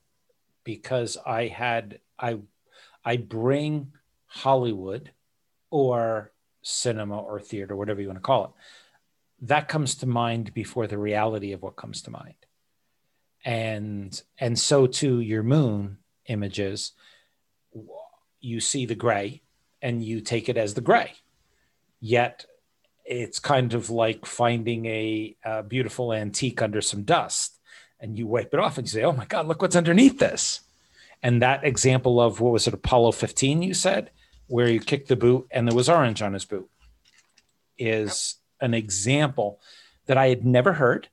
[0.64, 2.40] because I had I
[3.06, 3.94] I bring
[4.27, 5.11] Hollywood
[5.69, 6.31] or
[6.61, 8.52] cinema or theater, whatever you want to call it.
[9.48, 12.35] That comes to mind before the reality of what comes to mind.
[13.44, 16.94] And and so too your moon images,
[18.40, 19.41] you see the gray
[19.81, 21.14] and you take it as the gray.
[21.99, 22.45] Yet
[23.06, 27.60] it's kind of like finding a, a beautiful antique under some dust
[28.03, 30.59] and you wipe it off and you say, "Oh my God, look what's underneath this."
[31.23, 33.61] And that example of what was it, Apollo 15?
[33.61, 34.11] You said,
[34.47, 36.69] where you kicked the boot and there was orange on his boot,
[37.77, 39.61] is an example
[40.05, 41.07] that I had never heard,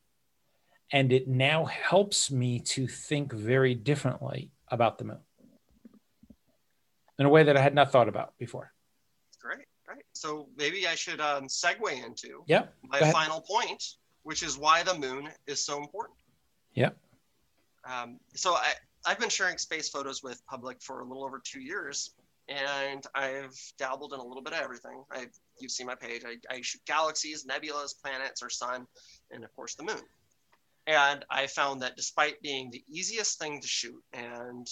[0.91, 5.21] and it now helps me to think very differently about the moon
[7.21, 8.73] in a way that I had not thought about before.
[9.41, 10.03] Great, great.
[10.13, 13.95] So maybe I should um, segue into yeah, my final point,
[14.25, 16.17] which is why the moon is so important.
[16.75, 16.91] Yeah.
[17.85, 18.73] Um, so I,
[19.07, 22.11] I've been sharing space photos with public for a little over two years,
[22.49, 25.03] and I've dabbled in a little bit of everything.
[25.11, 25.27] I,
[25.59, 26.23] you've seen my page.
[26.27, 28.87] I, I shoot galaxies, nebulas, planets, or sun,
[29.31, 30.03] and of course the moon.
[30.87, 34.69] And I found that despite being the easiest thing to shoot and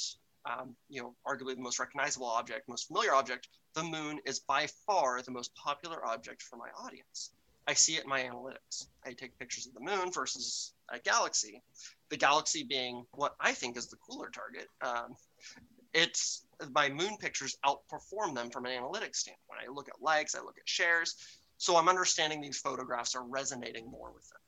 [0.46, 4.66] um, you know, arguably the most recognizable object, most familiar object, the moon is by
[4.86, 7.32] far the most popular object for my audience.
[7.66, 8.86] I see it in my analytics.
[9.04, 11.62] I take pictures of the moon versus a galaxy.
[12.10, 14.68] The galaxy being what I think is the cooler target.
[14.80, 15.16] Um,
[15.92, 19.60] it's my moon pictures outperform them from an analytics standpoint.
[19.66, 21.16] I look at likes, I look at shares.
[21.56, 24.38] So I'm understanding these photographs are resonating more with them.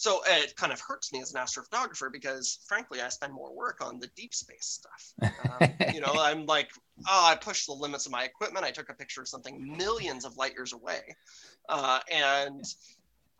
[0.00, 3.84] So it kind of hurts me as an astrophotographer because, frankly, I spend more work
[3.84, 5.30] on the deep space stuff.
[5.60, 6.70] Um, you know, I'm like,
[7.06, 8.64] oh, I pushed the limits of my equipment.
[8.64, 11.00] I took a picture of something millions of light years away,
[11.68, 12.64] uh, and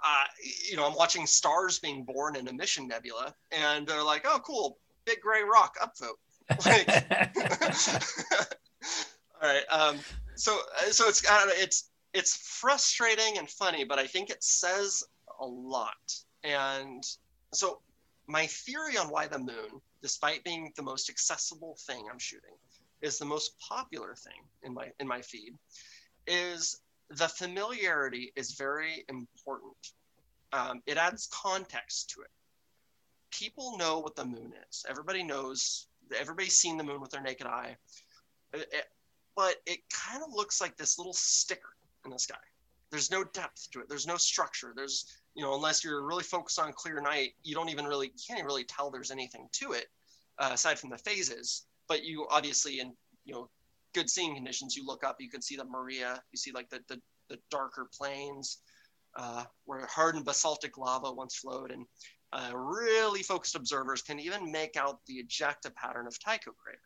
[0.04, 0.24] uh,
[0.68, 4.40] you know, I'm watching stars being born in a emission nebula, and they're like, oh,
[4.44, 6.18] cool, big gray rock, upvote.
[6.66, 6.88] Like,
[9.40, 9.62] all right.
[9.70, 10.00] Um,
[10.34, 10.58] so,
[10.90, 15.04] so it's uh, it's it's frustrating and funny, but I think it says
[15.40, 15.94] a lot
[16.42, 17.04] and
[17.52, 17.80] so
[18.26, 22.54] my theory on why the moon, despite being the most accessible thing I'm shooting,
[23.02, 25.54] is the most popular thing in my in my feed,
[26.26, 29.74] is the familiarity is very important.
[30.52, 32.30] Um, it adds context to it.
[33.30, 34.84] People know what the moon is.
[34.88, 35.86] Everybody knows.
[36.18, 37.76] Everybody's seen the moon with their naked eye,
[38.52, 38.84] it, it,
[39.36, 42.34] but it kind of looks like this little sticker in the sky.
[42.90, 43.88] There's no depth to it.
[43.88, 44.72] There's no structure.
[44.74, 48.44] There's you know, unless you're really focused on clear night, you don't even really can't
[48.44, 49.86] really tell there's anything to it
[50.38, 51.66] uh, aside from the phases.
[51.88, 52.92] But you obviously in
[53.24, 53.48] you know
[53.92, 56.80] good seeing conditions, you look up, you can see the Maria, you see like the
[56.88, 58.58] the, the darker plains
[59.16, 61.86] uh, where hardened basaltic lava once flowed, and
[62.32, 66.78] uh, really focused observers can even make out the ejecta pattern of Tycho crater.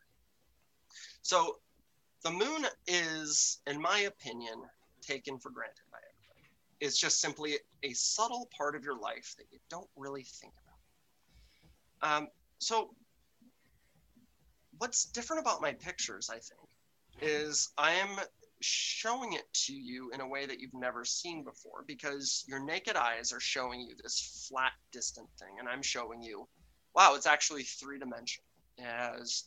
[1.23, 1.59] So
[2.23, 4.63] the moon is, in my opinion,
[5.03, 6.49] taken for granted by everybody.
[6.81, 10.55] It's just simply a subtle part of your life that you don't really think
[12.01, 12.17] about.
[12.17, 12.29] Um,
[12.59, 12.95] so,
[14.79, 16.69] what's different about my pictures, I think,
[17.21, 18.19] is I am
[18.61, 22.97] showing it to you in a way that you've never seen before because your naked
[22.97, 26.49] eyes are showing you this flat, distant thing, and I'm showing you,
[26.95, 28.47] wow, it's actually three dimensional.
[28.79, 29.45] It has,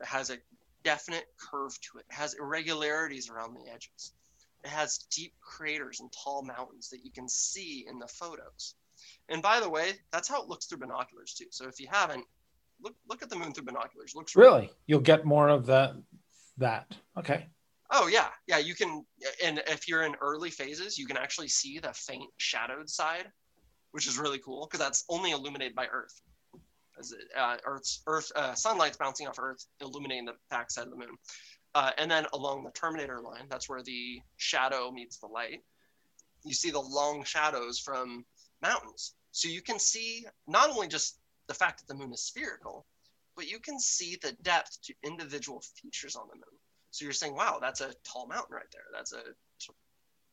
[0.00, 0.38] it has a
[0.84, 4.12] definite curve to it, it has irregularities around the edges.
[4.62, 8.74] It has deep craters and tall mountains that you can see in the photos.
[9.30, 11.46] And by the way, that's how it looks through binoculars too.
[11.50, 12.24] So if you haven't,
[12.82, 14.14] look look at the moon through binoculars.
[14.14, 15.94] Looks really, really you'll get more of that
[16.60, 16.96] that.
[17.18, 17.46] Okay.
[17.90, 18.58] Oh yeah, yeah.
[18.58, 19.04] You can,
[19.44, 23.26] and if you're in early phases, you can actually see the faint shadowed side,
[23.90, 26.20] which is really cool because that's only illuminated by Earth.
[26.98, 30.96] As uh, Earth's Earth uh, sunlight's bouncing off Earth, illuminating the back side of the
[30.96, 31.16] moon.
[31.74, 35.62] Uh, and then along the terminator line, that's where the shadow meets the light.
[36.44, 38.24] You see the long shadows from
[38.62, 39.14] mountains.
[39.32, 42.86] So you can see not only just the fact that the moon is spherical,
[43.36, 46.58] but you can see the depth to individual features on the moon.
[46.90, 48.82] So you're saying, wow, that's a tall mountain right there.
[48.92, 49.22] That's a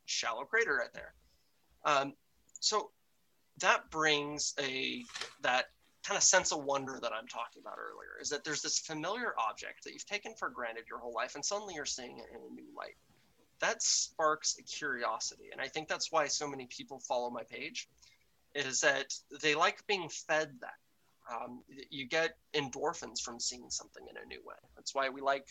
[0.06, 1.14] shallow crater right there.
[1.86, 2.14] Um,
[2.60, 2.92] so
[3.60, 5.04] that brings a
[5.42, 5.66] that
[6.04, 9.34] kind of sense of wonder that I'm talking about earlier is that there's this familiar
[9.38, 12.38] object that you've taken for granted your whole life, and suddenly you're seeing it in
[12.38, 12.96] a new light.
[13.60, 17.90] That sparks a curiosity, and I think that's why so many people follow my page,
[18.56, 20.76] is that they like being fed that.
[21.30, 24.56] Um, you get endorphins from seeing something in a new way.
[24.76, 25.48] That's why we like,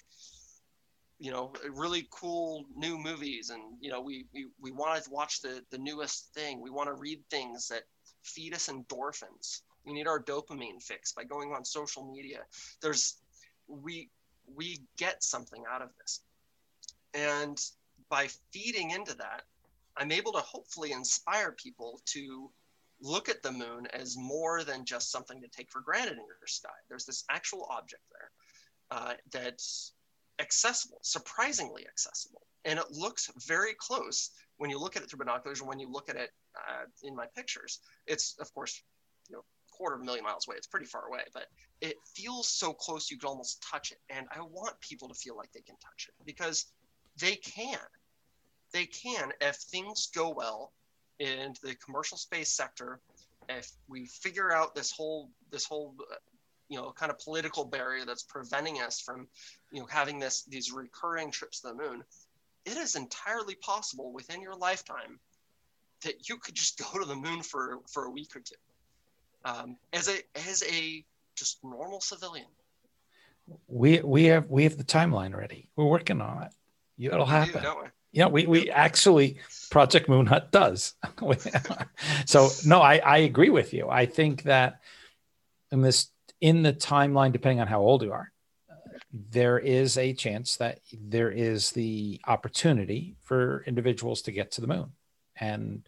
[1.18, 5.42] you know, really cool new movies, and you know, we we, we want to watch
[5.42, 6.60] the the newest thing.
[6.60, 7.82] We want to read things that
[8.22, 12.40] feed us endorphins we need our dopamine fix by going on social media.
[12.82, 13.16] There's
[13.68, 14.10] we
[14.54, 16.20] we get something out of this.
[17.14, 17.58] And
[18.10, 19.42] by feeding into that,
[19.96, 22.50] I'm able to hopefully inspire people to
[23.00, 26.46] look at the moon as more than just something to take for granted in your
[26.46, 26.68] sky.
[26.88, 28.30] There's this actual object there
[28.90, 29.92] uh, that's
[30.38, 32.42] accessible, surprisingly accessible.
[32.64, 35.90] And it looks very close when you look at it through binoculars and when you
[35.90, 37.80] look at it uh, in my pictures.
[38.06, 38.82] It's, of course,
[39.28, 40.56] you know, quarter of a million miles away.
[40.56, 41.46] It's pretty far away, but
[41.80, 43.98] it feels so close you could almost touch it.
[44.08, 46.66] And I want people to feel like they can touch it because
[47.20, 47.78] they can.
[48.72, 50.72] They can if things go well
[51.18, 53.00] in the commercial space sector.
[53.48, 56.16] If we figure out this whole this whole uh,
[56.68, 59.28] you know kind of political barrier that's preventing us from
[59.72, 62.02] you know having this these recurring trips to the moon,
[62.64, 65.20] it is entirely possible within your lifetime
[66.02, 68.56] that you could just go to the moon for for a week or two
[69.46, 72.46] um, as a as a just normal civilian.
[73.68, 75.70] We we have we have the timeline ready.
[75.76, 76.52] We're working on it.
[76.98, 77.62] It'll happen.
[77.62, 77.84] Do,
[78.16, 79.36] Yeah, we, we actually
[79.70, 80.94] Project Moon Hut does.
[82.24, 83.90] so no, I, I agree with you.
[83.90, 84.80] I think that
[85.70, 86.08] in this
[86.40, 88.32] in the timeline, depending on how old you are,
[89.12, 94.66] there is a chance that there is the opportunity for individuals to get to the
[94.66, 94.92] moon
[95.38, 95.86] and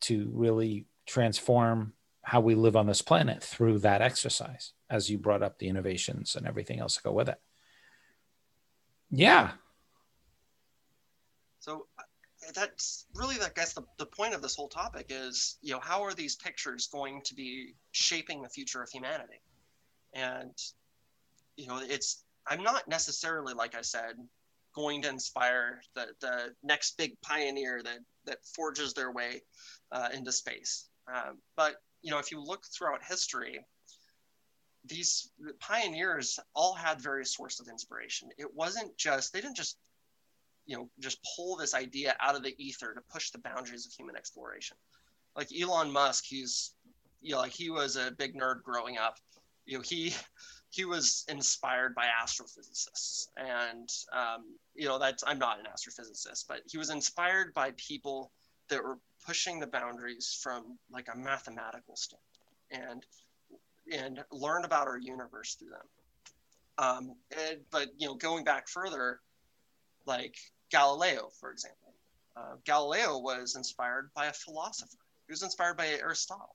[0.00, 1.92] to really transform
[2.22, 6.34] how we live on this planet through that exercise, as you brought up the innovations
[6.34, 7.40] and everything else that go with it.
[9.12, 9.52] Yeah.
[12.54, 16.02] That's really, I guess, the, the point of this whole topic is, you know, how
[16.04, 19.40] are these pictures going to be shaping the future of humanity?
[20.14, 20.56] And,
[21.56, 24.14] you know, it's, I'm not necessarily, like I said,
[24.74, 29.42] going to inspire the, the next big pioneer that, that forges their way
[29.92, 30.88] uh, into space.
[31.06, 33.60] Um, but, you know, if you look throughout history,
[34.84, 38.28] these pioneers all had various sources of inspiration.
[38.38, 39.76] It wasn't just, they didn't just,
[40.68, 43.92] you know, just pull this idea out of the ether to push the boundaries of
[43.92, 44.76] human exploration.
[45.34, 46.74] Like Elon Musk, he's,
[47.22, 49.16] you know, like he was a big nerd growing up.
[49.64, 50.14] You know, he
[50.70, 56.60] he was inspired by astrophysicists and um, you know that's i'm not an astrophysicist but
[56.70, 58.30] he was inspired by people
[58.68, 63.06] that were pushing the boundaries from like a mathematical standpoint and
[63.90, 65.86] and learn about our universe through them
[66.76, 67.14] um,
[67.48, 69.20] and, but you know going back further
[70.04, 70.36] like
[70.70, 71.94] galileo for example
[72.36, 76.54] uh, galileo was inspired by a philosopher he was inspired by aristotle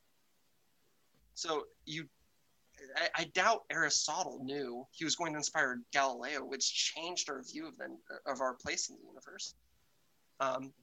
[1.35, 2.07] so you
[2.95, 7.68] I, I, doubt Aristotle knew he was going to inspire Galileo, which changed our view
[7.68, 7.85] of, the,
[8.26, 9.56] of our place in the universe.
[10.40, 10.73] Um,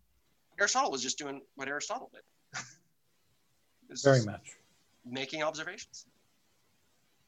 [0.58, 2.62] Aristotle was just doing what Aristotle did.
[4.02, 4.56] Very much.
[5.04, 6.06] Making observations.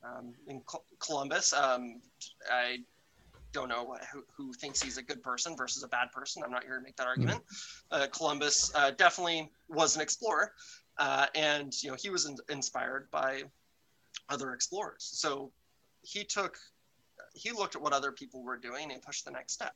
[0.05, 0.62] Um, in
[0.99, 2.01] Columbus, um,
[2.51, 2.79] I
[3.53, 6.43] don't know who, who, thinks he's a good person versus a bad person.
[6.45, 7.43] I'm not here to make that argument.
[7.45, 8.03] Mm-hmm.
[8.03, 10.53] Uh, Columbus uh, definitely was an explorer,
[10.99, 13.43] uh, and you know he was in, inspired by
[14.29, 15.11] other explorers.
[15.15, 15.53] So
[16.03, 16.59] he took,
[17.35, 19.74] he looked at what other people were doing and pushed the next step.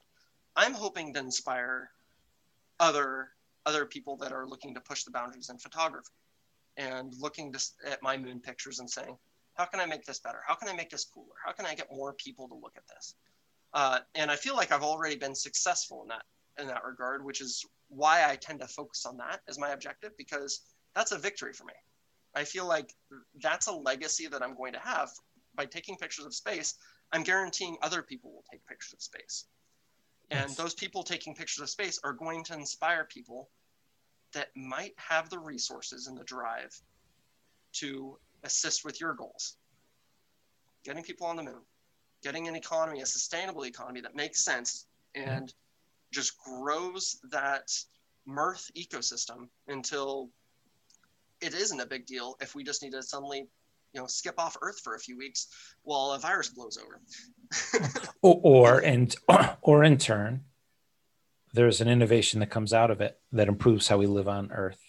[0.57, 1.91] I'm hoping to inspire
[2.81, 3.31] other
[3.67, 6.13] other people that are looking to push the boundaries in photography
[6.77, 9.17] and looking to, at my moon pictures and saying,
[9.55, 10.41] how can I make this better?
[10.47, 11.35] How can I make this cooler?
[11.45, 13.15] How can I get more people to look at this?
[13.75, 16.23] Uh, and I feel like I've already been successful in that
[16.59, 20.17] in that regard, which is why I tend to focus on that as my objective
[20.17, 20.61] because
[20.95, 21.75] that's a victory for me.
[22.35, 22.95] I feel like
[23.43, 25.11] that's a legacy that I'm going to have
[25.55, 26.75] by taking pictures of space.
[27.13, 29.45] I'm guaranteeing other people will take pictures of space.
[30.31, 30.57] And yes.
[30.57, 33.49] those people taking pictures of space are going to inspire people
[34.33, 36.79] that might have the resources and the drive
[37.75, 39.57] to assist with your goals.
[40.85, 41.63] Getting people on the moon,
[42.27, 45.55] getting an economy, a sustainable economy that makes sense and
[46.11, 47.71] just grows that
[48.27, 50.29] mirth ecosystem until
[51.41, 53.47] it isn't a big deal if we just need to suddenly
[53.93, 55.47] you know skip off earth for a few weeks
[55.85, 57.01] while a virus blows over.
[58.23, 59.15] Or, or and
[59.63, 60.47] or in turn
[61.53, 64.83] there's an innovation that comes out of it that improves how we live on earth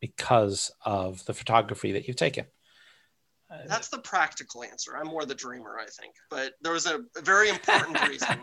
[0.00, 2.46] because of the photography that you've taken
[3.66, 7.48] that's the practical answer i'm more the dreamer i think but there was a, very
[7.48, 8.38] important reason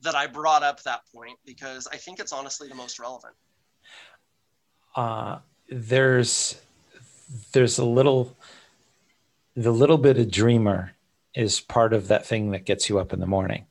[0.00, 3.34] that i brought up that point because i think it's honestly the most relevant
[4.94, 6.60] uh, there's
[7.52, 8.36] there's a little
[9.54, 10.92] the little bit of dreamer
[11.34, 13.66] is part of that thing that gets you up in the morning.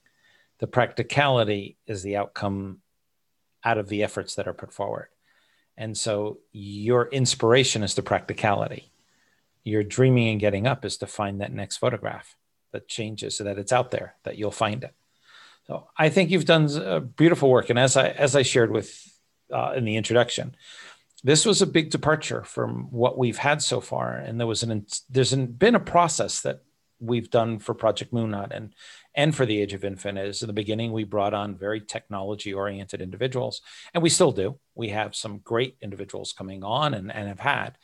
[0.60, 2.82] The practicality is the outcome
[3.64, 5.08] out of the efforts that are put forward.
[5.78, 8.92] And so your inspiration is the practicality.
[9.66, 12.38] Your dreaming and getting up is to find that next photograph
[12.72, 14.94] that changes so that it's out there, that you'll find it.
[15.68, 17.70] So I think you've done beautiful work.
[17.70, 19.12] And as I, as I shared with
[19.52, 20.56] uh, in the introduction,
[21.26, 24.86] this was a big departure from what we've had so far and there was an
[25.10, 26.62] there's an, been a process that
[27.00, 28.74] we've done for project moon and
[29.16, 32.54] and for the age of infinite is in the beginning we brought on very technology
[32.54, 33.62] oriented individuals
[33.94, 37.76] and we still do we have some great individuals coming on and, and have had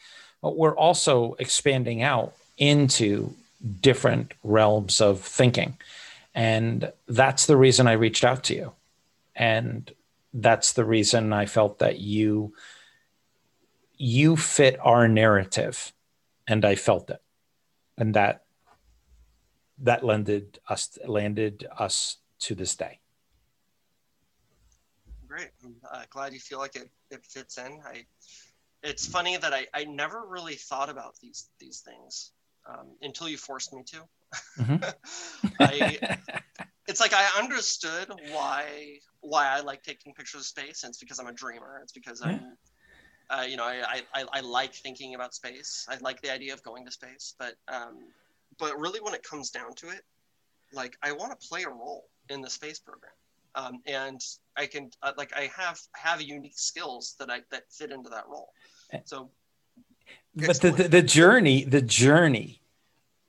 [0.41, 3.33] we're also expanding out into
[3.81, 5.77] different realms of thinking.
[6.33, 8.73] And that's the reason i reached out to you.
[9.35, 9.91] And
[10.33, 12.53] that's the reason i felt that you
[13.97, 15.93] you fit our narrative.
[16.47, 17.21] And i felt it.
[17.97, 18.43] And that
[19.79, 22.99] that landed us landed us to this day.
[25.27, 25.49] Great.
[25.63, 27.79] I'm uh, glad you feel like it, it fits in.
[27.85, 28.05] I
[28.83, 32.31] it's funny that I, I never really thought about these these things
[32.67, 34.03] um, until you forced me to
[34.59, 35.47] mm-hmm.
[35.59, 36.17] I,
[36.87, 41.19] it's like I understood why why I like taking pictures of space, and it's because
[41.19, 41.79] I'm a dreamer.
[41.83, 42.57] It's because I'm,
[43.29, 45.85] uh, you know, I, I I like thinking about space.
[45.89, 47.99] I like the idea of going to space, but um,
[48.59, 50.01] but really when it comes down to it,
[50.73, 53.13] like I want to play a role in the space program,
[53.55, 54.21] um, and
[54.55, 58.25] I can uh, like I have have unique skills that I that fit into that
[58.27, 58.51] role.
[58.91, 58.99] Eh.
[59.05, 59.31] So,
[60.35, 62.61] but the, the the journey the journey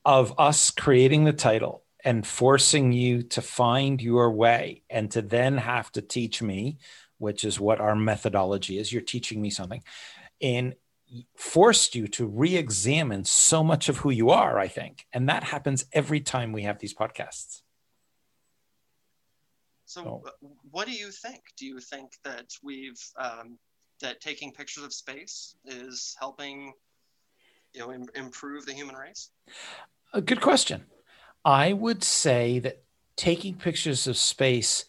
[0.04, 5.56] of us creating the title and forcing you to find your way and to then
[5.58, 6.78] have to teach me,
[7.18, 8.92] which is what our methodology is.
[8.92, 9.84] You're teaching me something
[10.40, 10.74] and
[11.36, 15.06] forced you to re-examine so much of who you are, I think.
[15.12, 17.61] And that happens every time we have these podcasts.
[19.92, 20.52] So, oh.
[20.70, 21.42] what do you think?
[21.58, 23.58] Do you think that we've um,
[24.00, 26.72] that taking pictures of space is helping,
[27.74, 29.32] you know, Im- improve the human race?
[30.14, 30.86] A good question.
[31.44, 32.84] I would say that
[33.16, 34.86] taking pictures of space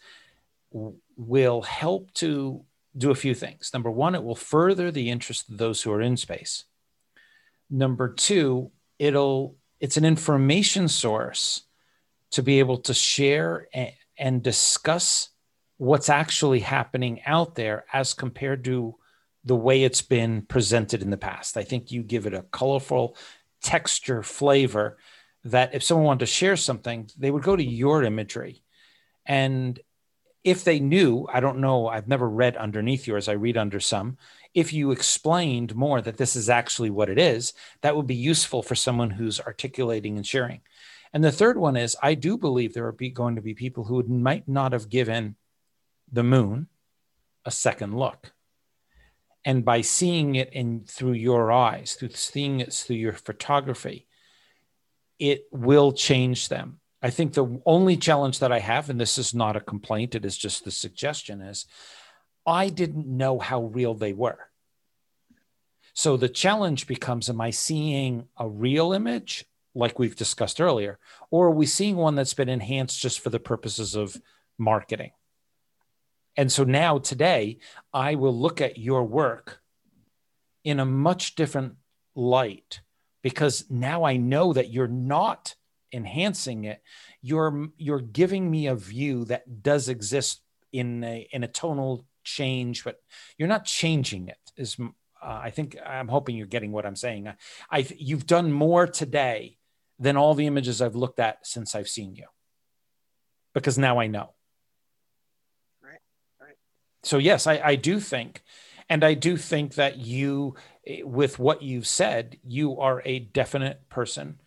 [0.72, 2.64] w- will help to
[2.96, 3.72] do a few things.
[3.74, 6.64] Number one, it will further the interest of those who are in space.
[7.68, 11.64] Number two, it'll it's an information source
[12.30, 13.68] to be able to share
[14.18, 15.30] and, discuss
[15.76, 18.94] what's actually happening out there as compared to
[19.44, 21.56] the way it's been presented in the past.
[21.56, 23.16] I think you give it a colorful
[23.62, 24.98] texture flavor
[25.44, 28.62] that if someone wanted to share something, they would go to your imagery.
[29.26, 29.78] And
[30.42, 34.18] if they knew, I don't know, I've never read underneath yours, I read under some.
[34.52, 38.62] If you explained more that this is actually what it is, that would be useful
[38.62, 40.60] for someone who's articulating and sharing.
[41.14, 44.02] And the third one is I do believe there are going to be people who
[44.02, 45.36] might not have given
[46.10, 46.66] the moon
[47.44, 48.32] a second look.
[49.44, 54.08] And by seeing it in through your eyes, through seeing it through your photography,
[55.20, 56.80] it will change them.
[57.00, 60.24] I think the only challenge that I have, and this is not a complaint, it
[60.24, 61.66] is just the suggestion, is
[62.46, 64.38] I didn't know how real they were.
[65.92, 69.44] So the challenge becomes Am I seeing a real image,
[69.74, 70.98] like we've discussed earlier,
[71.30, 74.16] or are we seeing one that's been enhanced just for the purposes of
[74.58, 75.10] marketing?
[76.36, 77.58] And so now, today,
[77.92, 79.60] I will look at your work
[80.64, 81.74] in a much different
[82.14, 82.80] light
[83.22, 85.54] because now I know that you're not
[85.92, 86.82] enhancing it.
[87.22, 90.42] You're you're giving me a view that does exist
[90.72, 93.00] in a in a tonal change, but
[93.38, 94.38] you're not changing it.
[94.56, 94.90] Is uh,
[95.22, 97.28] I think I'm hoping you're getting what I'm saying.
[97.28, 97.34] I,
[97.70, 99.58] I you've done more today
[100.04, 102.28] than all the images I've looked at since I've seen you,
[103.54, 104.28] because now I know.
[105.82, 106.02] Right.
[106.40, 106.58] Right.
[107.02, 108.42] So yes, I, I do think,
[108.88, 110.54] and I do think that you
[111.02, 114.40] with what you've said, you are a definite person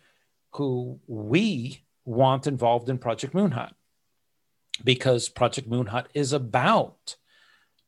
[0.52, 3.74] who we want involved in Project Moon Hut.
[4.84, 7.17] because Project Moon Hut is about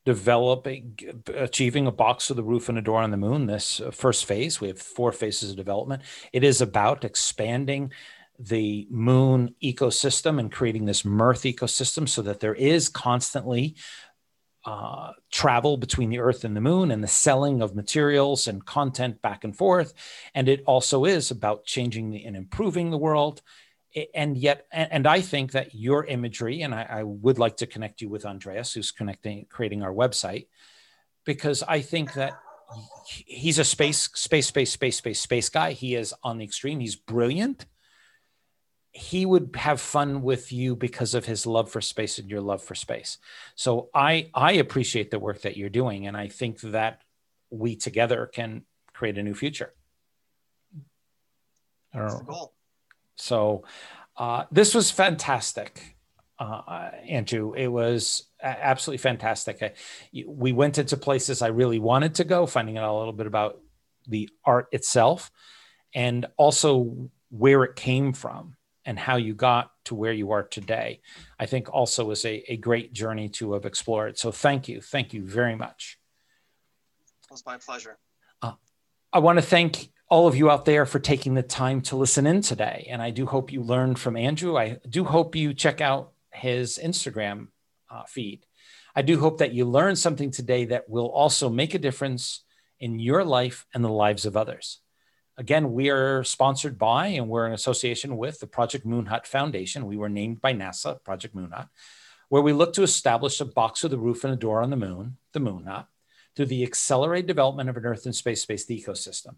[0.05, 0.97] developing,
[1.35, 3.45] achieving a box with a roof and a door on the moon.
[3.45, 6.01] This uh, first phase, we have four phases of development.
[6.33, 7.91] It is about expanding
[8.39, 13.75] the moon ecosystem and creating this mirth ecosystem so that there is constantly
[14.65, 19.21] uh, travel between the earth and the moon and the selling of materials and content
[19.21, 19.93] back and forth.
[20.33, 23.41] And it also is about changing the, and improving the world.
[24.13, 28.01] And yet, and I think that your imagery, and I, I would like to connect
[28.01, 30.47] you with Andreas, who's connecting, creating our website,
[31.25, 32.33] because I think that
[33.05, 35.73] he's a space, space, space, space, space, space guy.
[35.73, 36.79] He is on the extreme.
[36.79, 37.65] He's brilliant
[38.93, 42.61] he would have fun with you because of his love for space and your love
[42.61, 43.17] for space.
[43.55, 47.01] So I I appreciate the work that you're doing, and I think that
[47.49, 49.73] we together can create a new future.
[51.93, 52.25] That's the oh.
[52.25, 52.53] goal.
[53.15, 53.63] So
[54.17, 55.95] uh, this was fantastic,
[56.39, 57.53] uh, Andrew.
[57.53, 59.61] It was absolutely fantastic.
[59.61, 59.73] I,
[60.25, 63.59] we went into places I really wanted to go, finding out a little bit about
[64.07, 65.31] the art itself,
[65.93, 68.55] and also where it came from
[68.85, 71.01] and how you got to where you are today,
[71.39, 74.17] I think also was a, a great journey to have explored.
[74.17, 74.81] So thank you.
[74.81, 75.99] Thank you very much.
[77.23, 77.97] It was my pleasure.
[78.41, 78.53] Uh,
[79.13, 82.27] I want to thank all of you out there for taking the time to listen
[82.27, 82.85] in today.
[82.91, 84.57] And I do hope you learned from Andrew.
[84.57, 87.47] I do hope you check out his Instagram
[87.89, 88.45] uh, feed.
[88.93, 92.43] I do hope that you learned something today that will also make a difference
[92.77, 94.81] in your life and the lives of others.
[95.37, 99.85] Again, we are sponsored by and we're in association with the Project Moon Hut Foundation.
[99.85, 101.69] We were named by NASA, Project Moon Hut,
[102.27, 104.75] where we look to establish a box with a roof and a door on the
[104.75, 105.87] moon, the Moon Hut,
[106.35, 109.35] through the accelerated development of an Earth and space based ecosystem.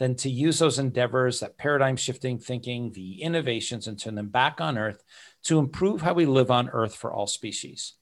[0.00, 4.58] Than to use those endeavors, that paradigm shifting thinking, the innovations, and turn them back
[4.58, 5.04] on Earth
[5.44, 7.94] to improve how we live on Earth for all species.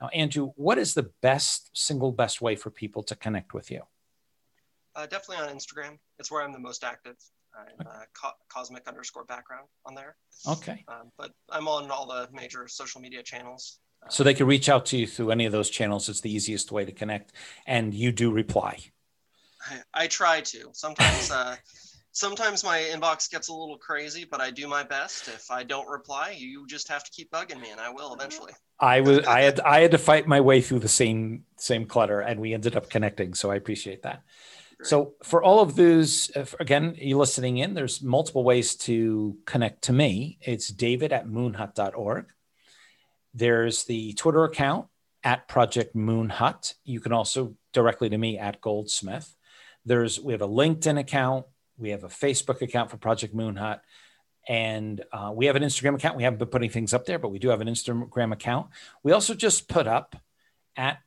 [0.00, 3.82] Now, Andrew, what is the best, single best way for people to connect with you?
[4.96, 5.98] Uh, definitely on Instagram.
[6.18, 7.16] It's where I'm the most active.
[7.54, 10.16] I'm uh, co- cosmic underscore background on there.
[10.48, 10.82] Okay.
[10.88, 13.80] Um, but I'm on all the major social media channels.
[14.08, 16.08] So they can reach out to you through any of those channels.
[16.08, 17.32] It's the easiest way to connect,
[17.66, 18.78] and you do reply.
[19.70, 20.70] I, I try to.
[20.72, 21.56] Sometimes, uh,
[22.12, 25.28] sometimes my inbox gets a little crazy, but I do my best.
[25.28, 28.52] If I don't reply, you just have to keep bugging me, and I will eventually.
[28.80, 32.20] I was I had I had to fight my way through the same same clutter,
[32.20, 33.34] and we ended up connecting.
[33.34, 34.22] So I appreciate that.
[34.76, 34.88] Great.
[34.88, 39.92] So for all of those, again, you listening in, there's multiple ways to connect to
[39.92, 40.38] me.
[40.40, 42.26] It's David at moonhut.org.
[43.32, 44.86] There's the Twitter account
[45.22, 46.74] at Project Moon Hut.
[46.84, 49.34] You can also directly to me at Goldsmith.
[49.84, 51.46] There's we have a LinkedIn account,
[51.78, 53.82] we have a Facebook account for Project Moon Hut,
[54.48, 56.16] and uh, we have an Instagram account.
[56.16, 58.68] We haven't been putting things up there, but we do have an Instagram account.
[59.02, 60.16] We also just put up
[60.76, 60.98] at